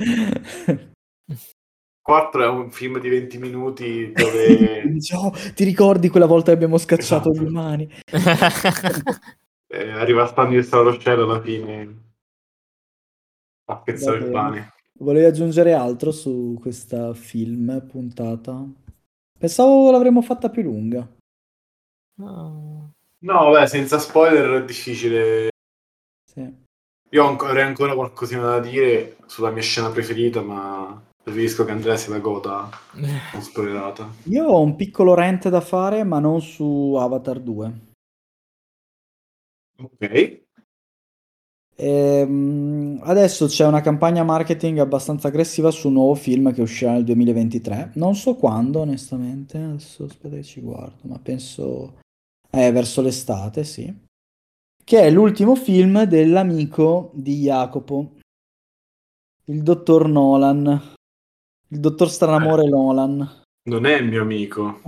4 2.01 2.43
è 2.43 2.47
un 2.47 2.71
film 2.71 2.99
di 2.99 3.09
20 3.09 3.38
minuti 3.38 4.11
dove 4.11 4.82
"Oh, 5.15 5.32
ti 5.53 5.63
ricordi 5.63 6.09
quella 6.09 6.25
volta 6.25 6.47
che 6.49 6.55
abbiamo 6.55 6.77
scacciato 6.77 7.30
Esatto. 7.32 7.45
gli 7.45 7.47
umani? 7.47 7.88
eh, 9.71 9.91
arriva 9.91 10.25
Stanley 10.25 10.57
e 10.57 10.63
Straloscello 10.63 11.23
alla 11.23 11.41
fine 11.41 12.07
a 13.65 13.77
spezzare 13.82 14.19
Va 14.19 14.25
il 14.25 14.32
pane. 14.32 14.73
Volevi 14.99 15.25
aggiungere 15.25 15.73
altro 15.73 16.11
su 16.11 16.57
questa 16.59 17.13
film 17.13 17.86
puntata? 17.88 18.65
Pensavo 19.38 19.91
l'avremmo 19.91 20.21
fatta 20.23 20.49
più 20.49 20.63
lunga. 20.63 21.07
No. 22.15 22.93
No, 23.19 23.49
vabbè, 23.51 23.67
senza 23.67 23.99
spoiler 23.99 24.63
è 24.63 24.65
difficile. 24.65 25.49
Io 27.12 27.26
avrei 27.26 27.64
ancora 27.64 27.95
qualcosina 27.95 28.43
da 28.43 28.60
dire 28.60 29.18
sulla 29.26 29.49
mia 29.49 29.64
scena 29.64 29.89
preferita, 29.89 30.41
ma 30.41 31.01
preferisco 31.24 31.66
che 31.66 31.72
Andrea 31.72 31.97
se 31.97 32.12
la 32.12 32.20
goda 32.20 32.70
non 32.93 33.41
spoilerata. 33.41 34.10
Io 34.26 34.45
ho 34.45 34.62
un 34.62 34.76
piccolo 34.76 35.16
rant 35.16 35.49
da 35.49 35.62
fare, 35.62 36.03
ma 36.03 36.20
non 36.20 36.41
su 36.41 36.95
Avatar 36.99 37.39
2. 37.39 37.88
Ok. 39.82 40.47
Ehm, 41.82 42.99
adesso 43.03 43.47
c'è 43.47 43.66
una 43.66 43.82
campagna 43.82 44.24
marketing 44.24 44.80
abbastanza 44.80 45.30
aggressiva 45.30 45.72
su 45.72 45.88
un 45.88 45.93
nuovo 45.93 46.14
film 46.14 46.53
che 46.53 46.62
uscirà 46.62 46.91
nel 46.91 47.05
2023. 47.05 47.93
Non 47.95 48.16
so 48.16 48.36
quando, 48.36 48.82
onestamente. 48.82 49.57
Adesso 49.57 50.03
aspetta 50.03 50.36
che 50.36 50.43
ci 50.43 50.62
guardo, 50.62 51.07
ma 51.07 51.18
penso 51.18 52.01
eh, 52.51 52.72
verso 52.72 53.01
l'estate, 53.01 53.64
sì. 53.64 54.07
Che 54.89 54.99
è 54.99 55.11
l'ultimo 55.11 55.55
film 55.55 56.05
dell'amico 56.05 57.11
di 57.13 57.41
Jacopo, 57.41 58.15
il 59.45 59.61
dottor 59.61 60.07
Nolan, 60.07 60.95
il 61.67 61.79
dottor 61.79 62.09
Stranamore 62.09 62.67
Nolan, 62.67 63.43
Non 63.69 63.85
è 63.85 63.97
il 63.97 64.07
mio 64.07 64.23
amico, 64.23 64.81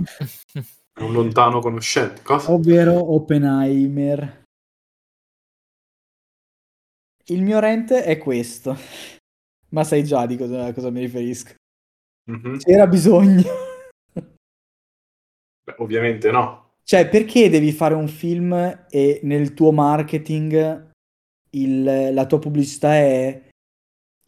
è 0.92 1.02
un 1.02 1.12
lontano 1.12 1.60
conoscente. 1.60 2.20
Cosa? 2.22 2.50
ovvero 2.50 3.12
Oppenheimer. 3.14 4.42
Il 7.26 7.42
mio 7.42 7.60
rant 7.60 7.92
è 7.92 8.18
questo, 8.18 8.76
ma 9.68 9.84
sai 9.84 10.02
già 10.02 10.26
di 10.26 10.36
cosa, 10.36 10.64
a 10.64 10.72
cosa 10.72 10.90
mi 10.90 10.98
riferisco. 10.98 11.54
Mhm. 12.28 12.58
C'era 12.58 12.88
bisogno. 12.88 13.44
Beh, 14.14 15.76
ovviamente 15.78 16.32
no. 16.32 16.71
Cioè, 16.84 17.08
perché 17.08 17.48
devi 17.48 17.72
fare 17.72 17.94
un 17.94 18.08
film 18.08 18.52
e 18.90 19.20
nel 19.22 19.54
tuo 19.54 19.72
marketing 19.72 20.90
il- 21.50 22.10
la 22.12 22.26
tua 22.26 22.38
pubblicità 22.38 22.94
è 22.94 23.48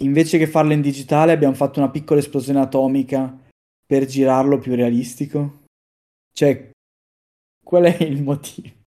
invece 0.00 0.38
che 0.38 0.46
farlo 0.46 0.72
in 0.72 0.80
digitale 0.80 1.32
abbiamo 1.32 1.54
fatto 1.54 1.78
una 1.78 1.90
piccola 1.90 2.20
esplosione 2.20 2.60
atomica 2.60 3.38
per 3.86 4.06
girarlo 4.06 4.58
più 4.58 4.74
realistico? 4.74 5.62
Cioè, 6.32 6.70
qual 7.64 7.84
è 7.84 8.02
il 8.02 8.22
motivo? 8.22 8.82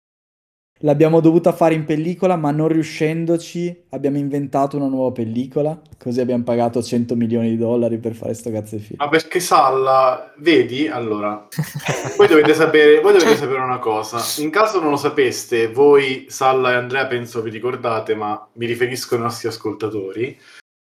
L'abbiamo 0.85 1.21
dovuta 1.21 1.53
fare 1.53 1.75
in 1.75 1.85
pellicola, 1.85 2.35
ma 2.35 2.51
non 2.51 2.67
riuscendoci 2.67 3.85
abbiamo 3.91 4.17
inventato 4.17 4.75
una 4.75 4.87
nuova 4.87 5.13
pellicola, 5.13 5.79
così 5.97 6.19
abbiamo 6.19 6.43
pagato 6.43 6.83
100 6.83 7.15
milioni 7.15 7.51
di 7.51 7.57
dollari 7.57 7.99
per 7.99 8.13
fare 8.13 8.33
sto 8.33 8.51
cazzo 8.51 8.75
di 8.75 8.81
film. 8.81 8.97
Ma 8.99 9.07
perché 9.07 9.39
Salla, 9.39 10.33
vedi? 10.39 10.89
Allora, 10.89 11.47
voi 12.17 12.27
dovete, 12.27 12.53
sapere, 12.53 12.99
voi 12.99 13.13
dovete 13.13 13.37
sapere 13.37 13.61
una 13.61 13.79
cosa. 13.79 14.21
In 14.41 14.49
caso 14.49 14.81
non 14.81 14.89
lo 14.89 14.97
sapeste, 14.97 15.69
voi, 15.71 16.25
Salla 16.27 16.71
e 16.71 16.75
Andrea, 16.75 17.07
penso 17.07 17.41
vi 17.41 17.49
ricordate, 17.49 18.13
ma 18.13 18.45
mi 18.55 18.65
riferisco 18.65 19.15
ai 19.15 19.21
nostri 19.21 19.47
ascoltatori. 19.47 20.37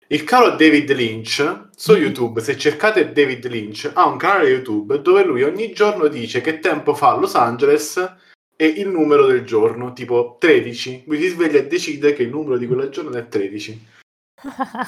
Il 0.07 0.23
caro 0.23 0.51
David 0.51 0.93
Lynch 0.93 1.67
su 1.75 1.95
YouTube, 1.95 2.39
se 2.39 2.57
cercate 2.57 3.11
David 3.11 3.47
Lynch, 3.47 3.91
ha 3.93 4.05
un 4.05 4.15
canale 4.15 4.47
YouTube 4.47 5.01
dove 5.01 5.25
lui 5.25 5.43
ogni 5.43 5.73
giorno 5.73 6.07
dice 6.07 6.39
che 6.39 6.59
tempo 6.59 6.93
fa 6.93 7.09
a 7.09 7.17
Los 7.17 7.35
Angeles 7.35 8.21
e 8.55 8.65
il 8.65 8.87
numero 8.87 9.25
del 9.25 9.43
giorno, 9.45 9.93
tipo 9.93 10.37
13. 10.39 11.03
Lui 11.07 11.19
si 11.19 11.29
sveglia 11.29 11.59
e 11.59 11.67
decide 11.67 12.13
che 12.13 12.23
il 12.23 12.29
numero 12.29 12.57
di 12.57 12.67
quella 12.67 12.89
giornata 12.89 13.17
è 13.19 13.27
13. 13.27 13.87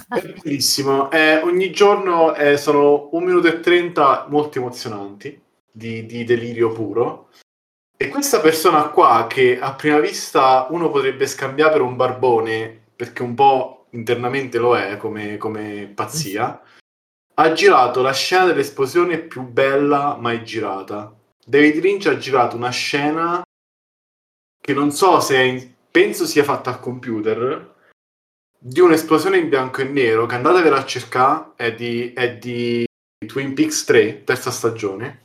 È 0.10 0.22
bellissimo. 0.44 1.12
Eh, 1.12 1.38
ogni 1.38 1.72
giorno 1.72 2.36
eh, 2.36 2.58
sono 2.58 3.10
1 3.12 3.26
minuto 3.26 3.48
e 3.48 3.60
30 3.60 4.28
molto 4.30 4.60
emozionanti, 4.60 5.42
di, 5.72 6.06
di 6.06 6.24
delirio 6.24 6.72
puro. 6.72 7.30
E 7.98 8.10
questa 8.10 8.42
persona 8.42 8.90
qua, 8.90 9.26
che 9.30 9.58
a 9.60 9.74
prima 9.74 10.00
vista 10.00 10.68
uno 10.70 10.90
potrebbe 10.90 11.28
scambiare 11.28 11.74
per 11.74 11.82
un 11.82 11.96
barbone, 11.96 12.84
perché 12.96 13.24
un 13.24 13.36
po' 13.36 13.86
internamente 13.92 14.58
lo 14.58 14.78
è 14.78 14.98
come, 14.98 15.38
come 15.38 15.92
pazzia, 15.94 16.62
ha 17.38 17.52
girato 17.54 18.02
la 18.02 18.14
scena 18.14 18.46
dell'esplosione 18.46 19.20
più 19.20 19.44
bella 19.44 20.18
mai 20.20 20.44
girata. 20.44 21.14
David 21.46 21.82
Lynch 21.82 22.08
ha 22.08 22.18
girato 22.18 22.56
una 22.56 22.70
scena 22.70 23.44
che 24.66 24.74
non 24.74 24.92
so 24.92 25.20
se 25.20 25.76
penso 25.92 26.26
sia 26.26 26.44
fatta 26.44 26.72
al 26.72 26.80
computer 26.80 27.76
di 28.58 28.80
un'esplosione 28.80 29.38
in 29.38 29.48
bianco 29.48 29.82
e 29.82 29.84
nero 29.84 30.26
che 30.26 30.34
andatevela 30.34 30.78
a 30.78 30.86
cercare 30.86 31.52
è 31.56 31.76
di, 31.76 32.14
è 32.14 32.36
di 32.36 32.84
Twin 33.28 33.54
Peaks 33.54 33.84
3 33.84 34.24
terza 34.24 34.50
stagione. 34.50 35.22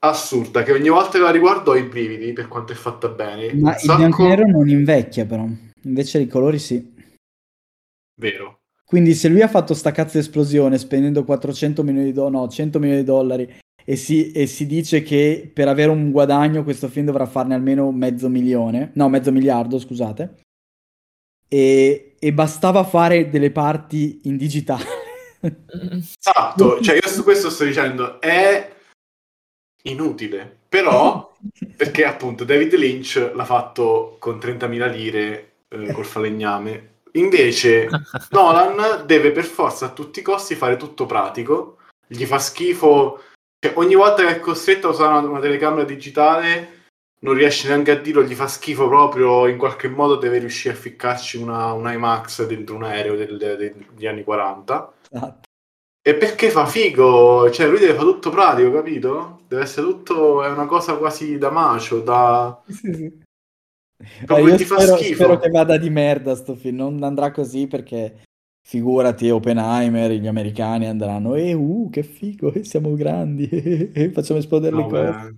Assurda 0.00 0.62
che 0.62 0.72
ogni 0.72 0.90
volta 0.90 1.12
che 1.12 1.20
la 1.20 1.30
riguardo 1.30 1.70
ho 1.70 1.76
i 1.76 1.84
brividi 1.84 2.34
per 2.34 2.48
quanto 2.48 2.72
è 2.72 2.76
fatta 2.76 3.08
bene. 3.08 3.54
Ma 3.54 3.74
il 3.74 3.96
bianco 3.96 4.22
e 4.22 4.28
nero 4.28 4.46
non 4.46 4.68
invecchia 4.68 5.24
però, 5.24 5.48
invece 5.84 6.20
i 6.20 6.28
colori 6.28 6.58
sì. 6.58 6.94
vero. 8.20 8.60
Quindi 8.84 9.14
se 9.14 9.28
lui 9.28 9.40
ha 9.40 9.48
fatto 9.48 9.72
sta 9.72 9.90
cazzo 9.90 10.18
di 10.18 10.24
esplosione 10.24 10.76
spendendo 10.76 11.24
400 11.24 11.82
milioni 11.82 12.08
di 12.08 12.12
dollari, 12.12 12.36
no, 12.36 12.48
100 12.48 12.78
milioni 12.78 13.00
di 13.00 13.06
dollari 13.06 13.60
e 13.88 13.96
si, 13.96 14.32
e 14.32 14.46
si 14.46 14.66
dice 14.66 15.02
che 15.02 15.50
per 15.50 15.66
avere 15.66 15.90
un 15.90 16.10
guadagno 16.10 16.62
questo 16.62 16.88
film 16.88 17.06
dovrà 17.06 17.24
farne 17.24 17.54
almeno 17.54 17.90
mezzo 17.90 18.28
milione, 18.28 18.90
no, 18.96 19.08
mezzo 19.08 19.32
miliardo, 19.32 19.78
scusate, 19.78 20.42
e, 21.48 22.14
e 22.18 22.32
bastava 22.34 22.84
fare 22.84 23.30
delle 23.30 23.50
parti 23.50 24.20
in 24.24 24.36
digitale. 24.36 24.84
esatto 25.40 26.82
cioè 26.82 26.96
io 26.96 27.08
su 27.08 27.22
questo 27.22 27.48
sto 27.48 27.62
dicendo 27.64 28.20
è 28.20 28.74
inutile 29.84 30.58
però 30.68 31.32
perché 31.76 32.04
appunto 32.04 32.42
David 32.42 32.74
Lynch 32.74 33.30
l'ha 33.32 33.44
fatto 33.44 34.16
con 34.18 34.38
30.000 34.38 34.90
lire 34.90 35.52
eh, 35.68 35.92
col 35.92 36.04
falegname 36.04 36.96
invece 37.12 37.88
Nolan 38.30 39.06
deve 39.06 39.30
per 39.30 39.44
forza 39.44 39.86
a 39.86 39.92
tutti 39.92 40.18
i 40.18 40.22
costi 40.22 40.56
fare 40.56 40.76
tutto 40.76 41.06
pratico 41.06 41.76
gli 42.08 42.24
fa 42.24 42.40
schifo 42.40 43.20
cioè, 43.58 43.72
ogni 43.76 43.94
volta 43.94 44.22
che 44.24 44.36
è 44.36 44.40
costretto 44.40 44.88
a 44.88 44.90
usare 44.90 45.18
una, 45.18 45.28
una 45.28 45.40
telecamera 45.40 45.84
digitale 45.84 46.76
non 47.20 47.34
riesce 47.34 47.66
neanche 47.68 47.90
a 47.90 47.96
dirlo 47.96 48.22
gli 48.22 48.34
fa 48.34 48.46
schifo 48.46 48.86
proprio 48.88 49.46
in 49.48 49.58
qualche 49.58 49.88
modo 49.88 50.14
deve 50.16 50.38
riuscire 50.38 50.74
a 50.74 50.76
ficcarci 50.76 51.36
una, 51.36 51.72
un 51.72 51.90
IMAX 51.90 52.46
dentro 52.46 52.76
un 52.76 52.84
aereo 52.84 53.16
del- 53.16 53.36
del- 53.36 53.56
degli 53.92 54.06
anni 54.06 54.22
40 54.22 54.92
Esatto. 55.10 55.48
e 56.00 56.14
perché 56.14 56.50
fa 56.50 56.64
figo? 56.66 57.50
Cioè, 57.50 57.66
lui 57.66 57.80
deve 57.80 57.94
fare 57.94 58.04
tutto 58.06 58.30
pratico, 58.30 58.70
capito? 58.70 59.40
Deve 59.48 59.62
essere 59.62 59.86
tutto. 59.86 60.42
È 60.44 60.48
una 60.48 60.66
cosa 60.66 60.96
quasi 60.96 61.38
da 61.38 61.50
macio, 61.50 62.00
da. 62.00 62.62
Sì, 62.66 62.94
sì. 62.94 63.22
Proprio 64.24 64.46
Eh, 64.46 64.50
io 64.52 64.56
ti 64.56 64.64
fa 64.64 64.78
spero, 64.78 64.96
schifo. 64.96 65.14
spero 65.24 65.38
che 65.38 65.48
vada 65.48 65.76
di 65.76 65.90
merda 65.90 66.34
sto 66.36 66.54
film, 66.54 66.76
non 66.76 67.02
andrà 67.02 67.30
così 67.32 67.66
perché 67.66 68.22
figurati 68.60 69.30
Oppenheimer, 69.30 70.10
gli 70.12 70.26
americani 70.26 70.86
andranno, 70.86 71.34
eh, 71.34 71.52
uh, 71.52 71.88
che 71.90 72.02
figo, 72.02 72.52
eh, 72.52 72.64
siamo 72.64 72.94
grandi, 72.94 73.48
eh, 73.48 74.10
facciamo 74.12 74.38
esplodere 74.38 74.76
le 74.76 74.82
cose. 74.82 75.04
beh. 75.04 75.36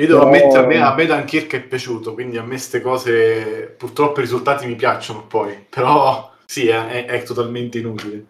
Io 0.00 0.06
devo 0.06 0.18
Però- 0.20 0.28
ammettere, 0.28 0.62
a 0.62 0.66
me, 0.66 0.80
a 0.80 0.94
me 0.94 1.06
Dunkirk 1.06 1.54
è 1.54 1.66
piaciuto, 1.66 2.14
quindi 2.14 2.36
a 2.38 2.42
me 2.42 2.48
queste 2.50 2.80
cose. 2.80 3.74
Purtroppo 3.76 4.20
i 4.20 4.22
risultati 4.22 4.66
mi 4.66 4.76
piacciono 4.76 5.26
poi. 5.26 5.54
Però 5.68 6.32
sì, 6.46 6.68
è, 6.68 6.86
è- 6.86 7.04
è 7.06 7.22
totalmente 7.24 7.78
inutile. 7.78 8.26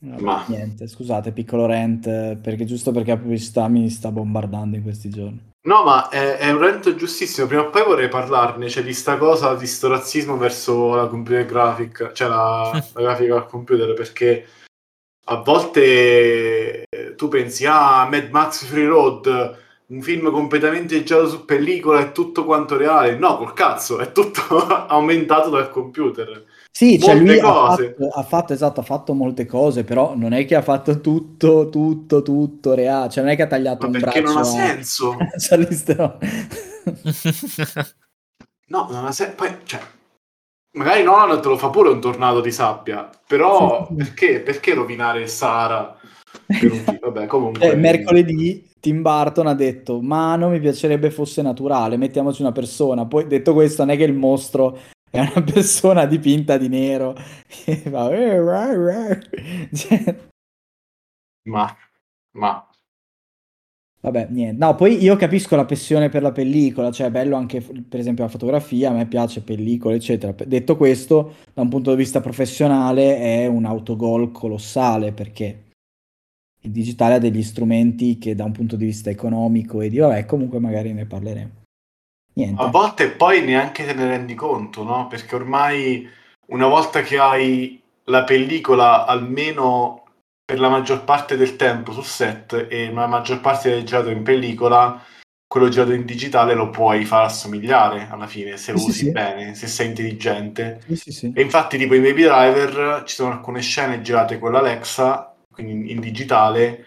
Vabbè, 0.00 0.22
Ma- 0.22 0.44
Niente, 0.48 0.86
scusate, 0.86 1.32
piccolo 1.32 1.64
rant, 1.66 2.06
eh, 2.06 2.38
perché 2.40 2.64
giusto 2.66 2.92
perché 2.92 3.12
la 3.12 3.18
pubblicità 3.18 3.66
mi 3.68 3.88
sta 3.88 4.12
bombardando 4.12 4.76
in 4.76 4.82
questi 4.82 5.08
giorni. 5.08 5.40
No, 5.66 5.82
ma 5.82 6.08
è, 6.10 6.36
è 6.36 6.50
un 6.50 6.58
rento 6.58 6.94
giustissimo. 6.94 7.46
Prima 7.46 7.62
o 7.62 7.70
poi 7.70 7.84
vorrei 7.84 8.08
parlarne, 8.08 8.68
cioè 8.68 8.82
di 8.82 8.92
sta 8.92 9.16
cosa, 9.16 9.54
di 9.54 9.66
sto 9.66 9.88
razzismo 9.88 10.36
verso 10.36 10.94
la 10.94 11.06
computer 11.06 11.46
graphic, 11.46 12.12
cioè 12.12 12.28
la, 12.28 12.70
la 12.92 13.00
grafica 13.00 13.34
al 13.36 13.46
computer, 13.46 13.94
perché 13.94 14.46
a 15.26 15.36
volte 15.36 16.84
eh, 16.86 17.14
tu 17.16 17.28
pensi, 17.28 17.64
ah, 17.64 18.06
Mad 18.10 18.28
Max 18.30 18.64
Free 18.66 18.86
Road, 18.86 19.58
un 19.86 20.02
film 20.02 20.30
completamente 20.30 21.02
girato 21.02 21.28
su 21.28 21.44
pellicola, 21.46 22.00
è 22.00 22.12
tutto 22.12 22.44
quanto 22.44 22.76
reale. 22.76 23.16
No, 23.16 23.38
col 23.38 23.54
cazzo, 23.54 23.98
è 24.00 24.12
tutto 24.12 24.42
aumentato 24.88 25.48
dal 25.48 25.70
computer. 25.70 26.44
Sì, 26.76 26.98
cioè 26.98 27.14
Molte 27.14 27.30
lui 27.30 27.38
ha 27.38 27.52
fatto, 27.52 28.08
ha 28.08 28.22
fatto, 28.24 28.52
esatto, 28.52 28.80
ha 28.80 28.82
fatto 28.82 29.14
molte 29.14 29.46
cose, 29.46 29.84
però 29.84 30.16
non 30.16 30.32
è 30.32 30.44
che 30.44 30.56
ha 30.56 30.62
fatto 30.62 31.00
tutto, 31.00 31.68
tutto, 31.68 32.20
tutto 32.22 32.74
reale, 32.74 33.08
cioè 33.10 33.22
non 33.22 33.32
è 33.32 33.36
che 33.36 33.42
ha 33.42 33.46
tagliato 33.46 33.86
Ma 33.88 33.96
un 33.96 34.02
perché 34.02 34.20
braccio 34.20 34.34
non 34.34 34.42
ha 34.42 34.44
senso? 34.44 35.16
No, 38.66 38.88
non 38.90 39.06
ha 39.06 39.12
senso. 39.12 39.34
Poi, 39.36 39.56
cioè, 39.62 39.78
magari 40.72 41.04
Nolan 41.04 41.40
te 41.40 41.46
lo 41.46 41.56
fa 41.56 41.70
pure 41.70 41.90
un 41.90 42.00
tornado 42.00 42.40
di 42.40 42.50
sabbia, 42.50 43.08
però 43.24 43.86
Sì, 43.86 43.94
perché, 43.94 44.40
perché 44.40 44.74
rovinare 44.74 45.28
Sara? 45.28 45.96
Un 46.48 46.98
Vabbè, 47.00 47.26
comunque. 47.26 47.70
Eh, 47.70 47.76
mercoledì 47.76 48.68
Tim 48.80 49.00
Burton 49.00 49.46
ha 49.46 49.54
detto, 49.54 50.00
ma 50.00 50.34
non 50.34 50.50
mi 50.50 50.58
piacerebbe 50.58 51.12
fosse 51.12 51.40
naturale, 51.40 51.96
mettiamoci 51.96 52.42
una 52.42 52.50
persona. 52.50 53.06
Poi 53.06 53.28
detto 53.28 53.52
questo, 53.52 53.84
non 53.84 53.94
è 53.94 53.96
che 53.96 54.02
il 54.02 54.12
mostro 54.12 54.76
è 55.14 55.20
una 55.20 55.42
persona 55.44 56.06
dipinta 56.06 56.56
di 56.58 56.68
nero. 56.68 57.14
E 57.66 57.76
fa, 57.76 58.10
"Eh, 58.10 58.38
ra, 58.40 58.74
ra". 58.74 59.18
Cioè, 59.72 60.16
Ma, 61.46 61.66
ma, 62.32 62.68
Vabbè, 64.00 64.26
niente. 64.30 64.62
No, 64.62 64.74
poi 64.74 65.02
io 65.02 65.16
capisco 65.16 65.56
la 65.56 65.64
passione 65.64 66.10
per 66.10 66.20
la 66.20 66.30
pellicola, 66.30 66.90
cioè 66.90 67.06
è 67.06 67.10
bello 67.10 67.36
anche 67.36 67.62
per 67.62 67.98
esempio 68.00 68.24
la 68.24 68.28
fotografia, 68.30 68.90
a 68.90 68.92
me 68.92 69.06
piace 69.06 69.40
pellicole, 69.40 69.94
eccetera. 69.96 70.34
Detto 70.44 70.76
questo, 70.76 71.36
da 71.54 71.62
un 71.62 71.70
punto 71.70 71.90
di 71.90 71.96
vista 71.96 72.20
professionale 72.20 73.16
è 73.16 73.46
un 73.46 73.64
autogol 73.64 74.30
colossale 74.30 75.12
perché 75.12 75.70
il 76.60 76.70
digitale 76.70 77.14
ha 77.14 77.18
degli 77.18 77.42
strumenti 77.42 78.18
che 78.18 78.34
da 78.34 78.44
un 78.44 78.52
punto 78.52 78.76
di 78.76 78.84
vista 78.84 79.08
economico 79.08 79.80
e 79.80 79.88
di 79.88 79.96
vabbè, 79.96 80.26
comunque 80.26 80.58
magari 80.58 80.92
ne 80.92 81.06
parleremo. 81.06 81.63
Niente. 82.36 82.60
a 82.62 82.66
volte 82.66 83.10
poi 83.10 83.42
neanche 83.42 83.84
te 83.84 83.94
ne 83.94 84.06
rendi 84.06 84.34
conto, 84.34 84.82
no? 84.82 85.06
Perché 85.06 85.34
ormai 85.34 86.08
una 86.48 86.66
volta 86.66 87.02
che 87.02 87.18
hai 87.18 87.80
la 88.04 88.24
pellicola 88.24 89.06
almeno 89.06 90.02
per 90.44 90.58
la 90.60 90.68
maggior 90.68 91.04
parte 91.04 91.36
del 91.36 91.56
tempo 91.56 91.92
su 91.92 92.02
set 92.02 92.66
e 92.68 92.92
la 92.92 93.06
maggior 93.06 93.40
parte 93.40 93.70
del 93.70 93.84
girato 93.84 94.10
in 94.10 94.22
pellicola, 94.22 95.02
quello 95.46 95.68
girato 95.68 95.92
in 95.92 96.04
digitale 96.04 96.54
lo 96.54 96.70
puoi 96.70 97.04
far 97.04 97.24
assomigliare 97.24 98.08
alla 98.10 98.26
fine, 98.26 98.56
se 98.56 98.72
lo 98.72 98.78
Sì, 98.78 98.88
usi 98.88 98.98
sì. 99.04 99.10
bene, 99.12 99.54
se 99.54 99.68
sei 99.68 99.86
intelligente. 99.86 100.82
Sì. 100.92 101.32
E 101.34 101.40
infatti, 101.40 101.78
tipo 101.78 101.94
in 101.94 102.02
Baby 102.02 102.24
Driver 102.24 103.04
ci 103.06 103.14
sono 103.14 103.32
alcune 103.32 103.62
scene 103.62 104.02
girate 104.02 104.38
con 104.38 104.52
l'Alexa, 104.52 105.32
quindi 105.50 105.92
in, 105.92 106.00
digitale, 106.00 106.86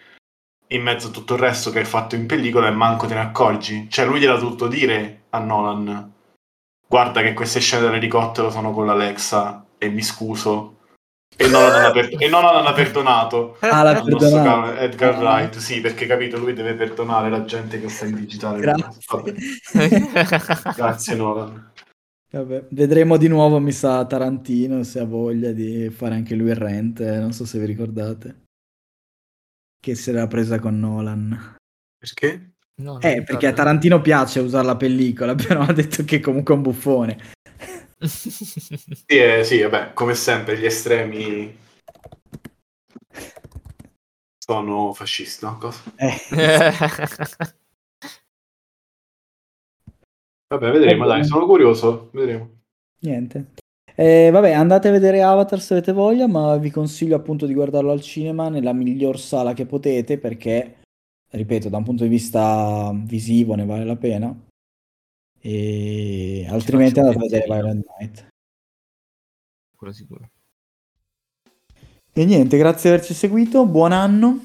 in 0.67 0.81
mezzo 0.83 1.07
a 1.07 1.11
tutto 1.11 1.35
il 1.35 1.39
resto 1.39 1.71
che 1.71 1.79
è 1.79 1.85
fatto 1.85 2.15
in 2.15 2.27
pellicola 2.27 2.67
e 2.67 2.71
manco 2.71 3.07
te 3.07 3.13
ne 3.13 3.21
accorgi. 3.21 3.87
Cioè, 3.89 4.05
lui 4.05 4.19
gliel'ha 4.19 4.37
dovuto 4.37 4.67
dire 4.67 5.21
a 5.29 5.39
Nolan: 5.39 6.13
Guarda 6.87 7.21
che 7.21 7.33
queste 7.33 7.59
scene 7.59 7.83
dell'elicottero 7.83 8.49
sono 8.49 8.71
con 8.71 8.85
l'Alexa 8.85 9.65
e 9.77 9.89
mi 9.89 10.01
scuso. 10.01 10.73
E 11.39 11.47
non 11.49 11.61
hanno, 11.69 11.91
per- 11.91 12.15
e 12.17 12.27
non 12.29 12.45
hanno 12.45 12.73
perdonato 12.73 13.57
Ah, 13.59 13.83
l'ha 13.83 13.91
il 13.99 14.07
nostro 14.07 14.17
perdonato. 14.17 14.43
caro 14.71 14.77
Edgar 14.79 15.13
Ah. 15.13 15.19
Wright. 15.19 15.57
Sì, 15.57 15.81
perché 15.81 16.07
capito, 16.07 16.39
lui 16.39 16.53
deve 16.53 16.73
perdonare 16.73 17.29
la 17.29 17.43
gente 17.45 17.79
che 17.79 17.89
sta 17.89 18.05
in 18.05 18.15
digitale. 18.15 18.59
Grazie. 18.59 19.35
grazie 20.75 21.15
Nolan. 21.15 21.71
Vabbè, 22.31 22.67
vedremo 22.71 23.17
di 23.17 23.27
nuovo, 23.27 23.59
mi 23.59 23.71
sa, 23.71 24.05
Tarantino 24.05 24.83
se 24.83 24.99
ha 24.99 25.05
voglia 25.05 25.51
di 25.51 25.89
fare 25.89 26.15
anche 26.15 26.35
lui 26.35 26.49
il 26.49 26.55
rent, 26.55 26.99
eh, 26.99 27.19
non 27.19 27.31
so 27.31 27.45
se 27.45 27.59
vi 27.59 27.65
ricordate. 27.65 28.43
Che 29.79 29.95
se 29.95 30.11
l'era 30.11 30.27
presa 30.27 30.59
con 30.59 30.79
Nolan. 30.79 31.55
Perché? 31.97 32.55
No, 32.79 32.99
Eh, 33.01 33.23
perché 33.23 33.47
a. 33.47 33.53
Tarantino 33.53 34.01
piace 34.01 34.39
usare 34.39 34.65
la 34.65 34.75
pellicola, 34.75 35.33
però 35.35 35.61
ha 35.61 35.73
detto 35.73 36.03
che 36.03 36.19
comunque 36.19 36.53
è 36.53 36.57
un 36.57 36.63
buffone. 36.63 37.17
Sì, 38.07 39.17
eh, 39.17 39.43
sì, 39.43 39.59
vabbè, 39.61 39.93
come 39.93 40.13
sempre 40.13 40.55
gli 40.59 40.65
estremi 40.65 41.57
sono 44.37 44.93
fascisti, 44.93 45.43
no? 45.45 45.57
Cosa? 45.57 45.81
Eh, 45.95 46.13
Vabbè, 50.47 50.71
vedremo, 50.71 51.05
dai, 51.07 51.25
sono 51.25 51.45
curioso, 51.45 52.09
vedremo. 52.13 52.49
niente. 52.99 53.53
Eh, 53.95 54.29
vabbè, 54.31 54.51
andate 54.51 54.89
a 54.89 54.91
vedere 54.91 55.23
Avatar 55.23 55.59
se 55.59 55.73
avete 55.73 55.91
voglia, 55.91 56.27
ma 56.27 56.55
vi 56.57 56.69
consiglio 56.69 57.15
appunto 57.15 57.45
di 57.47 57.53
guardarlo 57.53 57.91
al 57.91 58.01
cinema 58.01 58.47
nella 58.47 58.71
miglior 58.73 59.19
sala 59.19 59.53
che 59.53 59.65
potete, 59.65 60.19
perché, 60.19 60.75
ripeto, 61.29 61.69
da 61.69 61.77
un 61.77 61.83
punto 61.83 62.03
di 62.03 62.09
vista 62.09 62.91
visivo 62.93 63.55
ne 63.55 63.65
vale 63.65 63.85
la 63.85 63.95
pena. 63.95 64.35
E 65.39 66.45
altrimenti 66.49 66.95
faccio 66.95 67.07
andate 67.07 67.25
a 67.25 67.29
vedere. 67.29 67.45
Violent 67.45 67.85
Night. 67.99 68.27
Quello 69.75 69.93
sicuro. 69.93 70.29
E 72.13 72.25
niente, 72.25 72.57
grazie 72.57 72.89
di 72.89 72.95
averci 72.95 73.13
seguito, 73.13 73.67
buon 73.67 73.91
anno, 73.91 74.41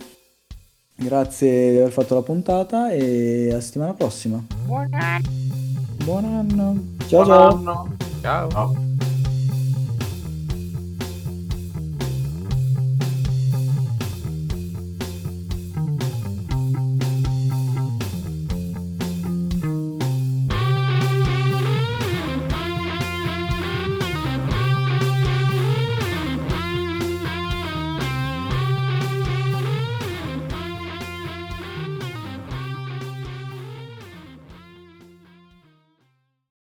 grazie 0.94 1.70
di 1.70 1.78
aver 1.78 1.90
fatto 1.90 2.14
la 2.14 2.20
puntata 2.20 2.90
e 2.90 3.48
alla 3.50 3.62
settimana 3.62 3.94
prossima. 3.94 4.44
Buon 4.66 4.92
anno. 6.24 6.96
Ciao 7.06 7.24
Buon 7.24 7.26
ciao. 7.26 7.48
anno. 7.48 7.96
Ciao. 8.20 8.50
Ciao. 8.50 8.91